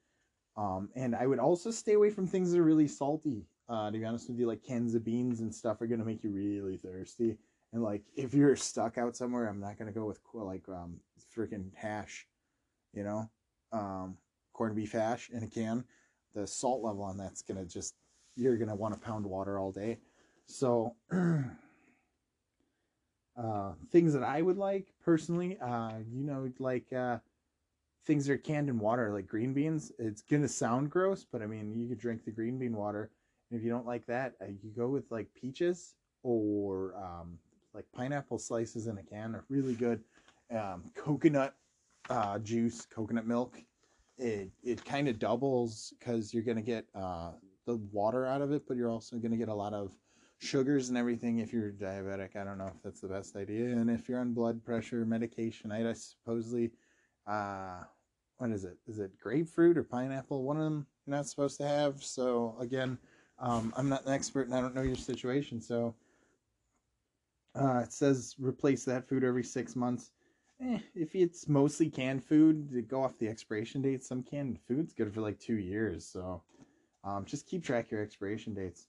Um, 0.57 0.89
and 0.95 1.15
I 1.15 1.25
would 1.25 1.39
also 1.39 1.71
stay 1.71 1.93
away 1.93 2.09
from 2.09 2.27
things 2.27 2.51
that 2.51 2.59
are 2.59 2.63
really 2.63 2.87
salty. 2.87 3.45
Uh, 3.69 3.91
to 3.91 3.97
be 3.97 4.05
honest 4.05 4.27
with 4.29 4.39
you, 4.39 4.47
like 4.47 4.63
cans 4.63 4.95
of 4.95 5.05
beans 5.05 5.41
and 5.41 5.53
stuff 5.53 5.79
are 5.81 5.87
gonna 5.87 6.03
make 6.03 6.23
you 6.23 6.31
really 6.31 6.77
thirsty. 6.77 7.37
And 7.71 7.83
like 7.83 8.01
if 8.15 8.33
you're 8.33 8.55
stuck 8.55 8.97
out 8.97 9.15
somewhere, 9.15 9.47
I'm 9.47 9.59
not 9.59 9.77
gonna 9.77 9.91
go 9.91 10.05
with 10.05 10.19
like 10.33 10.67
um 10.67 10.97
freaking 11.35 11.69
hash, 11.75 12.27
you 12.93 13.03
know. 13.03 13.29
Um, 13.71 14.17
corned 14.53 14.75
beef 14.75 14.91
hash 14.91 15.29
in 15.29 15.43
a 15.43 15.47
can, 15.47 15.85
the 16.33 16.47
salt 16.47 16.83
level 16.83 17.03
on 17.03 17.15
that's 17.17 17.43
gonna 17.43 17.65
just 17.65 17.93
you're 18.35 18.57
gonna 18.57 18.75
want 18.75 18.93
to 18.93 18.99
pound 18.99 19.25
water 19.25 19.59
all 19.59 19.71
day. 19.71 19.99
So 20.47 20.95
uh, 23.39 23.71
things 23.91 24.13
that 24.13 24.23
I 24.23 24.41
would 24.41 24.57
like 24.57 24.87
personally, 25.03 25.57
uh, 25.59 25.93
you 26.11 26.23
know, 26.23 26.51
like 26.59 26.91
uh, 26.91 27.19
things 28.05 28.25
that 28.25 28.33
are 28.33 28.37
canned 28.37 28.69
in 28.69 28.79
water, 28.79 29.13
like 29.13 29.27
green 29.27 29.53
beans. 29.53 29.91
It's 29.97 30.21
gonna 30.21 30.47
sound 30.47 30.89
gross, 30.89 31.25
but 31.31 31.41
I 31.41 31.45
mean, 31.45 31.73
you 31.73 31.87
could 31.87 31.99
drink 31.99 32.25
the 32.25 32.31
green 32.31 32.57
bean 32.57 32.75
water. 32.75 33.11
And 33.49 33.59
if 33.59 33.63
you 33.63 33.71
don't 33.71 33.85
like 33.85 34.05
that, 34.07 34.33
uh, 34.41 34.45
you 34.47 34.71
go 34.75 34.87
with 34.89 35.09
like 35.09 35.27
peaches 35.33 35.95
or 36.23 36.93
um, 36.95 37.37
like 37.73 37.85
pineapple 37.95 38.39
slices 38.39 38.87
in 38.87 38.97
a 38.97 39.03
can 39.03 39.35
are 39.35 39.45
really 39.49 39.73
good. 39.73 40.03
Um, 40.51 40.91
coconut 40.95 41.55
uh, 42.09 42.39
juice, 42.39 42.85
coconut 42.85 43.25
milk. 43.25 43.61
It 44.17 44.49
it 44.63 44.83
kind 44.83 45.07
of 45.07 45.17
doubles 45.17 45.93
because 45.97 46.33
you're 46.33 46.43
gonna 46.43 46.61
get 46.61 46.85
uh, 46.93 47.31
the 47.65 47.77
water 47.91 48.25
out 48.25 48.41
of 48.41 48.51
it, 48.51 48.63
but 48.67 48.75
you're 48.75 48.89
also 48.89 49.17
gonna 49.17 49.37
get 49.37 49.49
a 49.49 49.53
lot 49.53 49.73
of 49.73 49.91
sugars 50.39 50.89
and 50.89 50.97
everything. 50.97 51.39
If 51.39 51.53
you're 51.53 51.71
diabetic, 51.71 52.35
I 52.35 52.43
don't 52.43 52.57
know 52.57 52.67
if 52.67 52.81
that's 52.83 53.01
the 53.01 53.07
best 53.07 53.35
idea. 53.35 53.65
And 53.67 53.89
if 53.89 54.09
you're 54.09 54.19
on 54.19 54.33
blood 54.33 54.63
pressure 54.63 55.05
medication, 55.05 55.71
I 55.71 55.93
supposedly, 55.93 56.71
uh, 57.27 57.83
what 58.37 58.51
is 58.51 58.63
it? 58.63 58.77
Is 58.87 58.99
it 58.99 59.19
grapefruit 59.19 59.77
or 59.77 59.83
pineapple? 59.83 60.43
One 60.43 60.57
of 60.57 60.63
them 60.63 60.87
you're 61.05 61.15
not 61.15 61.27
supposed 61.27 61.57
to 61.57 61.67
have. 61.67 62.01
So 62.03 62.55
again, 62.59 62.97
um, 63.37 63.73
I'm 63.75 63.89
not 63.89 64.05
an 64.05 64.13
expert 64.13 64.47
and 64.47 64.55
I 64.55 64.61
don't 64.61 64.75
know 64.75 64.81
your 64.81 64.95
situation. 64.95 65.61
So 65.61 65.93
uh, 67.55 67.79
it 67.79 67.93
says 67.93 68.35
replace 68.39 68.85
that 68.85 69.07
food 69.07 69.23
every 69.23 69.43
six 69.43 69.75
months. 69.75 70.11
Eh, 70.61 70.79
if 70.93 71.15
it's 71.15 71.47
mostly 71.47 71.89
canned 71.89 72.23
food, 72.23 72.85
go 72.89 73.03
off 73.03 73.17
the 73.17 73.27
expiration 73.27 73.81
date, 73.81 74.03
some 74.03 74.23
canned 74.23 74.59
food's 74.67 74.93
good 74.93 75.13
for 75.13 75.21
like 75.21 75.39
two 75.39 75.57
years. 75.57 76.05
So 76.05 76.41
um, 77.03 77.25
just 77.25 77.47
keep 77.47 77.63
track 77.63 77.91
your 77.91 78.01
expiration 78.01 78.53
dates. 78.53 78.87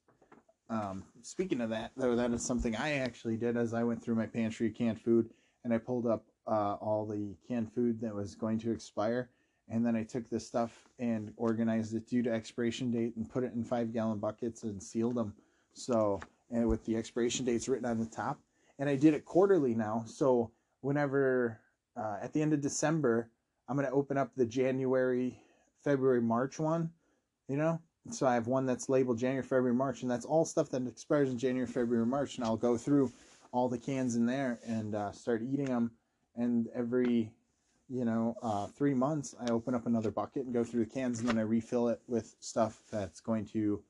Um, 0.71 1.03
speaking 1.23 1.61
of 1.61 1.71
that, 1.71 1.91
though, 1.97 2.15
that 2.15 2.31
is 2.31 2.47
something 2.47 2.77
I 2.77 2.99
actually 2.99 3.37
did 3.37 3.57
as 3.57 3.75
I 3.75 3.83
went 3.83 4.03
through 4.03 4.15
my 4.15 4.27
pantry 4.27 4.69
of 4.69 4.75
canned 4.75 5.01
food 5.01 5.29
and 5.65 5.75
I 5.75 5.79
pulled 5.79 6.07
up 6.07 6.25
uh, 6.47 6.75
all 6.75 7.07
the 7.07 7.35
canned 7.47 7.73
food 7.73 8.01
that 8.01 8.15
was 8.15 8.35
going 8.37 8.59
to 8.61 8.71
expire. 8.71 9.29
And 9.69 9.85
then 9.85 9.95
I 9.97 10.05
took 10.05 10.29
this 10.31 10.47
stuff 10.47 10.89
and 10.99 11.33
organized 11.37 11.95
it 11.95 12.09
due 12.09 12.23
to 12.23 12.33
expiration 12.33 12.91
date 12.91 13.15
and 13.17 13.29
put 13.29 13.45
it 13.45 13.53
in 13.53 13.65
five 13.65 13.93
gallon 13.93 14.19
buckets 14.19 14.63
and 14.63 14.83
sealed 14.83 15.17
them. 15.17 15.35
So, 15.75 16.21
and 16.51 16.69
with 16.69 16.85
the 16.85 16.97
expiration 16.97 17.45
dates 17.45 17.69
written 17.69 17.87
on 17.87 17.99
the 17.99 18.07
top. 18.07 18.41
And 18.79 18.89
I 18.89 18.97
did 18.97 19.15
it 19.15 19.25
quarterly 19.25 19.75
now. 19.75 20.05
So, 20.07 20.51
whenever 20.81 21.61
uh, 21.97 22.17
at 22.23 22.33
the 22.33 22.43
end 22.43 22.53
of 22.53 22.61
December, 22.61 23.29
I'm 23.69 23.77
going 23.77 23.87
to 23.87 23.95
open 23.95 24.17
up 24.17 24.33
the 24.35 24.47
January, 24.47 25.39
February, 25.85 26.23
March 26.23 26.59
one, 26.59 26.91
you 27.49 27.57
know? 27.57 27.81
So 28.11 28.27
I 28.27 28.35
have 28.35 28.47
one 28.47 28.67
that's 28.67 28.89
labeled 28.89 29.19
January, 29.19 29.43
February, 29.43 29.75
March, 29.75 30.03
and 30.03 30.11
that's 30.11 30.25
all 30.25 30.45
stuff 30.45 30.71
that 30.71 30.87
expires 30.87 31.31
in 31.31 31.39
January, 31.39 31.67
February, 31.67 32.07
March. 32.07 32.37
And 32.37 32.45
I'll 32.45 32.57
go 32.57 32.77
through 32.77 33.13
all 33.53 33.69
the 33.69 33.79
cans 33.79 34.17
in 34.17 34.27
there 34.27 34.59
and 34.67 34.95
uh, 34.95 35.13
start 35.13 35.43
eating 35.43 35.67
them. 35.67 35.91
And 36.35 36.69
every, 36.75 37.31
you 37.89 38.05
know, 38.05 38.37
uh, 38.43 38.69
three 38.69 38.95
months, 38.95 39.35
I 39.41 39.51
open 39.51 39.75
up 39.75 39.87
another 39.87 40.11
bucket 40.11 40.45
and 40.45 40.55
go 40.55 40.65
through 40.65 40.85
the 40.85 40.91
cans, 40.91 41.21
and 41.21 41.29
then 41.29 41.39
I 41.39 41.43
refill 41.43 41.89
it 41.89 42.01
with 42.07 42.35
stuff 42.41 42.81
that's 42.91 43.21
going 43.21 43.47
to 43.47 43.83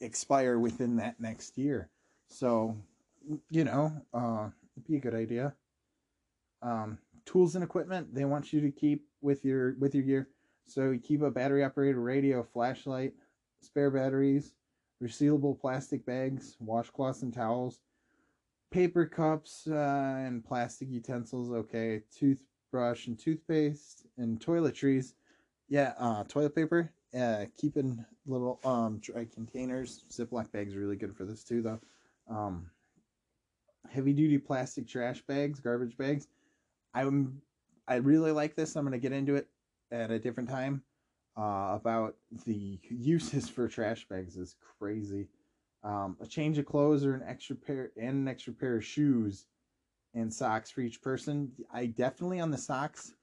expire 0.00 0.58
within 0.58 0.96
that 0.96 1.20
next 1.20 1.58
year. 1.58 1.90
So, 2.28 2.76
you 3.50 3.64
know, 3.64 3.92
uh, 4.14 4.48
it'd 4.76 4.86
be 4.86 4.96
a 4.96 5.00
good 5.00 5.14
idea 5.14 5.54
um, 6.62 6.98
tools 7.26 7.54
and 7.54 7.64
equipment 7.64 8.14
they 8.14 8.24
want 8.24 8.52
you 8.52 8.60
to 8.60 8.70
keep 8.70 9.04
with 9.20 9.44
your 9.44 9.74
with 9.78 9.94
your 9.94 10.04
gear. 10.04 10.28
So 10.66 10.90
you 10.90 11.00
keep 11.00 11.22
a 11.22 11.30
battery 11.30 11.64
operated 11.64 11.96
radio, 11.96 12.42
flashlight, 12.42 13.14
spare 13.64 13.90
batteries, 13.90 14.54
resealable 15.02 15.58
plastic 15.58 16.04
bags, 16.06 16.56
washcloths 16.64 17.22
and 17.22 17.32
towels, 17.32 17.80
paper 18.70 19.06
cups 19.06 19.66
uh, 19.70 20.16
and 20.18 20.44
plastic 20.44 20.88
utensils. 20.90 21.50
Okay, 21.50 22.02
toothbrush 22.16 23.06
and 23.06 23.18
toothpaste 23.18 24.06
and 24.18 24.40
toiletries. 24.40 25.14
Yeah, 25.68 25.92
uh, 25.98 26.24
toilet 26.24 26.54
paper. 26.54 26.92
Uh, 27.18 27.44
keeping 27.58 28.04
little 28.26 28.58
um, 28.64 28.98
dry 28.98 29.26
containers. 29.32 30.04
Ziploc 30.10 30.50
bags 30.50 30.74
are 30.74 30.80
really 30.80 30.96
good 30.96 31.14
for 31.14 31.24
this 31.24 31.44
too, 31.44 31.60
though. 31.60 31.80
Um, 32.28 32.70
heavy 33.90 34.12
duty 34.14 34.38
plastic 34.38 34.88
trash 34.88 35.20
bags, 35.22 35.60
garbage 35.60 35.96
bags. 35.96 36.28
I'm 36.94 37.40
I 37.88 37.96
really 37.96 38.32
like 38.32 38.54
this. 38.54 38.76
I'm 38.76 38.84
going 38.84 38.92
to 38.92 38.98
get 38.98 39.12
into 39.12 39.34
it 39.34 39.48
at 39.90 40.10
a 40.10 40.18
different 40.18 40.48
time. 40.48 40.82
Uh, 41.36 41.72
about 41.74 42.16
the 42.44 42.78
uses 42.90 43.48
for 43.48 43.68
trash 43.68 44.06
bags 44.08 44.36
is 44.36 44.56
crazy. 44.78 45.28
Um, 45.82 46.16
a 46.20 46.26
change 46.26 46.58
of 46.58 46.66
clothes 46.66 47.04
or 47.04 47.14
an 47.14 47.24
extra 47.26 47.56
pair 47.56 47.90
and 47.96 48.10
an 48.10 48.28
extra 48.28 48.52
pair 48.52 48.76
of 48.76 48.84
shoes 48.84 49.46
and 50.14 50.32
socks 50.32 50.70
for 50.70 50.82
each 50.82 51.02
person. 51.02 51.50
I 51.72 51.86
definitely 51.86 52.40
on 52.40 52.50
the 52.50 52.58
socks, 52.58 53.14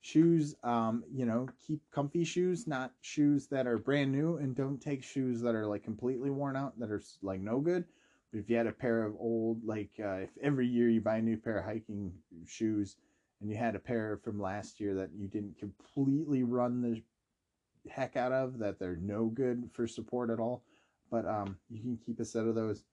shoes. 0.00 0.54
Um, 0.62 1.04
you 1.10 1.24
know, 1.24 1.48
keep 1.66 1.80
comfy 1.90 2.24
shoes, 2.24 2.66
not 2.66 2.92
shoes 3.00 3.46
that 3.48 3.66
are 3.66 3.78
brand 3.78 4.12
new, 4.12 4.36
and 4.36 4.54
don't 4.54 4.80
take 4.80 5.02
shoes 5.02 5.40
that 5.42 5.54
are 5.54 5.66
like 5.66 5.84
completely 5.84 6.30
worn 6.30 6.56
out 6.56 6.78
that 6.78 6.90
are 6.90 7.02
like 7.22 7.40
no 7.40 7.60
good. 7.60 7.84
But 8.32 8.40
if 8.40 8.50
you 8.50 8.56
had 8.56 8.66
a 8.66 8.72
pair 8.72 9.04
of 9.04 9.14
old, 9.18 9.64
like 9.64 9.90
uh, 10.00 10.16
if 10.16 10.30
every 10.42 10.66
year 10.66 10.88
you 10.88 11.00
buy 11.00 11.16
a 11.16 11.22
new 11.22 11.36
pair 11.36 11.58
of 11.58 11.64
hiking 11.64 12.12
shoes 12.46 12.96
and 13.40 13.50
you 13.50 13.56
had 13.56 13.74
a 13.76 13.80
pair 13.80 14.18
from 14.22 14.40
last 14.40 14.80
year 14.80 14.94
that 14.94 15.10
you 15.14 15.28
didn't 15.28 15.58
completely 15.58 16.42
run 16.42 16.80
the 16.80 17.02
heck 17.88 18.16
out 18.16 18.32
of 18.32 18.58
that 18.58 18.78
they're 18.78 18.96
no 18.96 19.26
good 19.26 19.68
for 19.72 19.86
support 19.86 20.30
at 20.30 20.40
all. 20.40 20.62
But 21.10 21.26
um, 21.26 21.58
you 21.68 21.80
can 21.80 21.98
keep 22.04 22.20
a 22.20 22.24
set 22.24 22.46
of 22.46 22.54
those. 22.54 22.84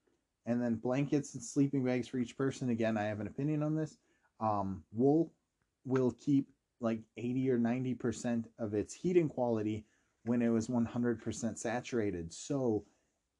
And 0.46 0.62
then 0.62 0.74
blankets 0.74 1.34
and 1.34 1.42
sleeping 1.42 1.84
bags 1.84 2.08
for 2.08 2.18
each 2.18 2.36
person. 2.36 2.70
Again 2.70 2.96
i 2.96 3.04
have 3.04 3.20
an 3.20 3.26
opinion 3.26 3.62
on 3.62 3.74
this. 3.74 3.96
Um, 4.40 4.82
wool 4.92 5.32
will 5.84 6.12
keep 6.12 6.48
like 6.80 7.00
80 7.16 7.50
or 7.50 7.58
90 7.58 7.94
percent 7.94 8.48
of 8.58 8.74
its 8.74 8.94
heating 8.94 9.28
quality 9.28 9.84
when 10.24 10.42
it 10.42 10.48
was 10.48 10.68
100% 10.68 11.58
saturated. 11.58 12.32
So 12.32 12.84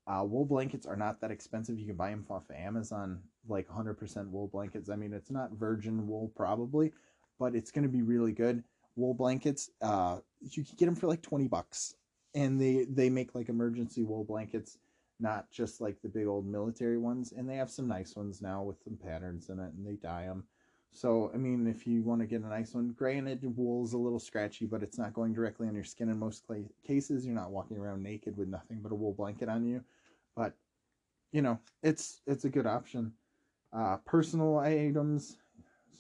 uh, 0.07 0.25
wool 0.25 0.47
blankets 0.47 0.87
are 0.87 0.97
not 0.97 1.21
that 1.21 1.31
expensive. 1.31 1.79
You 1.79 1.87
can 1.87 1.97
buy 1.97 2.11
them 2.11 2.25
off 2.31 2.49
of 2.49 2.57
amazon 2.57 3.21
like 3.49 3.69
100% 3.69 4.31
wool 4.31 4.49
blankets. 4.49 4.91
I 4.91 4.97
mean, 4.97 5.13
it's 5.13 5.31
not 5.31 5.53
virgin 5.53 6.07
wool 6.07 6.33
probably, 6.35 6.93
but 7.39 7.55
it's 7.55 7.71
going 7.71 7.83
to 7.85 7.89
be 7.89 8.03
really 8.03 8.33
good. 8.33 8.63
Wool 9.01 9.15
blankets, 9.15 9.71
uh, 9.83 10.19
you 10.41 10.65
can 10.65 10.75
get 10.77 10.87
them 10.87 10.95
for 10.95 11.07
like 11.07 11.23
20 11.23 11.49
bucks. 11.49 11.95
And 12.35 12.61
they, 12.61 12.87
they 12.89 13.11
make 13.11 13.35
like 13.35 13.49
emergency 13.49 14.05
wool 14.05 14.25
blankets, 14.25 14.79
not 15.19 15.51
just 15.51 15.81
like 15.81 16.01
the 16.01 16.09
big 16.09 16.27
old 16.27 16.47
military 16.47 16.99
ones. 16.99 17.33
And 17.37 17.49
they 17.49 17.57
have 17.57 17.71
some 17.71 17.89
nice 17.89 18.15
ones 18.15 18.41
now 18.41 18.63
with 18.63 18.83
some 18.85 18.97
patterns 18.97 19.49
in 19.49 19.59
it 19.59 19.73
and 19.73 19.87
they 19.87 19.95
dye 19.95 20.27
them. 20.27 20.45
So, 20.93 21.31
I 21.35 21.37
mean, 21.37 21.67
if 21.67 21.87
you 21.87 22.03
want 22.03 22.21
to 22.21 22.27
get 22.27 22.43
a 22.43 22.49
nice 22.49 22.75
one, 22.75 22.95
granted, 22.97 23.41
wool's 23.57 23.93
a 23.93 23.99
little 23.99 24.19
scratchy, 24.19 24.67
but 24.67 24.83
it's 24.83 24.99
not 24.99 25.15
going 25.15 25.33
directly 25.33 25.69
on 25.69 25.75
your 25.75 25.85
skin 25.85 26.09
in 26.09 26.19
most 26.19 26.45
cases. 26.85 27.25
You're 27.25 27.35
not 27.35 27.53
walking 27.53 27.79
around 27.79 28.03
naked 28.03 28.37
with 28.37 28.49
nothing 28.49 28.81
but 28.83 28.93
a 28.93 28.97
wool 28.97 29.13
blanket 29.13 29.49
on 29.49 29.65
you. 29.65 29.85
But, 30.37 30.55
you 31.33 31.43
know, 31.43 31.59
it's 31.83 32.23
it's 32.27 32.45
a 32.45 32.49
good 32.49 32.67
option 32.67 33.13
uh, 33.73 33.97
personal 33.99 34.59
items. 34.59 35.37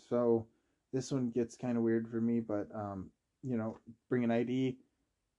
So 0.08 0.46
this 0.92 1.12
one 1.12 1.30
gets 1.30 1.56
kind 1.56 1.76
of 1.76 1.82
weird 1.82 2.08
for 2.08 2.20
me, 2.20 2.40
but 2.40 2.68
um, 2.74 3.10
you 3.42 3.56
know, 3.56 3.78
bring 4.08 4.24
an 4.24 4.30
ID, 4.30 4.76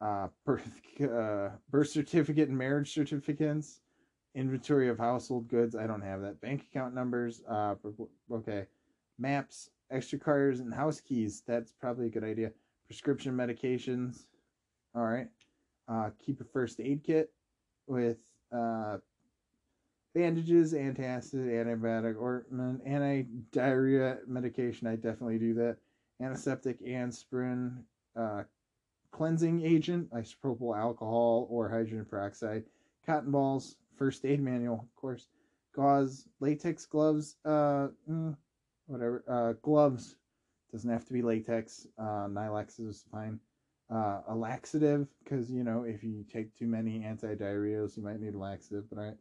uh, 0.02 0.28
birth, 0.46 0.82
uh, 1.02 1.50
birth 1.70 1.90
certificate 1.90 2.50
and 2.50 2.58
marriage 2.58 2.94
certificates, 2.94 3.82
inventory 4.36 4.90
of 4.90 4.98
household 4.98 5.48
goods. 5.48 5.76
I 5.76 5.88
don't 5.88 6.02
have 6.02 6.22
that. 6.22 6.42
Bank 6.42 6.66
account 6.72 6.94
numbers. 6.94 7.42
Uh, 7.48 7.76
okay, 8.32 8.66
maps, 9.20 9.70
extra 9.92 10.20
cars, 10.20 10.60
and 10.60 10.74
house 10.74 11.02
keys. 11.02 11.44
That's 11.48 11.74
probably 11.74 12.08
a 12.08 12.12
good 12.12 12.24
idea. 12.24 12.52
Prescription 12.88 13.36
medications. 13.36 14.26
All 14.96 15.06
right. 15.06 15.28
Uh, 15.88 16.10
keep 16.24 16.40
a 16.42 16.46
first 16.46 16.80
aid 16.80 17.04
kit 17.04 17.32
with 17.88 18.18
uh, 18.56 18.98
bandages, 20.14 20.74
antacid, 20.74 21.48
antibiotic 21.48 22.22
ointment, 22.22 22.82
anti-diarrhea 22.86 24.20
medication. 24.28 24.88
I 24.88 24.96
definitely 24.96 25.40
do 25.40 25.54
that. 25.56 25.78
Antiseptic, 26.22 26.82
aspirin, 26.88 27.84
uh, 28.16 28.44
cleansing 29.12 29.66
agent, 29.66 30.10
isopropyl 30.12 30.78
alcohol 30.78 31.48
or 31.50 31.70
hydrogen 31.70 32.06
peroxide, 32.06 32.64
cotton 33.06 33.32
balls, 33.32 33.76
first 33.96 34.26
aid 34.26 34.42
manual, 34.42 34.80
of 34.80 34.96
course, 34.96 35.28
gauze, 35.76 36.28
latex 36.40 36.86
gloves, 36.86 37.36
uh, 37.46 37.88
mm, 38.10 38.36
whatever, 38.88 39.24
uh, 39.28 39.54
gloves. 39.62 40.16
Doesn't 40.72 40.90
have 40.90 41.06
to 41.06 41.14
be 41.14 41.22
latex. 41.22 41.88
Uh, 41.98 42.28
Nitrile 42.28 42.88
is 42.88 43.04
fine. 43.12 43.40
Uh, 43.90 44.22
a 44.30 44.36
laxative, 44.36 45.06
because 45.22 45.52
you 45.52 45.66
know 45.66 45.84
if 45.84 46.02
you 46.02 46.24
take 46.32 46.56
too 46.56 46.68
many 46.68 47.04
anti-diarrheals, 47.04 47.98
you 47.98 48.04
might 48.04 48.22
need 48.22 48.36
a 48.36 48.38
laxative. 48.38 48.90
But 48.90 49.00
I 49.00 49.12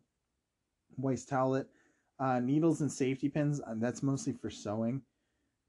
waist 1.02 1.28
towelette, 1.28 1.66
uh, 2.18 2.40
needles 2.40 2.80
and 2.80 2.90
safety 2.90 3.28
pins. 3.28 3.60
Uh, 3.60 3.74
that's 3.76 4.02
mostly 4.02 4.32
for 4.32 4.50
sewing. 4.50 5.02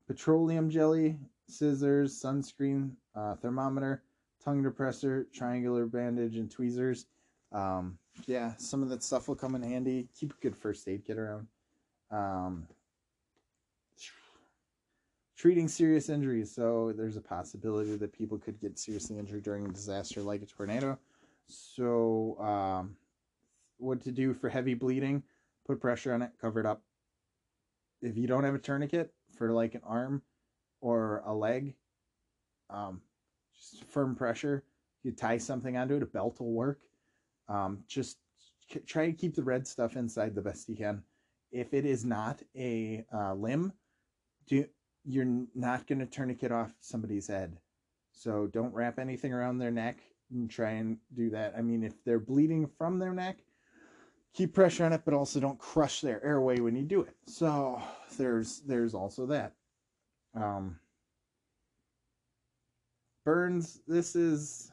Petroleum 0.07 0.69
jelly, 0.69 1.17
scissors, 1.47 2.13
sunscreen, 2.21 2.91
uh, 3.15 3.35
thermometer, 3.35 4.03
tongue 4.43 4.63
depressor, 4.63 5.25
triangular 5.31 5.85
bandage, 5.85 6.35
and 6.35 6.49
tweezers. 6.49 7.05
Um, 7.51 7.97
yeah, 8.27 8.53
some 8.57 8.83
of 8.83 8.89
that 8.89 9.03
stuff 9.03 9.27
will 9.27 9.35
come 9.35 9.55
in 9.55 9.63
handy. 9.63 10.07
Keep 10.17 10.33
a 10.33 10.41
good 10.41 10.55
first 10.55 10.87
aid 10.87 11.05
kit 11.05 11.17
around. 11.17 11.47
Um, 12.09 12.67
treating 15.41 15.67
serious 15.67 16.09
injuries. 16.09 16.53
So 16.53 16.93
there's 16.95 17.17
a 17.17 17.21
possibility 17.21 17.95
that 17.95 18.13
people 18.13 18.37
could 18.37 18.59
get 18.59 18.77
seriously 18.77 19.17
injured 19.17 19.43
during 19.43 19.65
a 19.65 19.69
disaster 19.69 20.21
like 20.21 20.43
a 20.43 20.45
tornado. 20.45 20.99
So, 21.47 22.39
um, 22.39 22.95
what 23.81 24.01
to 24.03 24.11
do 24.11 24.33
for 24.33 24.49
heavy 24.49 24.73
bleeding? 24.73 25.23
Put 25.67 25.81
pressure 25.81 26.13
on 26.13 26.21
it, 26.21 26.31
cover 26.39 26.59
it 26.59 26.65
up. 26.65 26.81
If 28.01 28.17
you 28.17 28.27
don't 28.27 28.43
have 28.43 28.55
a 28.55 28.59
tourniquet 28.59 29.13
for 29.37 29.51
like 29.51 29.75
an 29.75 29.81
arm 29.83 30.21
or 30.81 31.21
a 31.25 31.33
leg, 31.33 31.75
um, 32.69 33.01
just 33.55 33.83
firm 33.85 34.15
pressure. 34.15 34.63
You 35.03 35.11
tie 35.11 35.37
something 35.37 35.77
onto 35.77 35.95
it, 35.95 36.03
a 36.03 36.07
belt 36.07 36.39
will 36.39 36.53
work. 36.53 36.81
Um, 37.49 37.83
just 37.87 38.17
try 38.85 39.07
to 39.07 39.13
keep 39.13 39.35
the 39.35 39.43
red 39.43 39.67
stuff 39.67 39.95
inside 39.95 40.35
the 40.35 40.41
best 40.41 40.69
you 40.69 40.75
can. 40.75 41.03
If 41.51 41.73
it 41.73 41.85
is 41.85 42.05
not 42.05 42.41
a 42.55 43.05
uh, 43.13 43.33
limb, 43.33 43.73
do 44.47 44.65
you're 45.03 45.45
not 45.55 45.87
going 45.87 45.99
to 45.99 46.05
tourniquet 46.05 46.51
off 46.51 46.71
somebody's 46.79 47.27
head. 47.27 47.57
So 48.13 48.47
don't 48.47 48.73
wrap 48.73 48.99
anything 48.99 49.33
around 49.33 49.57
their 49.57 49.71
neck 49.71 49.99
and 50.31 50.49
try 50.49 50.71
and 50.71 50.97
do 51.15 51.29
that. 51.31 51.55
I 51.57 51.61
mean, 51.61 51.83
if 51.83 51.93
they're 52.03 52.19
bleeding 52.19 52.69
from 52.77 52.99
their 52.99 53.13
neck, 53.13 53.39
keep 54.33 54.53
pressure 54.53 54.85
on 54.85 54.93
it, 54.93 55.01
but 55.05 55.13
also 55.13 55.39
don't 55.39 55.59
crush 55.59 56.01
their 56.01 56.23
airway 56.23 56.59
when 56.59 56.75
you 56.75 56.83
do 56.83 57.01
it. 57.01 57.15
So 57.27 57.81
there's 58.17 58.61
there's 58.61 58.93
also 58.93 59.25
that. 59.27 59.53
Um, 60.35 60.79
burns. 63.25 63.81
This 63.87 64.15
is 64.15 64.71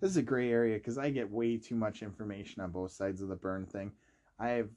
this 0.00 0.10
is 0.10 0.16
a 0.16 0.22
gray 0.22 0.50
area 0.50 0.76
because 0.78 0.98
I 0.98 1.10
get 1.10 1.30
way 1.30 1.56
too 1.56 1.74
much 1.74 2.02
information 2.02 2.62
on 2.62 2.70
both 2.70 2.92
sides 2.92 3.20
of 3.20 3.28
the 3.28 3.36
burn 3.36 3.66
thing. 3.66 3.92
I've 4.38 4.70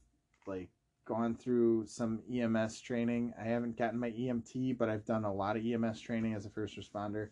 like 0.45 0.69
gone 1.05 1.35
through 1.35 1.85
some 1.87 2.21
EMS 2.31 2.81
training. 2.81 3.33
I 3.39 3.43
haven't 3.43 3.77
gotten 3.77 3.99
my 3.99 4.11
EMT, 4.11 4.77
but 4.77 4.89
I've 4.89 5.05
done 5.05 5.23
a 5.25 5.33
lot 5.33 5.57
of 5.57 5.65
EMS 5.65 5.99
training 6.01 6.33
as 6.33 6.45
a 6.45 6.49
first 6.49 6.77
responder. 6.77 7.29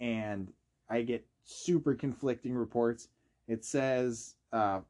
And 0.00 0.52
I 0.88 1.02
get 1.02 1.26
super 1.44 1.94
conflicting 1.94 2.54
reports. 2.54 3.08
It 3.48 3.64
says 3.64 4.36
uh, 4.52 4.80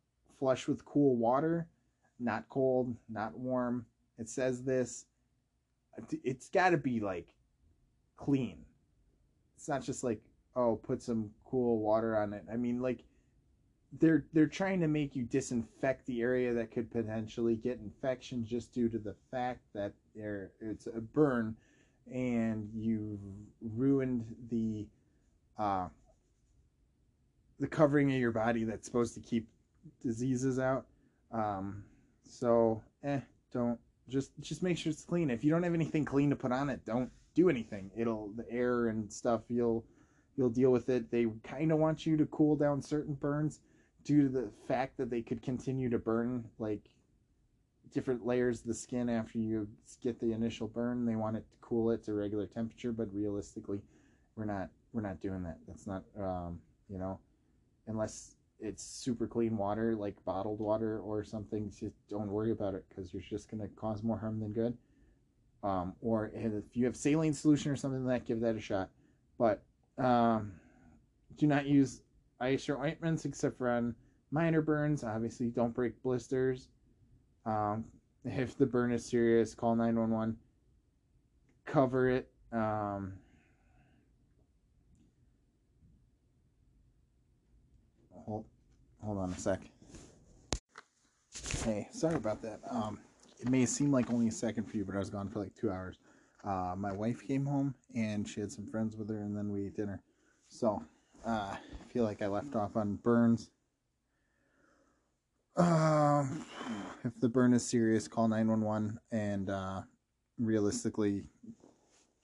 flush 0.40 0.66
with 0.66 0.84
cool 0.84 1.14
water, 1.14 1.68
not 2.18 2.48
cold, 2.48 2.96
not 3.08 3.38
warm. 3.38 3.86
It 4.18 4.28
says 4.28 4.64
this. 4.64 5.04
It's 6.24 6.48
got 6.48 6.70
to 6.70 6.76
be 6.76 6.98
like 6.98 7.28
clean. 8.16 8.64
It's 9.56 9.68
not 9.68 9.82
just 9.82 10.02
like, 10.02 10.20
oh, 10.56 10.76
put 10.76 11.02
some 11.02 11.30
cool 11.44 11.78
water 11.78 12.16
on 12.16 12.32
it. 12.32 12.44
I 12.52 12.56
mean, 12.56 12.80
like, 12.80 13.04
they're 13.98 14.24
they're 14.32 14.46
trying 14.46 14.80
to 14.80 14.88
make 14.88 15.16
you 15.16 15.24
disinfect 15.24 16.06
the 16.06 16.20
area 16.22 16.54
that 16.54 16.70
could 16.70 16.90
potentially 16.90 17.56
get 17.56 17.80
infection 17.80 18.44
just 18.44 18.72
due 18.72 18.88
to 18.88 18.98
the 18.98 19.16
fact 19.30 19.60
that 19.74 19.92
there 20.14 20.52
it's 20.60 20.86
a 20.86 21.00
burn 21.00 21.56
and 22.12 22.68
you've 22.72 23.18
ruined 23.60 24.24
the 24.48 24.86
uh, 25.58 25.88
the 27.58 27.66
covering 27.66 28.12
of 28.12 28.18
your 28.18 28.32
body 28.32 28.64
that's 28.64 28.86
supposed 28.86 29.14
to 29.14 29.20
keep 29.20 29.48
diseases 30.02 30.58
out. 30.58 30.86
Um, 31.32 31.84
so, 32.24 32.82
eh, 33.04 33.20
don't 33.52 33.78
just 34.08 34.32
just 34.40 34.62
make 34.62 34.76
sure 34.76 34.90
it's 34.90 35.04
clean. 35.04 35.30
If 35.30 35.44
you 35.44 35.50
don't 35.50 35.62
have 35.62 35.74
anything 35.74 36.04
clean 36.04 36.30
to 36.30 36.36
put 36.36 36.52
on 36.52 36.68
it, 36.68 36.84
don't 36.84 37.10
do 37.34 37.48
anything. 37.48 37.90
It'll 37.96 38.28
the 38.36 38.50
air 38.50 38.88
and 38.88 39.10
stuff 39.10 39.42
you'll 39.48 39.84
you'll 40.36 40.50
deal 40.50 40.70
with 40.70 40.88
it. 40.88 41.10
They 41.10 41.26
kind 41.44 41.72
of 41.72 41.78
want 41.78 42.04
you 42.06 42.16
to 42.16 42.26
cool 42.26 42.56
down 42.56 42.82
certain 42.82 43.14
burns 43.14 43.60
due 44.04 44.22
to 44.22 44.28
the 44.28 44.50
fact 44.66 44.96
that 44.98 45.10
they 45.10 45.22
could 45.22 45.42
continue 45.42 45.90
to 45.90 45.98
burn 45.98 46.44
like 46.58 46.82
different 47.92 48.24
layers 48.24 48.60
of 48.60 48.66
the 48.66 48.74
skin 48.74 49.08
after 49.08 49.38
you 49.38 49.68
get 50.02 50.20
the 50.20 50.32
initial 50.32 50.68
burn. 50.68 51.06
They 51.06 51.16
want 51.16 51.36
it 51.36 51.44
to 51.50 51.56
cool 51.60 51.90
it 51.90 52.04
to 52.04 52.14
regular 52.14 52.46
temperature, 52.46 52.92
but 52.92 53.08
realistically, 53.12 53.80
we're 54.36 54.44
not 54.44 54.68
we're 54.92 55.02
not 55.02 55.20
doing 55.20 55.42
that. 55.44 55.58
That's 55.66 55.86
not 55.86 56.04
um, 56.18 56.58
you 56.88 56.98
know, 56.98 57.18
unless 57.86 58.34
it's 58.60 58.84
super 58.84 59.26
clean 59.26 59.56
water 59.56 59.96
like 59.96 60.16
bottled 60.24 60.60
water 60.60 61.00
or 61.00 61.24
something. 61.24 61.70
Just 61.70 61.96
don't 62.08 62.28
worry 62.28 62.50
about 62.50 62.74
it 62.74 62.84
because 62.88 63.12
you're 63.12 63.22
just 63.22 63.50
gonna 63.50 63.68
cause 63.76 64.02
more 64.02 64.18
harm 64.18 64.40
than 64.40 64.52
good. 64.52 64.76
Um, 65.62 65.94
or 66.00 66.30
if 66.34 66.76
you 66.76 66.86
have 66.86 66.96
saline 66.96 67.34
solution 67.34 67.70
or 67.70 67.76
something 67.76 68.04
like 68.04 68.20
that, 68.22 68.28
give 68.28 68.40
that 68.40 68.56
a 68.56 68.60
shot. 68.60 68.90
But 69.38 69.62
um, 69.98 70.52
do 71.36 71.46
not 71.46 71.66
use 71.66 72.02
ice 72.40 72.68
or 72.68 72.78
ointments 72.78 73.24
except 73.24 73.58
for 73.58 73.70
on 73.70 73.94
minor 74.30 74.62
burns. 74.62 75.04
Obviously, 75.04 75.48
don't 75.48 75.74
break 75.74 76.02
blisters. 76.02 76.68
Um, 77.44 77.84
if 78.24 78.56
the 78.56 78.66
burn 78.66 78.92
is 78.92 79.04
serious, 79.04 79.54
call 79.54 79.74
911. 79.76 80.36
Cover 81.66 82.08
it. 82.08 82.30
Um, 82.52 83.14
hold, 88.12 88.44
hold 89.02 89.18
on 89.18 89.32
a 89.32 89.38
sec. 89.38 89.60
Hey, 91.64 91.88
sorry 91.92 92.16
about 92.16 92.42
that. 92.42 92.60
Um, 92.70 92.98
it 93.38 93.48
may 93.48 93.66
seem 93.66 93.90
like 93.90 94.10
only 94.10 94.28
a 94.28 94.32
second 94.32 94.64
for 94.64 94.76
you, 94.76 94.84
but 94.84 94.94
I 94.94 94.98
was 94.98 95.10
gone 95.10 95.28
for 95.28 95.40
like 95.40 95.54
two 95.54 95.70
hours. 95.70 95.98
Uh, 96.44 96.74
my 96.76 96.92
wife 96.92 97.26
came 97.26 97.44
home 97.44 97.74
and 97.94 98.26
she 98.26 98.40
had 98.40 98.50
some 98.50 98.66
friends 98.66 98.96
with 98.96 99.08
her, 99.10 99.18
and 99.18 99.36
then 99.36 99.52
we 99.52 99.66
ate 99.66 99.76
dinner. 99.76 100.02
So, 100.48 100.82
uh, 101.26 101.54
I 101.54 101.58
feel 101.92 102.04
like 102.04 102.22
I 102.22 102.26
left 102.26 102.56
off 102.56 102.76
on 102.76 102.96
burns. 102.96 103.50
Um, 105.56 106.44
if 107.04 107.12
the 107.20 107.28
burn 107.28 107.52
is 107.52 107.66
serious, 107.66 108.08
call 108.08 108.28
911. 108.28 108.98
And 109.12 109.50
uh, 109.50 109.82
realistically, 110.38 111.24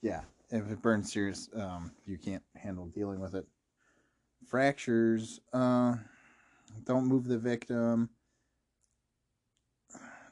yeah, 0.01 0.21
if 0.49 0.69
it 0.71 0.81
burns 0.81 1.11
serious, 1.11 1.49
um, 1.55 1.91
you 2.05 2.17
can't 2.17 2.43
handle 2.55 2.87
dealing 2.87 3.19
with 3.19 3.35
it. 3.35 3.45
Fractures, 4.47 5.41
uh, 5.53 5.95
don't 6.85 7.05
move 7.05 7.25
the 7.25 7.37
victim. 7.37 8.09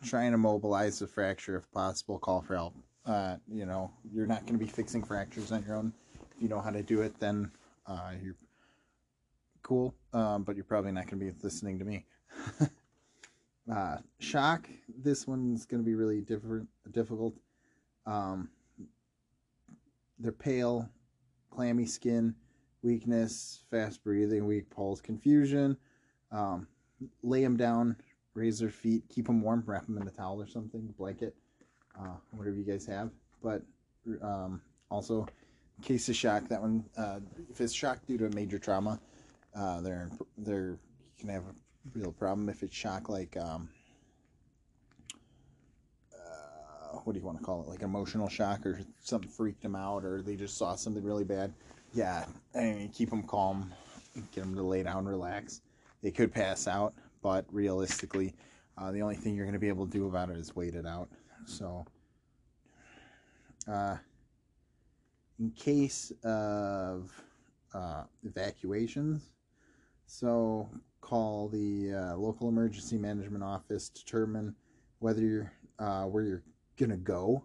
Trying 0.04 0.32
to 0.32 0.38
mobilize 0.38 1.00
the 1.00 1.08
fracture 1.08 1.58
if 1.58 1.72
possible. 1.72 2.20
Call 2.20 2.42
for 2.42 2.56
help. 2.56 2.76
Uh, 3.06 3.38
you 3.48 3.66
know, 3.66 3.92
you're 4.12 4.28
not 4.28 4.42
going 4.42 4.60
to 4.60 4.66
be 4.66 4.70
fixing 4.70 5.04
fractures 5.04 5.52
on 5.52 5.64
your 5.64 5.76
own. 5.76 5.94
If 6.36 6.42
you 6.42 6.48
know 6.48 6.60
how 6.60 6.72
to 6.72 6.84
do 6.84 7.02
it, 7.02 7.20
then 7.20 7.52
uh, 7.88 8.12
you're 8.22 8.36
cool, 9.62 9.96
um, 10.14 10.44
but 10.44 10.56
you're 10.56 10.66
probably 10.66 10.92
not 10.92 11.08
going 11.08 11.20
to 11.20 11.26
be 11.26 11.32
listening 11.42 11.80
to 11.80 11.86
me. 11.86 12.06
uh, 13.72 13.98
shock. 14.20 14.68
This 15.02 15.28
one's 15.28 15.66
going 15.66 15.82
to 15.82 15.86
be 15.86 15.96
really 15.96 16.22
different, 16.22 16.68
difficult. 16.92 17.36
Um, 18.06 18.50
they're 20.20 20.32
pale, 20.32 20.90
clammy 21.50 21.86
skin, 21.86 22.36
weakness, 22.82 23.64
fast 23.72 24.04
breathing, 24.04 24.46
weak 24.46 24.70
pulse, 24.70 25.02
confusion. 25.02 25.78
Um, 26.36 26.68
lay 27.24 27.42
them 27.42 27.56
down, 27.56 27.96
raise 28.34 28.60
their 28.60 28.70
feet, 28.70 29.04
keep 29.10 29.28
them 29.28 29.42
warm, 29.42 29.64
wrap 29.66 29.86
them 29.86 29.98
in 29.98 30.08
a 30.08 30.12
towel 30.12 30.42
or 30.42 30.48
something, 30.48 30.94
blanket, 30.98 31.34
uh, 31.98 32.16
whatever 32.32 32.58
you 32.58 32.66
guys 32.66 32.86
have. 32.88 33.12
But 33.42 33.62
um, 34.22 34.62
also, 34.92 35.28
case 35.82 36.10
of 36.10 36.16
shock, 36.16 36.48
that 36.50 36.62
one, 36.62 36.84
uh, 36.98 37.20
if 37.50 37.62
it's 37.62 37.74
shock 37.74 38.06
due 38.06 38.18
to 38.18 38.26
a 38.26 38.36
major 38.36 38.60
trauma, 38.60 39.00
uh, 39.56 39.80
they're 39.82 40.10
they're 40.38 40.72
you 40.72 41.20
can 41.20 41.30
have 41.30 41.44
a 41.44 41.56
real 41.94 42.12
problem 42.12 42.50
if 42.50 42.62
it's 42.64 42.76
shock 42.76 43.08
like 43.08 43.38
um, 43.38 43.70
uh, 46.14 46.98
what 47.04 47.14
do 47.14 47.20
you 47.20 47.26
want 47.26 47.38
to 47.38 47.44
call 47.44 47.62
it 47.62 47.70
like 47.70 47.82
emotional 47.82 48.28
shock 48.28 48.66
or 48.66 48.82
something 49.02 49.30
freaked 49.30 49.62
them 49.62 49.76
out 49.76 50.04
or 50.04 50.22
they 50.22 50.36
just 50.36 50.58
saw 50.58 50.76
something 50.76 51.04
really 51.04 51.24
bad. 51.24 51.54
Yeah, 51.94 52.26
I 52.54 52.60
mean 52.60 52.90
keep 52.90 53.10
them 53.10 53.24
calm, 53.24 53.72
get 54.34 54.42
them 54.42 54.56
to 54.56 54.64
lay 54.64 54.84
down, 54.84 55.06
relax. 55.06 55.62
They 56.02 56.12
could 56.12 56.32
pass 56.32 56.68
out, 56.68 56.94
but 57.22 57.46
realistically, 57.52 58.36
uh, 58.78 58.92
the 58.92 59.02
only 59.02 59.16
thing 59.16 59.36
you're 59.36 59.46
going 59.46 59.54
to 59.54 59.60
be 59.60 59.70
able 59.70 59.86
to 59.86 59.92
do 59.92 60.08
about 60.08 60.30
it 60.30 60.38
is 60.38 60.56
wait 60.56 60.76
it 60.76 60.86
out. 60.86 61.10
So. 61.46 61.86
Uh, 63.68 63.98
in 65.40 65.52
case 65.52 66.12
of 66.24 67.12
uh, 67.74 68.04
evacuations, 68.24 69.32
so 70.06 70.70
call 71.02 71.50
the 71.50 71.94
uh, 71.94 72.16
local 72.16 72.48
emergency 72.48 72.98
management 72.98 73.44
office, 73.44 73.90
determine 73.90 74.56
whether 75.00 75.22
you're 75.22 75.52
uh, 75.80 76.04
where 76.04 76.24
you're 76.24 76.44
gonna 76.80 76.98
go. 76.98 77.44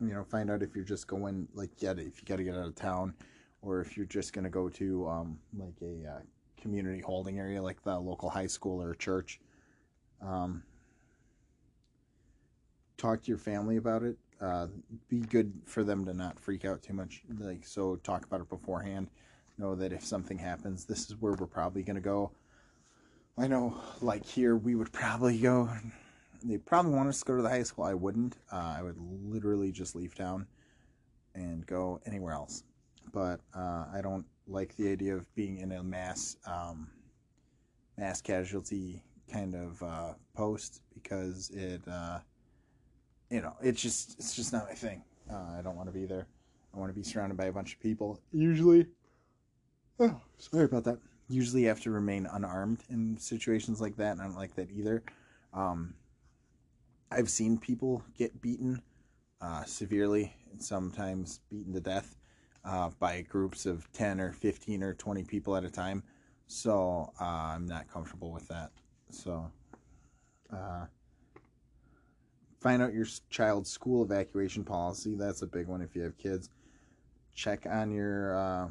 You 0.00 0.14
know, 0.14 0.24
find 0.24 0.50
out 0.50 0.62
if 0.62 0.74
you're 0.74 0.84
just 0.84 1.06
going 1.06 1.48
like 1.54 1.76
get 1.76 1.98
if 1.98 2.20
you 2.20 2.26
got 2.26 2.36
to 2.36 2.44
get 2.44 2.54
out 2.54 2.66
of 2.66 2.74
town, 2.76 3.14
or 3.62 3.80
if 3.80 3.96
you're 3.96 4.06
just 4.06 4.32
gonna 4.32 4.50
go 4.50 4.68
to 4.70 5.08
um, 5.08 5.38
like 5.56 5.74
a 5.82 6.08
uh, 6.08 6.20
community 6.60 7.00
holding 7.00 7.38
area 7.38 7.62
like 7.62 7.82
the 7.82 7.98
local 7.98 8.28
high 8.28 8.46
school 8.46 8.82
or 8.82 8.94
church. 8.94 9.40
Um, 10.20 10.62
talk 12.96 13.22
to 13.22 13.28
your 13.28 13.38
family 13.38 13.76
about 13.76 14.02
it. 14.02 14.16
Uh, 14.40 14.68
be 15.08 15.20
good 15.20 15.52
for 15.64 15.82
them 15.82 16.04
to 16.04 16.14
not 16.14 16.38
freak 16.38 16.64
out 16.64 16.82
too 16.82 16.92
much. 16.92 17.22
Like 17.38 17.66
so, 17.66 17.96
talk 17.96 18.24
about 18.24 18.40
it 18.40 18.48
beforehand 18.48 19.08
know 19.58 19.74
that 19.74 19.92
if 19.92 20.04
something 20.04 20.38
happens, 20.38 20.84
this 20.84 21.10
is 21.10 21.20
where 21.20 21.32
we're 21.32 21.46
probably 21.46 21.82
going 21.82 21.96
to 21.96 22.02
go. 22.02 22.30
I 23.36 23.46
know, 23.46 23.76
like 24.00 24.24
here, 24.24 24.56
we 24.56 24.74
would 24.74 24.92
probably 24.92 25.38
go. 25.38 25.68
They 26.42 26.58
probably 26.58 26.92
want 26.92 27.08
us 27.08 27.18
to 27.20 27.24
go 27.24 27.36
to 27.36 27.42
the 27.42 27.48
high 27.48 27.62
school. 27.62 27.84
I 27.84 27.94
wouldn't. 27.94 28.36
Uh, 28.52 28.74
I 28.78 28.82
would 28.82 28.96
literally 28.98 29.72
just 29.72 29.94
leave 29.94 30.14
town 30.14 30.46
and 31.34 31.66
go 31.66 32.00
anywhere 32.06 32.32
else. 32.32 32.62
But 33.12 33.40
uh, 33.54 33.86
I 33.92 34.00
don't 34.02 34.24
like 34.48 34.76
the 34.76 34.90
idea 34.90 35.14
of 35.14 35.32
being 35.34 35.58
in 35.58 35.72
a 35.72 35.82
mass 35.82 36.36
um, 36.46 36.88
mass 37.96 38.20
casualty 38.20 39.02
kind 39.30 39.54
of 39.54 39.82
uh, 39.82 40.14
post 40.34 40.80
because 40.94 41.50
it, 41.50 41.82
uh, 41.86 42.18
you 43.30 43.42
know, 43.42 43.54
it's 43.60 43.80
just 43.80 44.18
it's 44.18 44.34
just 44.34 44.52
not 44.52 44.66
my 44.66 44.74
thing. 44.74 45.02
Uh, 45.30 45.58
I 45.58 45.62
don't 45.62 45.76
want 45.76 45.88
to 45.88 45.92
be 45.92 46.06
there. 46.06 46.26
I 46.74 46.78
want 46.78 46.90
to 46.90 46.94
be 46.94 47.02
surrounded 47.02 47.36
by 47.36 47.46
a 47.46 47.52
bunch 47.52 47.74
of 47.74 47.80
people. 47.80 48.20
Usually, 48.32 48.86
oh, 50.00 50.20
sorry 50.38 50.64
about 50.64 50.84
that. 50.84 50.98
Usually, 51.28 51.64
have 51.64 51.80
to 51.82 51.90
remain 51.90 52.26
unarmed 52.32 52.80
in 52.88 53.18
situations 53.18 53.80
like 53.80 53.96
that, 53.96 54.12
and 54.12 54.22
I 54.22 54.24
don't 54.24 54.36
like 54.36 54.54
that 54.56 54.70
either. 54.70 55.02
Um, 55.52 55.94
I've 57.10 57.28
seen 57.28 57.58
people 57.58 58.02
get 58.16 58.40
beaten 58.40 58.80
uh, 59.40 59.64
severely, 59.64 60.34
and 60.50 60.62
sometimes 60.62 61.40
beaten 61.50 61.72
to 61.74 61.80
death 61.80 62.17
uh, 62.68 62.90
by 63.00 63.22
groups 63.22 63.64
of 63.66 63.90
10 63.92 64.20
or 64.20 64.32
15 64.32 64.82
or 64.82 64.94
20 64.94 65.24
people 65.24 65.56
at 65.56 65.64
a 65.64 65.70
time. 65.70 66.02
So 66.46 67.12
uh, 67.20 67.24
I'm 67.24 67.66
not 67.66 67.90
comfortable 67.90 68.30
with 68.30 68.46
that. 68.48 68.70
So 69.10 69.50
uh, 70.52 70.84
find 72.60 72.82
out 72.82 72.92
your 72.92 73.06
child's 73.30 73.70
school 73.70 74.04
evacuation 74.04 74.64
policy. 74.64 75.14
That's 75.14 75.42
a 75.42 75.46
big 75.46 75.66
one 75.66 75.80
if 75.80 75.96
you 75.96 76.02
have 76.02 76.18
kids. 76.18 76.50
Check 77.34 77.66
on 77.70 77.90
your 77.90 78.36
uh, 78.36 78.68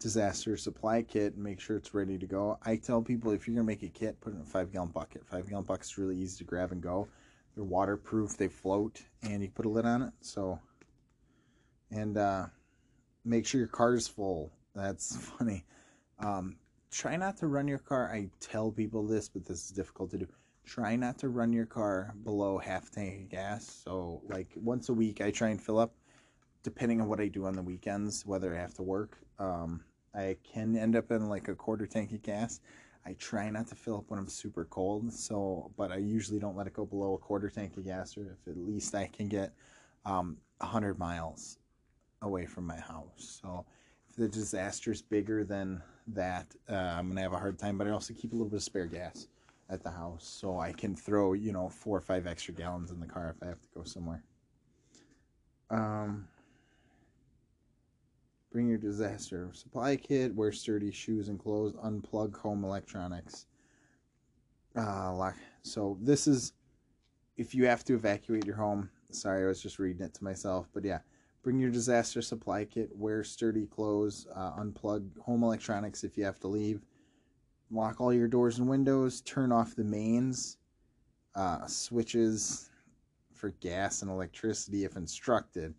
disaster 0.00 0.56
supply 0.56 1.02
kit 1.02 1.34
and 1.34 1.44
make 1.44 1.60
sure 1.60 1.76
it's 1.76 1.94
ready 1.94 2.18
to 2.18 2.26
go. 2.26 2.58
I 2.64 2.76
tell 2.76 3.02
people 3.02 3.30
if 3.30 3.46
you're 3.46 3.54
going 3.54 3.66
to 3.66 3.72
make 3.72 3.84
a 3.84 3.88
kit, 3.88 4.20
put 4.20 4.32
it 4.32 4.36
in 4.36 4.42
a 4.42 4.46
five 4.46 4.72
gallon 4.72 4.88
bucket. 4.88 5.24
Five 5.26 5.48
gallon 5.48 5.64
bucket's 5.64 5.96
really 5.96 6.16
easy 6.16 6.38
to 6.38 6.44
grab 6.44 6.72
and 6.72 6.82
go. 6.82 7.06
They're 7.54 7.62
waterproof, 7.62 8.36
they 8.36 8.48
float, 8.48 9.02
and 9.22 9.42
you 9.42 9.50
put 9.50 9.66
a 9.66 9.68
lid 9.68 9.84
on 9.84 10.02
it. 10.02 10.12
So, 10.22 10.58
and 11.92 12.16
uh, 12.16 12.46
make 13.24 13.46
sure 13.46 13.58
your 13.58 13.68
car 13.68 13.94
is 13.94 14.08
full. 14.08 14.50
That's 14.74 15.16
funny. 15.38 15.64
Um, 16.18 16.56
try 16.90 17.16
not 17.16 17.36
to 17.38 17.46
run 17.46 17.68
your 17.68 17.78
car. 17.78 18.10
I 18.12 18.28
tell 18.40 18.70
people 18.70 19.06
this, 19.06 19.28
but 19.28 19.44
this 19.44 19.64
is 19.64 19.70
difficult 19.70 20.10
to 20.12 20.18
do. 20.18 20.28
Try 20.64 20.96
not 20.96 21.18
to 21.18 21.28
run 21.28 21.52
your 21.52 21.66
car 21.66 22.14
below 22.24 22.58
half 22.58 22.90
tank 22.90 23.22
of 23.22 23.28
gas. 23.30 23.82
So, 23.84 24.22
like 24.28 24.48
once 24.54 24.88
a 24.88 24.94
week, 24.94 25.20
I 25.20 25.30
try 25.30 25.48
and 25.48 25.60
fill 25.60 25.78
up, 25.78 25.92
depending 26.62 27.00
on 27.00 27.08
what 27.08 27.20
I 27.20 27.26
do 27.26 27.46
on 27.46 27.54
the 27.54 27.62
weekends, 27.62 28.24
whether 28.24 28.54
I 28.54 28.60
have 28.60 28.74
to 28.74 28.82
work. 28.82 29.18
Um, 29.38 29.82
I 30.14 30.36
can 30.44 30.76
end 30.76 30.94
up 30.94 31.10
in 31.10 31.28
like 31.28 31.48
a 31.48 31.54
quarter 31.54 31.86
tank 31.86 32.12
of 32.12 32.22
gas. 32.22 32.60
I 33.04 33.14
try 33.14 33.50
not 33.50 33.66
to 33.68 33.74
fill 33.74 33.96
up 33.96 34.04
when 34.06 34.20
I'm 34.20 34.28
super 34.28 34.64
cold, 34.64 35.12
so 35.12 35.72
but 35.76 35.90
I 35.90 35.96
usually 35.96 36.38
don't 36.38 36.56
let 36.56 36.68
it 36.68 36.74
go 36.74 36.86
below 36.86 37.14
a 37.14 37.18
quarter 37.18 37.50
tank 37.50 37.76
of 37.76 37.84
gas, 37.84 38.16
or 38.16 38.38
if 38.40 38.48
at 38.48 38.56
least 38.56 38.94
I 38.94 39.08
can 39.08 39.26
get 39.26 39.52
um, 40.04 40.36
100 40.58 40.96
miles 41.00 41.58
away 42.22 42.46
from 42.46 42.66
my 42.66 42.78
house. 42.78 43.40
So 43.42 43.66
if 44.08 44.16
the 44.16 44.28
disaster 44.28 44.92
is 44.92 45.02
bigger 45.02 45.44
than 45.44 45.82
that, 46.08 46.46
uh, 46.70 46.74
I'm 46.74 47.08
gonna 47.08 47.20
have 47.20 47.32
a 47.32 47.38
hard 47.38 47.58
time. 47.58 47.76
But 47.76 47.86
I 47.86 47.90
also 47.90 48.14
keep 48.14 48.32
a 48.32 48.34
little 48.34 48.48
bit 48.48 48.56
of 48.56 48.62
spare 48.62 48.86
gas 48.86 49.28
at 49.68 49.82
the 49.82 49.90
house, 49.90 50.26
so 50.26 50.58
I 50.58 50.72
can 50.72 50.94
throw 50.94 51.32
you 51.34 51.52
know 51.52 51.68
four 51.68 51.96
or 51.96 52.00
five 52.00 52.26
extra 52.26 52.54
gallons 52.54 52.90
in 52.90 53.00
the 53.00 53.06
car 53.06 53.34
if 53.36 53.42
I 53.42 53.46
have 53.48 53.60
to 53.60 53.68
go 53.74 53.84
somewhere. 53.84 54.22
Um, 55.70 56.28
bring 58.52 58.68
your 58.68 58.78
disaster 58.78 59.50
supply 59.52 59.96
kit. 59.96 60.34
Wear 60.34 60.52
sturdy 60.52 60.90
shoes 60.92 61.28
and 61.28 61.38
clothes. 61.38 61.74
Unplug 61.84 62.36
home 62.36 62.64
electronics. 62.64 63.46
Uh, 64.76 65.14
lock. 65.14 65.36
So 65.62 65.98
this 66.00 66.26
is 66.26 66.52
if 67.36 67.54
you 67.54 67.66
have 67.66 67.84
to 67.84 67.94
evacuate 67.94 68.46
your 68.46 68.56
home. 68.56 68.90
Sorry, 69.10 69.44
I 69.44 69.46
was 69.46 69.62
just 69.62 69.78
reading 69.78 70.02
it 70.02 70.14
to 70.14 70.24
myself, 70.24 70.68
but 70.72 70.84
yeah 70.84 71.00
Bring 71.42 71.58
your 71.58 71.70
disaster 71.70 72.22
supply 72.22 72.64
kit. 72.64 72.90
Wear 72.94 73.24
sturdy 73.24 73.66
clothes. 73.66 74.26
Uh, 74.34 74.52
unplug 74.52 75.18
home 75.18 75.42
electronics 75.42 76.04
if 76.04 76.16
you 76.16 76.24
have 76.24 76.38
to 76.40 76.48
leave. 76.48 76.80
Lock 77.70 78.00
all 78.00 78.12
your 78.12 78.28
doors 78.28 78.58
and 78.58 78.68
windows. 78.68 79.22
Turn 79.22 79.50
off 79.50 79.74
the 79.74 79.82
mains, 79.82 80.58
uh, 81.34 81.66
switches 81.66 82.70
for 83.34 83.50
gas 83.60 84.02
and 84.02 84.10
electricity 84.10 84.84
if 84.84 84.96
instructed. 84.96 85.74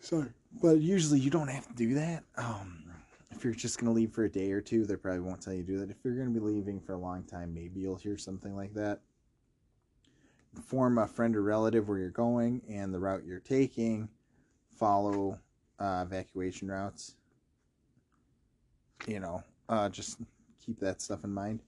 Sorry. 0.00 0.30
But 0.60 0.80
usually 0.80 1.20
you 1.20 1.30
don't 1.30 1.48
have 1.48 1.68
to 1.68 1.74
do 1.74 1.94
that. 1.94 2.24
Um, 2.36 2.90
if 3.30 3.44
you're 3.44 3.54
just 3.54 3.78
going 3.78 3.86
to 3.86 3.92
leave 3.92 4.12
for 4.12 4.24
a 4.24 4.28
day 4.30 4.50
or 4.50 4.60
two, 4.60 4.84
they 4.84 4.96
probably 4.96 5.20
won't 5.20 5.40
tell 5.40 5.52
you 5.52 5.62
to 5.62 5.66
do 5.66 5.78
that. 5.78 5.90
If 5.90 5.98
you're 6.02 6.16
going 6.16 6.32
to 6.34 6.40
be 6.40 6.44
leaving 6.44 6.80
for 6.80 6.94
a 6.94 6.98
long 6.98 7.22
time, 7.22 7.54
maybe 7.54 7.80
you'll 7.80 7.96
hear 7.96 8.16
something 8.16 8.56
like 8.56 8.74
that 8.74 9.00
inform 10.56 10.98
a 10.98 11.06
friend 11.06 11.36
or 11.36 11.42
relative 11.42 11.88
where 11.88 11.98
you're 11.98 12.10
going 12.10 12.62
and 12.68 12.92
the 12.92 12.98
route 12.98 13.24
you're 13.24 13.40
taking. 13.40 14.08
Follow 14.76 15.38
uh, 15.78 16.04
evacuation 16.06 16.68
routes. 16.68 17.16
You 19.06 19.20
know, 19.20 19.42
uh, 19.68 19.88
just 19.88 20.18
keep 20.64 20.78
that 20.80 21.00
stuff 21.00 21.24
in 21.24 21.32
mind. 21.32 21.60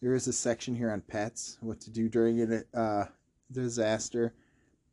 There 0.00 0.14
is 0.14 0.26
a 0.26 0.32
section 0.32 0.74
here 0.74 0.90
on 0.90 1.02
pets, 1.02 1.58
what 1.60 1.80
to 1.82 1.90
do 1.90 2.08
during 2.08 2.40
a 2.40 2.78
uh, 2.78 3.04
disaster. 3.52 4.32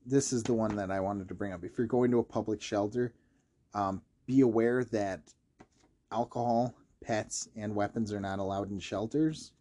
This 0.06 0.34
is 0.34 0.44
the 0.44 0.54
one 0.54 0.76
that 0.76 0.92
I 0.92 1.00
wanted 1.00 1.28
to 1.30 1.34
bring 1.34 1.54
up. 1.54 1.64
If 1.64 1.78
you're 1.78 1.88
going 1.88 2.12
to 2.12 2.20
a 2.20 2.24
public 2.24 2.62
shelter, 2.62 3.14
um, 3.74 4.02
be 4.26 4.42
aware 4.42 4.84
that 4.86 5.34
alcohol, 6.12 6.74
pets, 7.04 7.48
and 7.56 7.74
weapons 7.74 8.12
are 8.12 8.20
not 8.20 8.40
allowed 8.40 8.70
in 8.70 8.80
shelters. 8.80 9.52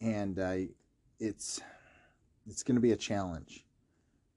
And 0.00 0.38
uh, 0.38 0.56
it's 1.18 1.60
it's 2.48 2.62
going 2.62 2.76
to 2.76 2.80
be 2.80 2.92
a 2.92 2.96
challenge. 2.96 3.64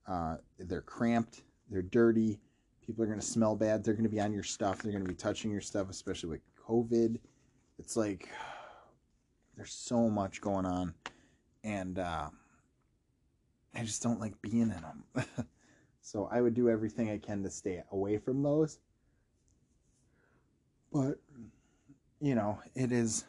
Uh, 0.07 0.37
they're 0.59 0.81
cramped, 0.81 1.43
they're 1.69 1.81
dirty, 1.81 2.39
people 2.85 3.03
are 3.03 3.07
going 3.07 3.19
to 3.19 3.25
smell 3.25 3.55
bad, 3.55 3.83
they're 3.83 3.93
going 3.93 4.03
to 4.03 4.09
be 4.09 4.19
on 4.19 4.33
your 4.33 4.43
stuff, 4.43 4.81
they're 4.81 4.91
going 4.91 5.03
to 5.03 5.09
be 5.09 5.15
touching 5.15 5.51
your 5.51 5.61
stuff, 5.61 5.89
especially 5.89 6.29
with 6.29 6.41
COVID. 6.67 7.17
It's 7.79 7.95
like 7.95 8.29
there's 9.55 9.73
so 9.73 10.09
much 10.09 10.41
going 10.41 10.65
on, 10.65 10.93
and 11.63 11.99
uh, 11.99 12.29
I 13.73 13.83
just 13.83 14.03
don't 14.03 14.19
like 14.19 14.39
being 14.41 14.61
in 14.61 14.69
them. 14.69 15.03
so 16.01 16.29
I 16.31 16.41
would 16.41 16.53
do 16.53 16.69
everything 16.69 17.09
I 17.09 17.17
can 17.17 17.43
to 17.43 17.49
stay 17.49 17.83
away 17.91 18.17
from 18.17 18.43
those. 18.43 18.79
But, 20.91 21.19
you 22.21 22.35
know, 22.35 22.59
it 22.75 22.91
is 22.91 23.25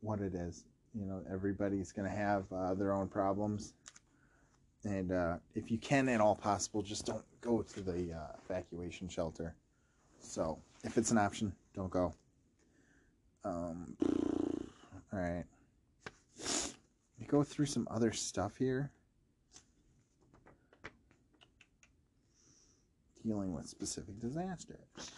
what 0.00 0.20
it 0.20 0.34
is. 0.34 0.64
You 0.94 1.06
know, 1.06 1.22
everybody's 1.32 1.92
going 1.92 2.08
to 2.08 2.14
have 2.14 2.44
uh, 2.52 2.74
their 2.74 2.92
own 2.92 3.08
problems 3.08 3.72
and 4.86 5.10
uh, 5.10 5.36
if 5.56 5.70
you 5.70 5.78
can 5.78 6.08
at 6.08 6.20
all 6.20 6.36
possible, 6.36 6.80
just 6.80 7.06
don't 7.06 7.24
go 7.40 7.62
to 7.62 7.80
the 7.80 8.12
uh, 8.12 8.36
evacuation 8.48 9.08
shelter. 9.08 9.54
So 10.20 10.58
if 10.84 10.96
it's 10.96 11.10
an 11.10 11.18
option, 11.18 11.52
don't 11.74 11.90
go. 11.90 12.14
Um, 13.44 13.96
all 15.12 15.18
right. 15.18 15.44
We 17.18 17.26
go 17.26 17.42
through 17.42 17.66
some 17.66 17.88
other 17.90 18.12
stuff 18.12 18.56
here. 18.56 18.92
Dealing 23.24 23.52
with 23.52 23.66
specific 23.66 24.20
disasters. 24.20 25.10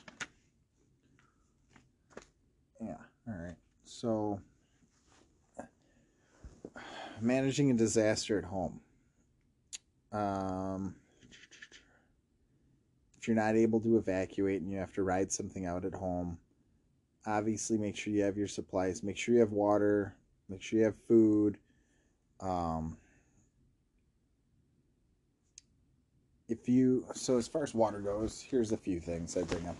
Yeah, 2.81 2.97
all 3.27 3.35
right. 3.35 3.57
So, 3.85 4.41
managing 7.21 7.71
a 7.71 7.75
disaster 7.75 8.39
at 8.39 8.45
home. 8.45 8.81
Um, 10.13 10.95
if 13.19 13.27
you're 13.27 13.37
not 13.37 13.57
able 13.57 13.81
to 13.81 13.99
evacuate 13.99 14.63
and 14.63 14.71
you 14.71 14.79
have 14.79 14.93
to 14.95 15.03
ride 15.03 15.31
something 15.33 15.67
out 15.67 15.85
at 15.85 15.95
home, 15.95 16.39
obviously 17.27 17.77
make 17.77 17.97
sure 17.97 18.13
you 18.13 18.23
have 18.23 18.37
your 18.37 18.47
supplies. 18.47 19.03
Make 19.03 19.17
sure 19.17 19.35
you 19.35 19.41
have 19.41 19.53
water. 19.53 20.15
Make 20.49 20.63
sure 20.63 20.79
you 20.79 20.85
have 20.87 20.97
food. 21.07 21.59
Um, 22.41 22.97
if 26.49 26.69
you 26.69 27.05
so 27.15 27.37
as 27.37 27.47
far 27.47 27.63
as 27.63 27.75
water 27.75 27.99
goes, 27.99 28.41
here's 28.41 28.73
a 28.73 28.77
few 28.77 29.01
things 29.01 29.37
I 29.37 29.43
bring 29.43 29.67
up. 29.67 29.77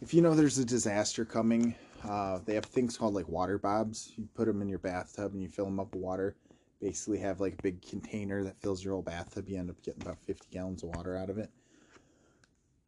If 0.00 0.14
you 0.14 0.22
know 0.22 0.34
there's 0.34 0.58
a 0.58 0.64
disaster 0.64 1.24
coming, 1.24 1.74
uh, 2.08 2.38
they 2.44 2.54
have 2.54 2.66
things 2.66 2.96
called 2.96 3.14
like 3.14 3.28
water 3.28 3.58
bobs. 3.58 4.12
You 4.16 4.28
put 4.34 4.46
them 4.46 4.62
in 4.62 4.68
your 4.68 4.78
bathtub 4.78 5.32
and 5.32 5.42
you 5.42 5.48
fill 5.48 5.64
them 5.64 5.80
up 5.80 5.92
with 5.92 6.02
water 6.02 6.36
basically 6.80 7.18
have 7.18 7.40
like 7.40 7.54
a 7.54 7.62
big 7.62 7.82
container 7.86 8.42
that 8.44 8.60
fills 8.60 8.82
your 8.82 8.94
whole 8.94 9.02
bathtub. 9.02 9.48
You 9.48 9.58
end 9.58 9.70
up 9.70 9.82
getting 9.82 10.02
about 10.02 10.18
50 10.24 10.46
gallons 10.50 10.82
of 10.82 10.90
water 10.90 11.16
out 11.16 11.30
of 11.30 11.38
it. 11.38 11.50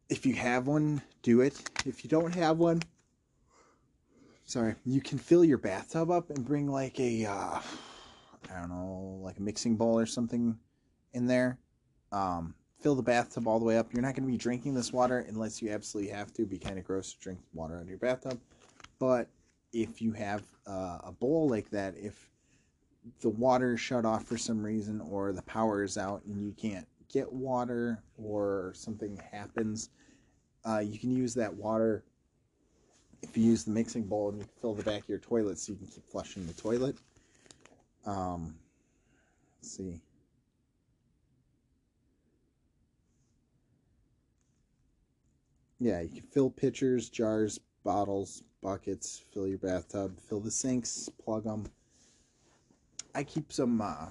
If 0.09 0.25
you 0.25 0.33
have 0.35 0.67
one, 0.67 1.01
do 1.21 1.41
it. 1.41 1.69
If 1.85 2.03
you 2.03 2.09
don't 2.09 2.33
have 2.35 2.57
one, 2.57 2.81
sorry, 4.45 4.75
you 4.85 5.01
can 5.01 5.17
fill 5.17 5.45
your 5.45 5.57
bathtub 5.57 6.11
up 6.11 6.29
and 6.29 6.45
bring 6.45 6.67
like 6.67 6.99
a, 6.99 7.25
uh, 7.25 7.59
I 8.51 8.59
don't 8.59 8.69
know, 8.69 9.19
like 9.21 9.37
a 9.37 9.41
mixing 9.41 9.75
bowl 9.75 9.97
or 9.97 10.05
something 10.05 10.57
in 11.13 11.25
there. 11.25 11.57
Um, 12.11 12.53
fill 12.81 12.95
the 12.95 13.03
bathtub 13.03 13.47
all 13.47 13.59
the 13.59 13.65
way 13.65 13.77
up. 13.77 13.93
You're 13.93 14.01
not 14.01 14.15
going 14.15 14.27
to 14.27 14.31
be 14.31 14.37
drinking 14.37 14.73
this 14.73 14.91
water 14.91 15.25
unless 15.27 15.61
you 15.61 15.71
absolutely 15.71 16.11
have 16.11 16.33
to. 16.33 16.41
It'd 16.41 16.49
be 16.49 16.59
kind 16.59 16.77
of 16.77 16.83
gross 16.83 17.13
to 17.13 17.19
drink 17.19 17.39
water 17.53 17.75
out 17.75 17.83
of 17.83 17.89
your 17.89 17.97
bathtub. 17.97 18.39
But 18.99 19.29
if 19.71 20.01
you 20.01 20.11
have 20.13 20.43
uh, 20.67 20.99
a 21.03 21.11
bowl 21.11 21.47
like 21.49 21.69
that, 21.71 21.95
if 21.97 22.29
the 23.21 23.29
water 23.29 23.77
shut 23.77 24.05
off 24.05 24.25
for 24.25 24.37
some 24.37 24.63
reason 24.63 25.01
or 25.01 25.33
the 25.33 25.41
power 25.43 25.83
is 25.83 25.97
out 25.97 26.23
and 26.25 26.41
you 26.41 26.53
can't 26.53 26.87
get 27.11 27.31
water 27.31 28.01
or 28.17 28.71
something 28.75 29.19
happens, 29.31 29.89
uh, 30.65 30.79
you 30.79 30.97
can 30.97 31.15
use 31.15 31.33
that 31.33 31.53
water. 31.53 32.03
If 33.21 33.37
you 33.37 33.43
use 33.43 33.63
the 33.63 33.71
mixing 33.71 34.03
bowl 34.03 34.29
and 34.29 34.39
you 34.39 34.43
can 34.45 34.53
fill 34.61 34.73
the 34.73 34.83
back 34.83 35.03
of 35.03 35.09
your 35.09 35.19
toilet 35.19 35.57
so 35.57 35.71
you 35.71 35.77
can 35.77 35.87
keep 35.87 36.05
flushing 36.09 36.45
the 36.45 36.53
toilet. 36.53 36.97
Um, 38.05 38.55
let's 39.61 39.77
see. 39.77 40.01
Yeah, 45.79 46.01
you 46.01 46.09
can 46.09 46.21
fill 46.21 46.49
pitchers, 46.49 47.09
jars, 47.09 47.59
bottles, 47.83 48.43
buckets, 48.61 49.23
fill 49.33 49.47
your 49.47 49.57
bathtub, 49.57 50.17
fill 50.19 50.39
the 50.39 50.51
sinks, 50.51 51.09
plug 51.23 51.43
them. 51.43 51.65
I 53.15 53.23
keep 53.23 53.51
some. 53.53 53.81
Uh, 53.81 54.07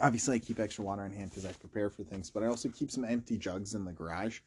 obviously, 0.00 0.36
I 0.36 0.38
keep 0.38 0.60
extra 0.60 0.84
water 0.84 1.02
on 1.02 1.10
hand 1.10 1.30
because 1.30 1.44
I 1.44 1.52
prepare 1.52 1.90
for 1.90 2.04
things, 2.04 2.30
but 2.30 2.42
I 2.42 2.46
also 2.46 2.68
keep 2.68 2.90
some 2.90 3.04
empty 3.04 3.36
jugs 3.36 3.74
in 3.74 3.84
the 3.84 3.92
garage 3.92 4.40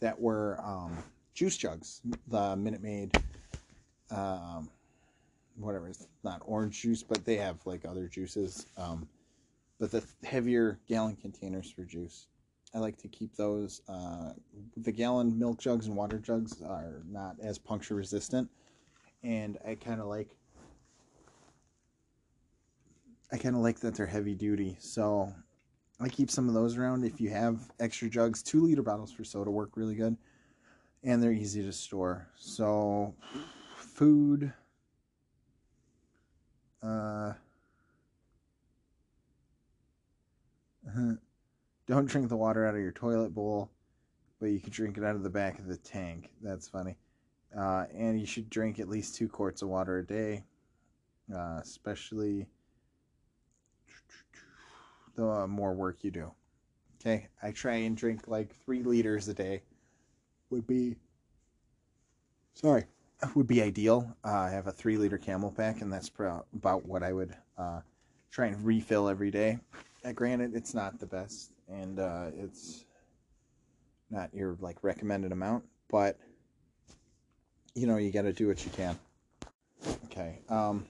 that 0.00 0.18
were 0.20 0.60
um, 0.62 0.96
juice 1.34 1.56
jugs. 1.56 2.02
The 2.28 2.56
Minute 2.56 2.82
Maid, 2.82 3.16
um, 4.10 4.68
whatever, 5.56 5.88
it's 5.88 6.06
not 6.24 6.42
orange 6.44 6.80
juice, 6.82 7.02
but 7.02 7.24
they 7.24 7.36
have 7.36 7.56
like 7.64 7.84
other 7.86 8.06
juices. 8.06 8.66
Um, 8.76 9.08
but 9.80 9.90
the 9.90 10.04
heavier 10.24 10.78
gallon 10.88 11.16
containers 11.16 11.70
for 11.70 11.84
juice. 11.84 12.26
I 12.74 12.78
like 12.80 12.98
to 12.98 13.08
keep 13.08 13.34
those. 13.34 13.80
Uh, 13.88 14.32
the 14.76 14.92
gallon 14.92 15.38
milk 15.38 15.58
jugs 15.58 15.86
and 15.86 15.96
water 15.96 16.18
jugs 16.18 16.60
are 16.60 17.02
not 17.08 17.36
as 17.40 17.56
puncture 17.56 17.94
resistant, 17.94 18.50
and 19.22 19.56
I 19.66 19.74
kind 19.74 20.00
of 20.00 20.06
like. 20.06 20.28
I 23.30 23.36
kind 23.36 23.54
of 23.54 23.62
like 23.62 23.80
that 23.80 23.94
they're 23.94 24.06
heavy 24.06 24.34
duty, 24.34 24.76
so 24.80 25.32
I 26.00 26.08
keep 26.08 26.30
some 26.30 26.48
of 26.48 26.54
those 26.54 26.78
around. 26.78 27.04
If 27.04 27.20
you 27.20 27.30
have 27.30 27.70
extra 27.78 28.08
jugs, 28.08 28.42
two 28.42 28.62
liter 28.62 28.82
bottles 28.82 29.12
for 29.12 29.24
soda 29.24 29.50
work 29.50 29.76
really 29.76 29.94
good, 29.94 30.16
and 31.04 31.22
they're 31.22 31.32
easy 31.32 31.62
to 31.62 31.72
store. 31.72 32.28
So, 32.36 33.14
food. 33.76 34.52
Uh. 36.82 37.32
Don't 41.86 42.06
drink 42.06 42.28
the 42.28 42.36
water 42.36 42.66
out 42.66 42.74
of 42.74 42.80
your 42.80 42.92
toilet 42.92 43.34
bowl, 43.34 43.70
but 44.40 44.46
you 44.46 44.60
can 44.60 44.70
drink 44.70 44.98
it 44.98 45.04
out 45.04 45.16
of 45.16 45.22
the 45.22 45.30
back 45.30 45.58
of 45.58 45.66
the 45.66 45.76
tank. 45.78 46.30
That's 46.42 46.68
funny. 46.68 46.96
Uh, 47.56 47.86
and 47.94 48.20
you 48.20 48.26
should 48.26 48.50
drink 48.50 48.78
at 48.78 48.88
least 48.88 49.14
two 49.14 49.26
quarts 49.26 49.62
of 49.62 49.68
water 49.68 49.98
a 49.98 50.06
day, 50.06 50.44
uh, 51.34 51.60
especially 51.62 52.46
the 55.18 55.46
more 55.46 55.74
work 55.74 55.98
you 56.02 56.10
do. 56.10 56.30
Okay, 57.00 57.28
I 57.42 57.50
try 57.50 57.74
and 57.74 57.96
drink 57.96 58.28
like 58.28 58.54
three 58.64 58.82
liters 58.82 59.28
a 59.28 59.34
day. 59.34 59.62
Would 60.50 60.66
be 60.66 60.96
sorry, 62.54 62.84
would 63.34 63.46
be 63.46 63.60
ideal. 63.60 64.16
Uh, 64.24 64.30
I 64.30 64.50
have 64.50 64.66
a 64.68 64.72
three 64.72 64.96
liter 64.96 65.18
CamelBak, 65.18 65.82
and 65.82 65.92
that's 65.92 66.10
about 66.54 66.86
what 66.86 67.02
I 67.02 67.12
would 67.12 67.34
uh, 67.58 67.80
try 68.30 68.46
and 68.46 68.64
refill 68.64 69.08
every 69.08 69.30
day. 69.30 69.58
Uh, 70.04 70.12
granted, 70.12 70.54
it's 70.54 70.72
not 70.74 70.98
the 71.00 71.06
best 71.06 71.52
and 71.68 71.98
uh, 71.98 72.26
it's 72.36 72.84
not 74.10 74.32
your 74.32 74.56
like 74.60 74.82
recommended 74.82 75.32
amount, 75.32 75.64
but 75.90 76.18
you 77.74 77.86
know 77.86 77.96
you 77.96 78.10
got 78.10 78.22
to 78.22 78.32
do 78.32 78.48
what 78.48 78.64
you 78.64 78.70
can. 78.70 78.98
Okay. 80.06 80.40
Um, 80.48 80.86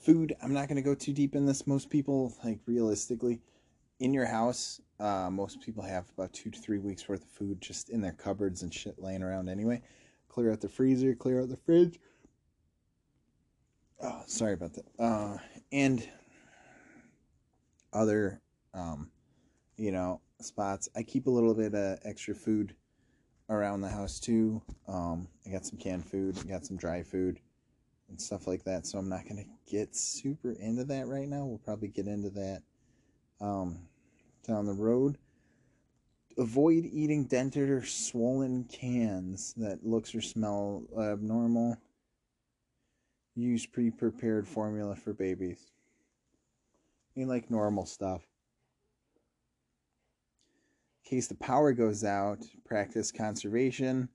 food. 0.00 0.34
I'm 0.42 0.52
not 0.52 0.68
going 0.68 0.76
to 0.76 0.82
go 0.82 0.94
too 0.94 1.12
deep 1.12 1.34
in 1.34 1.46
this. 1.46 1.66
Most 1.66 1.90
people, 1.90 2.34
like 2.44 2.60
realistically, 2.66 3.40
in 4.00 4.12
your 4.12 4.26
house, 4.26 4.80
uh, 5.00 5.28
most 5.30 5.60
people 5.60 5.82
have 5.82 6.06
about 6.16 6.32
two 6.32 6.50
to 6.50 6.58
three 6.58 6.78
weeks 6.78 7.08
worth 7.08 7.22
of 7.22 7.28
food 7.30 7.60
just 7.60 7.90
in 7.90 8.00
their 8.00 8.12
cupboards 8.12 8.62
and 8.62 8.72
shit 8.72 8.98
laying 8.98 9.22
around 9.22 9.48
anyway. 9.48 9.82
Clear 10.28 10.52
out 10.52 10.60
the 10.60 10.68
freezer, 10.68 11.14
clear 11.14 11.42
out 11.42 11.48
the 11.48 11.56
fridge. 11.56 11.98
Oh, 14.00 14.22
sorry 14.26 14.52
about 14.52 14.74
that. 14.74 14.86
Uh, 14.98 15.38
and 15.72 16.08
other 17.92 18.40
um, 18.74 19.10
you 19.76 19.92
know, 19.92 20.20
spots. 20.40 20.88
I 20.96 21.02
keep 21.02 21.26
a 21.26 21.30
little 21.30 21.54
bit 21.54 21.74
of 21.74 21.98
extra 22.04 22.34
food 22.34 22.74
around 23.48 23.80
the 23.80 23.88
house 23.88 24.20
too. 24.20 24.62
Um, 24.86 25.28
I 25.46 25.50
got 25.50 25.64
some 25.64 25.78
canned 25.78 26.06
food, 26.06 26.38
I 26.40 26.48
got 26.48 26.66
some 26.66 26.76
dry 26.76 27.02
food 27.02 27.40
and 28.08 28.20
stuff 28.20 28.46
like 28.46 28.64
that. 28.64 28.86
So 28.86 28.98
I'm 28.98 29.08
not 29.08 29.28
gonna 29.28 29.44
get 29.66 29.94
super 29.96 30.52
into 30.52 30.84
that 30.84 31.06
right 31.08 31.28
now. 31.28 31.44
We'll 31.44 31.58
probably 31.58 31.88
get 31.88 32.06
into 32.06 32.30
that 32.30 32.62
um, 33.40 33.78
down 34.46 34.66
the 34.66 34.72
road. 34.72 35.18
Avoid 36.38 36.84
eating 36.86 37.24
dented 37.24 37.68
or 37.68 37.84
swollen 37.84 38.64
cans 38.64 39.54
that 39.56 39.84
looks 39.84 40.14
or 40.14 40.20
smell 40.20 40.84
abnormal. 40.98 41.76
Use 43.34 43.66
pre-prepared 43.66 44.46
formula 44.48 44.96
for 44.96 45.12
babies. 45.12 45.58
I 47.16 47.20
mean, 47.20 47.28
like 47.28 47.50
normal 47.50 47.86
stuff 47.86 48.22
In 51.04 51.10
case 51.10 51.26
the 51.28 51.34
power 51.36 51.72
goes 51.72 52.04
out, 52.04 52.44
practice 52.64 53.10
conservation. 53.12 54.08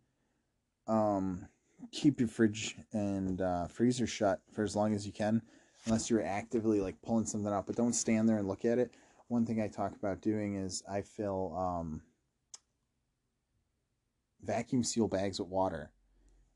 Um, 0.88 1.48
keep 1.92 2.20
your 2.20 2.30
fridge 2.30 2.76
and 2.92 3.42
uh, 3.42 3.68
freezer 3.68 4.08
shut 4.08 4.42
for 4.52 4.64
as 4.64 4.76
long 4.76 4.94
as 4.94 5.06
you 5.06 5.12
can, 5.12 5.42
unless 5.86 6.10
you're 6.10 6.24
actively 6.24 6.80
like 6.80 7.02
pulling 7.02 7.26
something 7.26 7.52
out. 7.52 7.68
But 7.68 7.76
don't 7.76 7.94
stand 7.94 8.28
there 8.28 8.38
and 8.38 8.48
look 8.48 8.66
at 8.66 8.80
it. 8.80 8.92
One 9.28 9.46
thing 9.46 9.62
I 9.62 9.68
talk 9.68 9.96
about 9.96 10.22
doing 10.22 10.56
is 10.56 10.84
I 10.90 11.02
fill 11.02 11.56
um, 11.58 12.02
vacuum 14.44 14.84
seal 14.84 15.08
bags 15.08 15.40
with 15.40 15.50
water, 15.50 15.92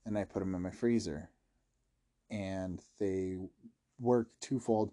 and 0.06 0.18
I 0.18 0.24
put 0.24 0.40
them 0.40 0.56
in 0.56 0.62
my 0.62 0.72
freezer, 0.72 1.30
and 2.30 2.82
they 3.00 3.38
work 4.00 4.28
twofold. 4.42 4.92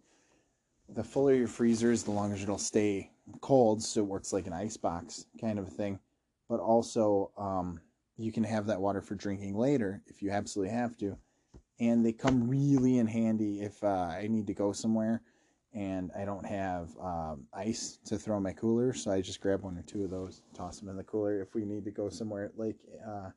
The 0.88 1.04
fuller 1.04 1.34
your 1.34 1.48
freezer 1.48 1.90
is, 1.90 2.04
the 2.04 2.10
longer 2.10 2.36
it'll 2.36 2.58
stay 2.58 3.10
cold, 3.40 3.82
so 3.82 4.00
it 4.00 4.06
works 4.06 4.32
like 4.32 4.46
an 4.46 4.52
ice 4.52 4.76
box 4.76 5.26
kind 5.40 5.58
of 5.58 5.68
a 5.68 5.70
thing. 5.70 5.98
But 6.48 6.60
also, 6.60 7.30
um, 7.38 7.80
you 8.16 8.32
can 8.32 8.44
have 8.44 8.66
that 8.66 8.80
water 8.80 9.00
for 9.00 9.14
drinking 9.14 9.56
later 9.56 10.02
if 10.06 10.22
you 10.22 10.30
absolutely 10.30 10.74
have 10.74 10.96
to. 10.98 11.16
And 11.80 12.04
they 12.04 12.12
come 12.12 12.48
really 12.48 12.98
in 12.98 13.06
handy 13.06 13.62
if 13.62 13.82
uh, 13.82 13.88
I 13.88 14.28
need 14.28 14.46
to 14.46 14.54
go 14.54 14.72
somewhere 14.72 15.22
and 15.74 16.12
I 16.16 16.24
don't 16.24 16.46
have 16.46 16.90
um, 17.02 17.46
ice 17.52 17.98
to 18.06 18.16
throw 18.16 18.36
in 18.36 18.44
my 18.44 18.52
cooler. 18.52 18.92
So 18.94 19.10
I 19.10 19.20
just 19.20 19.40
grab 19.40 19.62
one 19.62 19.76
or 19.76 19.82
two 19.82 20.04
of 20.04 20.10
those, 20.10 20.42
toss 20.54 20.78
them 20.78 20.88
in 20.88 20.96
the 20.96 21.02
cooler 21.02 21.40
if 21.42 21.54
we 21.54 21.64
need 21.64 21.84
to 21.84 21.90
go 21.90 22.08
somewhere, 22.08 22.52
like 22.56 22.76
uh, 23.06 23.30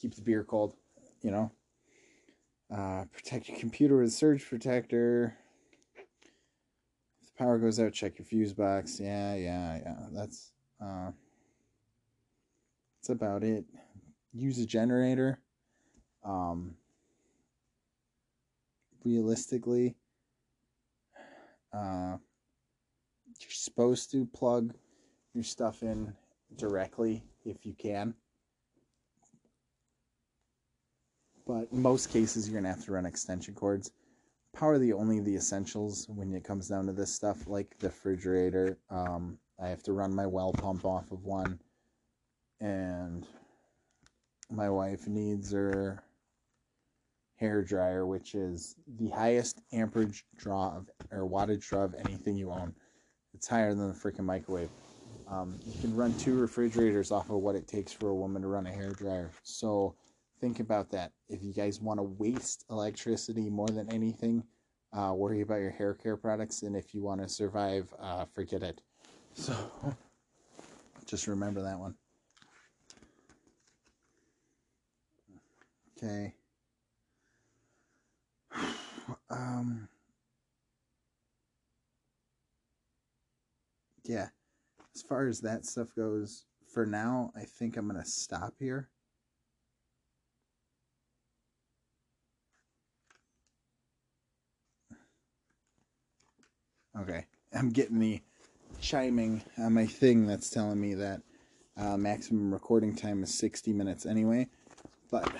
keep 0.00 0.14
the 0.14 0.22
beer 0.22 0.44
cold, 0.44 0.76
you 1.22 1.32
know. 1.32 1.50
Uh, 2.74 3.04
protect 3.12 3.48
your 3.48 3.58
computer 3.58 3.96
with 3.96 4.08
a 4.08 4.10
surge 4.12 4.46
protector 4.48 5.36
If 7.20 7.28
the 7.28 7.44
power 7.44 7.58
goes 7.58 7.80
out, 7.80 7.92
check 7.92 8.18
your 8.18 8.26
fuse 8.26 8.52
box. 8.52 9.00
Yeah, 9.00 9.34
yeah, 9.34 9.78
yeah. 9.82 10.06
That's 10.12 10.52
uh 10.80 11.10
that's 12.98 13.10
about 13.10 13.42
it. 13.44 13.64
Use 14.32 14.58
a 14.58 14.66
generator. 14.66 15.40
Um 16.24 16.76
realistically 19.02 19.94
uh 21.72 22.16
you're 23.40 23.50
supposed 23.50 24.10
to 24.10 24.26
plug 24.26 24.74
your 25.32 25.44
stuff 25.44 25.82
in 25.82 26.12
directly 26.56 27.22
if 27.46 27.64
you 27.64 27.72
can. 27.72 28.12
But 31.46 31.68
in 31.72 31.80
most 31.80 32.10
cases 32.10 32.46
you're 32.46 32.60
going 32.60 32.70
to 32.70 32.76
have 32.76 32.84
to 32.84 32.92
run 32.92 33.06
extension 33.06 33.54
cords 33.54 33.90
power 34.52 34.78
the 34.78 34.92
only 34.92 35.20
the 35.20 35.34
essentials 35.34 36.08
when 36.08 36.34
it 36.34 36.44
comes 36.44 36.68
down 36.68 36.86
to 36.86 36.92
this 36.92 37.14
stuff, 37.14 37.46
like 37.46 37.78
the 37.78 37.88
refrigerator. 37.88 38.78
Um, 38.90 39.38
I 39.62 39.68
have 39.68 39.82
to 39.84 39.92
run 39.92 40.14
my 40.14 40.26
well 40.26 40.52
pump 40.52 40.84
off 40.84 41.10
of 41.12 41.24
one, 41.24 41.60
and 42.60 43.26
my 44.50 44.68
wife 44.68 45.06
needs 45.06 45.52
her 45.52 46.02
hair 47.36 47.62
dryer, 47.62 48.06
which 48.06 48.34
is 48.34 48.76
the 48.98 49.08
highest 49.08 49.62
amperage 49.72 50.24
draw 50.36 50.76
of 50.76 50.90
or 51.10 51.28
wattage 51.28 51.66
draw 51.66 51.84
of 51.84 51.94
anything 51.94 52.36
you 52.36 52.50
own. 52.50 52.74
It's 53.34 53.48
higher 53.48 53.74
than 53.74 53.88
the 53.88 53.94
freaking 53.94 54.24
microwave. 54.24 54.70
Um, 55.30 55.58
you 55.64 55.80
can 55.80 55.94
run 55.94 56.12
two 56.18 56.38
refrigerators 56.38 57.12
off 57.12 57.30
of 57.30 57.36
what 57.36 57.54
it 57.54 57.68
takes 57.68 57.92
for 57.92 58.08
a 58.08 58.14
woman 58.14 58.42
to 58.42 58.48
run 58.48 58.66
a 58.66 58.72
hair 58.72 58.90
dryer. 58.90 59.30
So 59.42 59.94
think 60.40 60.60
about 60.60 60.90
that. 60.90 61.12
If 61.28 61.42
you 61.42 61.54
guys 61.54 61.80
want 61.80 61.98
to 61.98 62.02
waste 62.04 62.64
electricity 62.70 63.48
more 63.48 63.68
than 63.68 63.90
anything, 63.92 64.42
uh, 64.92 65.12
worry 65.14 65.40
about 65.40 65.60
your 65.60 65.70
hair 65.70 65.94
care 65.94 66.16
products. 66.16 66.62
And 66.62 66.76
if 66.76 66.92
you 66.92 67.02
want 67.02 67.22
to 67.22 67.28
survive, 67.28 67.94
uh, 68.00 68.24
forget 68.24 68.62
it. 68.62 68.80
So, 69.34 69.54
Just 71.06 71.26
remember 71.26 71.62
that 71.62 71.78
one. 71.78 71.94
Okay. 76.02 76.34
Um. 79.28 79.88
Yeah. 84.04 84.28
As 84.94 85.02
far 85.02 85.26
as 85.26 85.40
that 85.40 85.66
stuff 85.66 85.88
goes, 85.96 86.44
for 86.72 86.86
now, 86.86 87.32
I 87.36 87.40
think 87.40 87.76
I'm 87.76 87.88
going 87.88 88.00
to 88.00 88.08
stop 88.08 88.54
here. 88.58 88.88
Okay. 97.00 97.26
I'm 97.52 97.70
getting 97.70 97.98
the 97.98 98.20
chiming 98.80 99.42
on 99.58 99.74
my 99.74 99.86
thing 99.86 100.26
that's 100.26 100.50
telling 100.50 100.80
me 100.80 100.94
that 100.94 101.22
uh, 101.76 101.96
maximum 101.96 102.52
recording 102.52 102.94
time 102.94 103.22
is 103.22 103.36
60 103.38 103.72
minutes 103.72 104.06
anyway. 104.06 104.48
But 105.10 105.32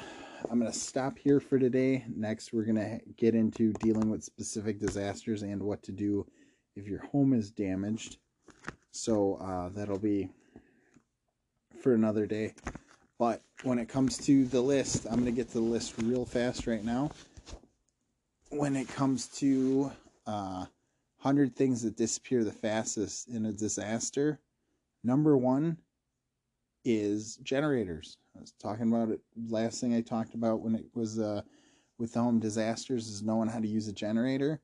I'm 0.50 0.58
going 0.58 0.70
to 0.70 0.76
stop 0.76 1.16
here 1.16 1.38
for 1.38 1.60
today. 1.60 2.04
Next, 2.12 2.52
we're 2.52 2.64
going 2.64 2.74
to 2.74 2.98
get 3.16 3.36
into 3.36 3.72
dealing 3.74 4.10
with 4.10 4.24
specific 4.24 4.80
disasters 4.80 5.42
and 5.42 5.62
what 5.62 5.80
to 5.84 5.92
do 5.92 6.26
if 6.74 6.88
your 6.88 7.06
home 7.06 7.32
is 7.34 7.52
damaged. 7.52 8.18
So 8.90 9.36
uh, 9.36 9.68
that'll 9.68 10.00
be 10.00 10.28
for 11.80 11.94
another 11.94 12.26
day. 12.26 12.54
But 13.16 13.42
when 13.62 13.78
it 13.78 13.88
comes 13.88 14.18
to 14.26 14.44
the 14.44 14.60
list, 14.60 15.06
I'm 15.06 15.20
going 15.20 15.26
to 15.26 15.30
get 15.30 15.46
to 15.50 15.58
the 15.58 15.60
list 15.60 15.94
real 16.02 16.24
fast 16.24 16.66
right 16.66 16.84
now. 16.84 17.12
When 18.48 18.74
it 18.74 18.88
comes 18.88 19.28
to 19.38 19.92
uh, 20.26 20.66
100 21.22 21.54
things 21.54 21.82
that 21.82 21.96
disappear 21.96 22.42
the 22.42 22.50
fastest 22.50 23.28
in 23.28 23.46
a 23.46 23.52
disaster, 23.52 24.40
number 25.04 25.36
one 25.36 25.76
is 26.84 27.36
generators. 27.42 28.18
I 28.36 28.40
was 28.40 28.52
talking 28.52 28.88
about 28.92 29.10
it. 29.10 29.20
Last 29.48 29.80
thing 29.80 29.94
I 29.94 30.00
talked 30.00 30.34
about 30.34 30.60
when 30.60 30.74
it 30.74 30.86
was 30.94 31.18
uh, 31.18 31.42
with 31.98 32.12
the 32.12 32.20
home 32.20 32.40
disasters 32.40 33.08
is 33.08 33.22
knowing 33.22 33.48
how 33.48 33.60
to 33.60 33.68
use 33.68 33.88
a 33.88 33.92
generator. 33.92 34.60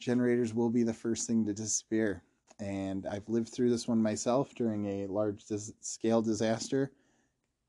Generators 0.00 0.52
will 0.52 0.70
be 0.70 0.82
the 0.82 0.92
first 0.92 1.26
thing 1.26 1.44
to 1.46 1.54
disappear 1.54 2.22
and 2.58 3.06
I've 3.06 3.28
lived 3.28 3.50
through 3.50 3.70
this 3.70 3.86
one 3.86 4.02
myself 4.02 4.54
during 4.54 4.86
a 4.86 5.06
large 5.06 5.44
dis- 5.44 5.72
scale 5.80 6.22
disaster. 6.22 6.92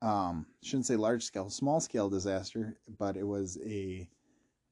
Um, 0.02 0.46
shouldn't 0.64 0.86
say 0.86 0.96
large 0.96 1.24
scale, 1.24 1.50
small 1.50 1.80
scale 1.80 2.10
disaster, 2.10 2.78
but 3.00 3.18
it 3.18 3.26
was 3.26 3.58
a 3.66 4.08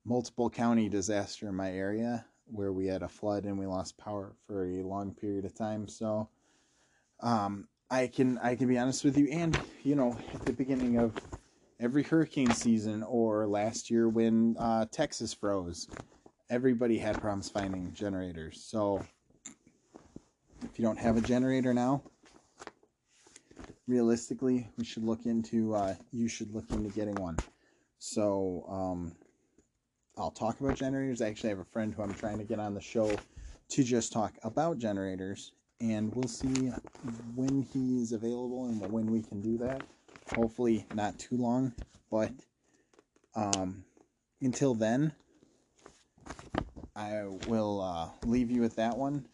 multiple 0.05 0.49
county 0.49 0.87
disaster 0.87 1.49
in 1.49 1.55
my 1.55 1.71
area 1.71 2.25
where 2.45 2.71
we 2.71 2.85
had 2.85 3.01
a 3.01 3.07
flood 3.07 3.45
and 3.45 3.57
we 3.57 3.65
lost 3.65 3.97
power 3.97 4.35
for 4.45 4.65
a 4.65 4.83
long 4.83 5.13
period 5.13 5.45
of 5.45 5.55
time. 5.55 5.87
So, 5.87 6.29
um, 7.21 7.67
I 7.89 8.07
can 8.07 8.37
I 8.39 8.55
can 8.55 8.67
be 8.67 8.77
honest 8.77 9.03
with 9.03 9.17
you, 9.17 9.27
and 9.31 9.59
you 9.83 9.95
know, 9.95 10.17
at 10.33 10.45
the 10.45 10.53
beginning 10.53 10.97
of 10.97 11.13
every 11.79 12.03
hurricane 12.03 12.51
season 12.51 13.03
or 13.03 13.47
last 13.47 13.91
year 13.91 14.09
when 14.09 14.55
uh, 14.57 14.85
Texas 14.91 15.33
froze, 15.33 15.87
everybody 16.49 16.97
had 16.97 17.19
problems 17.19 17.49
finding 17.49 17.93
generators. 17.93 18.61
So 18.61 19.05
if 20.63 20.79
you 20.79 20.85
don't 20.85 20.97
have 20.97 21.17
a 21.17 21.21
generator 21.21 21.73
now, 21.73 22.01
realistically, 23.87 24.67
we 24.77 24.85
should 24.85 25.03
look 25.03 25.25
into, 25.25 25.75
uh, 25.75 25.95
you 26.11 26.27
should 26.27 26.53
look 26.53 26.69
into 26.71 26.89
getting 26.89 27.15
one. 27.15 27.37
So, 27.99 28.65
um, 28.69 29.15
I'll 30.17 30.31
talk 30.31 30.59
about 30.61 30.75
generators. 30.75 31.21
I 31.21 31.27
actually 31.27 31.49
have 31.49 31.59
a 31.59 31.65
friend 31.65 31.93
who 31.93 32.01
I'm 32.01 32.13
trying 32.13 32.37
to 32.37 32.45
get 32.45 32.59
on 32.59 32.73
the 32.73 32.81
show 32.81 33.15
to 33.69 33.83
just 33.83 34.13
talk 34.13 34.33
about 34.43 34.77
generators, 34.77 35.51
and 35.81 36.13
we'll 36.13 36.27
see 36.27 36.71
when 37.35 37.61
he's 37.73 38.11
available 38.11 38.65
and 38.65 38.81
when 38.91 39.11
we 39.11 39.21
can 39.21 39.41
do 39.41 39.57
that. 39.57 39.81
Hopefully, 40.35 40.85
not 40.93 41.19
too 41.19 41.37
long, 41.37 41.73
but 42.09 42.31
um, 43.35 43.83
until 44.41 44.73
then, 44.73 45.13
I 46.95 47.25
will 47.47 47.81
uh, 47.81 48.09
leave 48.27 48.49
you 48.49 48.61
with 48.61 48.75
that 48.77 48.97
one 48.97 49.25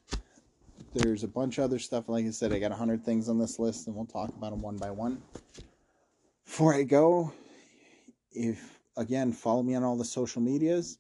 there's 0.94 1.24
a 1.24 1.28
bunch 1.28 1.58
of 1.58 1.64
other 1.64 1.80
stuff. 1.80 2.10
Like 2.10 2.26
I 2.26 2.32
said, 2.32 2.54
I 2.54 2.60
got 2.60 2.72
100 2.72 3.04
things 3.04 3.30
on 3.30 3.40
this 3.40 3.60
list, 3.60 3.88
and 3.88 3.96
we'll 3.96 4.06
talk 4.06 4.30
about 4.30 4.52
them 4.52 4.62
one 4.62 4.78
by 4.78 4.92
one. 4.92 5.22
Before 6.46 6.74
I 6.74 6.84
go, 6.84 7.32
if 8.32 8.80
again, 8.98 9.32
follow 9.32 9.64
me 9.64 9.76
on 9.76 9.84
all 9.84 9.96
the 9.96 10.06
social 10.06 10.42
medias. 10.42 10.98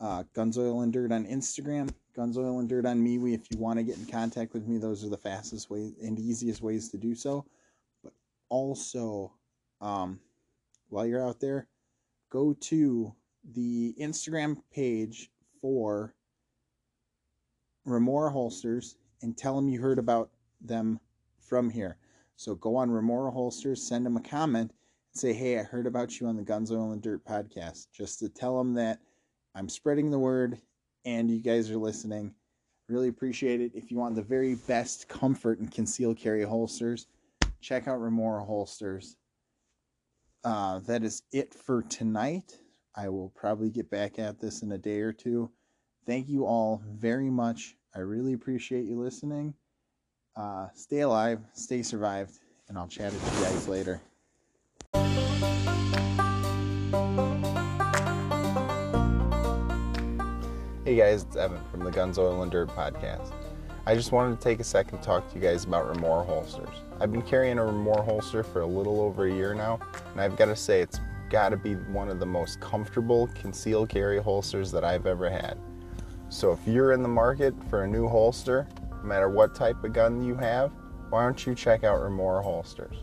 Uh, 0.00 0.24
Guns 0.34 0.58
Oil 0.58 0.80
and 0.80 0.92
Dirt 0.92 1.12
on 1.12 1.24
Instagram, 1.26 1.90
Guns 2.14 2.38
Oil 2.38 2.60
and 2.60 2.68
Dirt 2.68 2.86
on 2.86 3.04
MeWe. 3.04 3.34
If 3.34 3.50
you 3.50 3.58
want 3.58 3.78
to 3.78 3.82
get 3.82 3.98
in 3.98 4.06
contact 4.06 4.54
with 4.54 4.66
me, 4.66 4.78
those 4.78 5.04
are 5.04 5.08
the 5.08 5.16
fastest 5.16 5.68
ways 5.70 5.92
and 6.02 6.18
easiest 6.18 6.62
ways 6.62 6.88
to 6.90 6.96
do 6.96 7.14
so. 7.14 7.44
But 8.02 8.12
also, 8.48 9.32
um, 9.80 10.20
while 10.88 11.06
you're 11.06 11.26
out 11.26 11.40
there, 11.40 11.66
go 12.30 12.52
to 12.52 13.12
the 13.52 13.94
Instagram 14.00 14.56
page 14.72 15.30
for 15.60 16.14
Remora 17.84 18.30
Holsters 18.30 18.96
and 19.22 19.36
tell 19.36 19.56
them 19.56 19.68
you 19.68 19.80
heard 19.80 19.98
about 19.98 20.30
them 20.60 21.00
from 21.40 21.68
here. 21.68 21.96
So 22.36 22.54
go 22.54 22.76
on 22.76 22.90
Remora 22.90 23.30
Holsters, 23.30 23.86
send 23.86 24.06
them 24.06 24.16
a 24.16 24.20
comment, 24.20 24.72
and 25.12 25.20
say, 25.20 25.32
hey, 25.32 25.58
I 25.58 25.62
heard 25.62 25.86
about 25.86 26.20
you 26.20 26.26
on 26.26 26.36
the 26.36 26.42
Guns, 26.42 26.70
Oil, 26.70 26.92
and 26.92 27.02
Dirt 27.02 27.24
podcast, 27.24 27.88
just 27.92 28.18
to 28.20 28.28
tell 28.28 28.56
them 28.56 28.74
that 28.74 29.00
I'm 29.54 29.68
spreading 29.68 30.10
the 30.10 30.18
word 30.18 30.60
and 31.04 31.30
you 31.30 31.40
guys 31.40 31.70
are 31.70 31.76
listening. 31.76 32.34
Really 32.88 33.08
appreciate 33.08 33.60
it. 33.60 33.72
If 33.74 33.90
you 33.90 33.96
want 33.96 34.14
the 34.14 34.22
very 34.22 34.54
best 34.54 35.08
comfort 35.08 35.58
and 35.58 35.70
concealed 35.70 36.18
carry 36.18 36.42
holsters, 36.42 37.06
check 37.60 37.88
out 37.88 38.00
Remora 38.00 38.44
Holsters. 38.44 39.16
Uh, 40.44 40.80
that 40.80 41.02
is 41.02 41.22
it 41.32 41.54
for 41.54 41.82
tonight. 41.82 42.58
I 42.94 43.08
will 43.08 43.30
probably 43.30 43.70
get 43.70 43.90
back 43.90 44.18
at 44.18 44.38
this 44.38 44.62
in 44.62 44.72
a 44.72 44.78
day 44.78 45.00
or 45.00 45.12
two. 45.12 45.50
Thank 46.06 46.28
you 46.28 46.44
all 46.44 46.82
very 46.86 47.30
much 47.30 47.76
I 47.96 48.00
really 48.00 48.32
appreciate 48.32 48.86
you 48.86 48.98
listening. 48.98 49.54
Uh, 50.36 50.66
stay 50.74 51.00
alive, 51.00 51.40
stay 51.52 51.82
survived, 51.82 52.40
and 52.68 52.76
I'll 52.76 52.88
chat 52.88 53.12
with 53.12 53.38
you 53.38 53.44
guys 53.44 53.68
later. 53.68 54.00
Hey 60.84 60.96
guys, 60.96 61.22
it's 61.22 61.36
Evan 61.36 61.64
from 61.70 61.80
the 61.82 61.90
Guns, 61.90 62.18
Oil, 62.18 62.42
and 62.42 62.52
Dirt 62.52 62.68
podcast. 62.68 63.32
I 63.86 63.94
just 63.94 64.12
wanted 64.12 64.38
to 64.38 64.44
take 64.44 64.60
a 64.60 64.64
second 64.64 64.98
to 64.98 65.04
talk 65.04 65.26
to 65.30 65.34
you 65.34 65.40
guys 65.40 65.64
about 65.64 65.88
Remora 65.88 66.24
holsters. 66.24 66.68
I've 67.00 67.10
been 67.10 67.22
carrying 67.22 67.56
a 67.56 67.64
Remora 67.64 68.02
holster 68.02 68.42
for 68.42 68.60
a 68.60 68.66
little 68.66 69.00
over 69.00 69.24
a 69.24 69.32
year 69.32 69.54
now, 69.54 69.80
and 70.12 70.20
I've 70.20 70.36
got 70.36 70.44
to 70.44 70.56
say 70.56 70.82
it's 70.82 71.00
got 71.30 71.48
to 71.48 71.56
be 71.56 71.72
one 71.72 72.10
of 72.10 72.20
the 72.20 72.26
most 72.26 72.60
comfortable 72.60 73.28
concealed 73.28 73.88
carry 73.88 74.20
holsters 74.20 74.70
that 74.72 74.84
I've 74.84 75.06
ever 75.06 75.30
had. 75.30 75.56
So 76.28 76.52
if 76.52 76.58
you're 76.66 76.92
in 76.92 77.02
the 77.02 77.08
market 77.08 77.54
for 77.70 77.84
a 77.84 77.88
new 77.88 78.06
holster, 78.06 78.68
no 78.90 79.08
matter 79.08 79.30
what 79.30 79.54
type 79.54 79.82
of 79.84 79.94
gun 79.94 80.22
you 80.22 80.34
have, 80.34 80.70
why 81.08 81.22
don't 81.22 81.46
you 81.46 81.54
check 81.54 81.82
out 81.82 82.02
Remora 82.02 82.42
Holsters? 82.42 82.96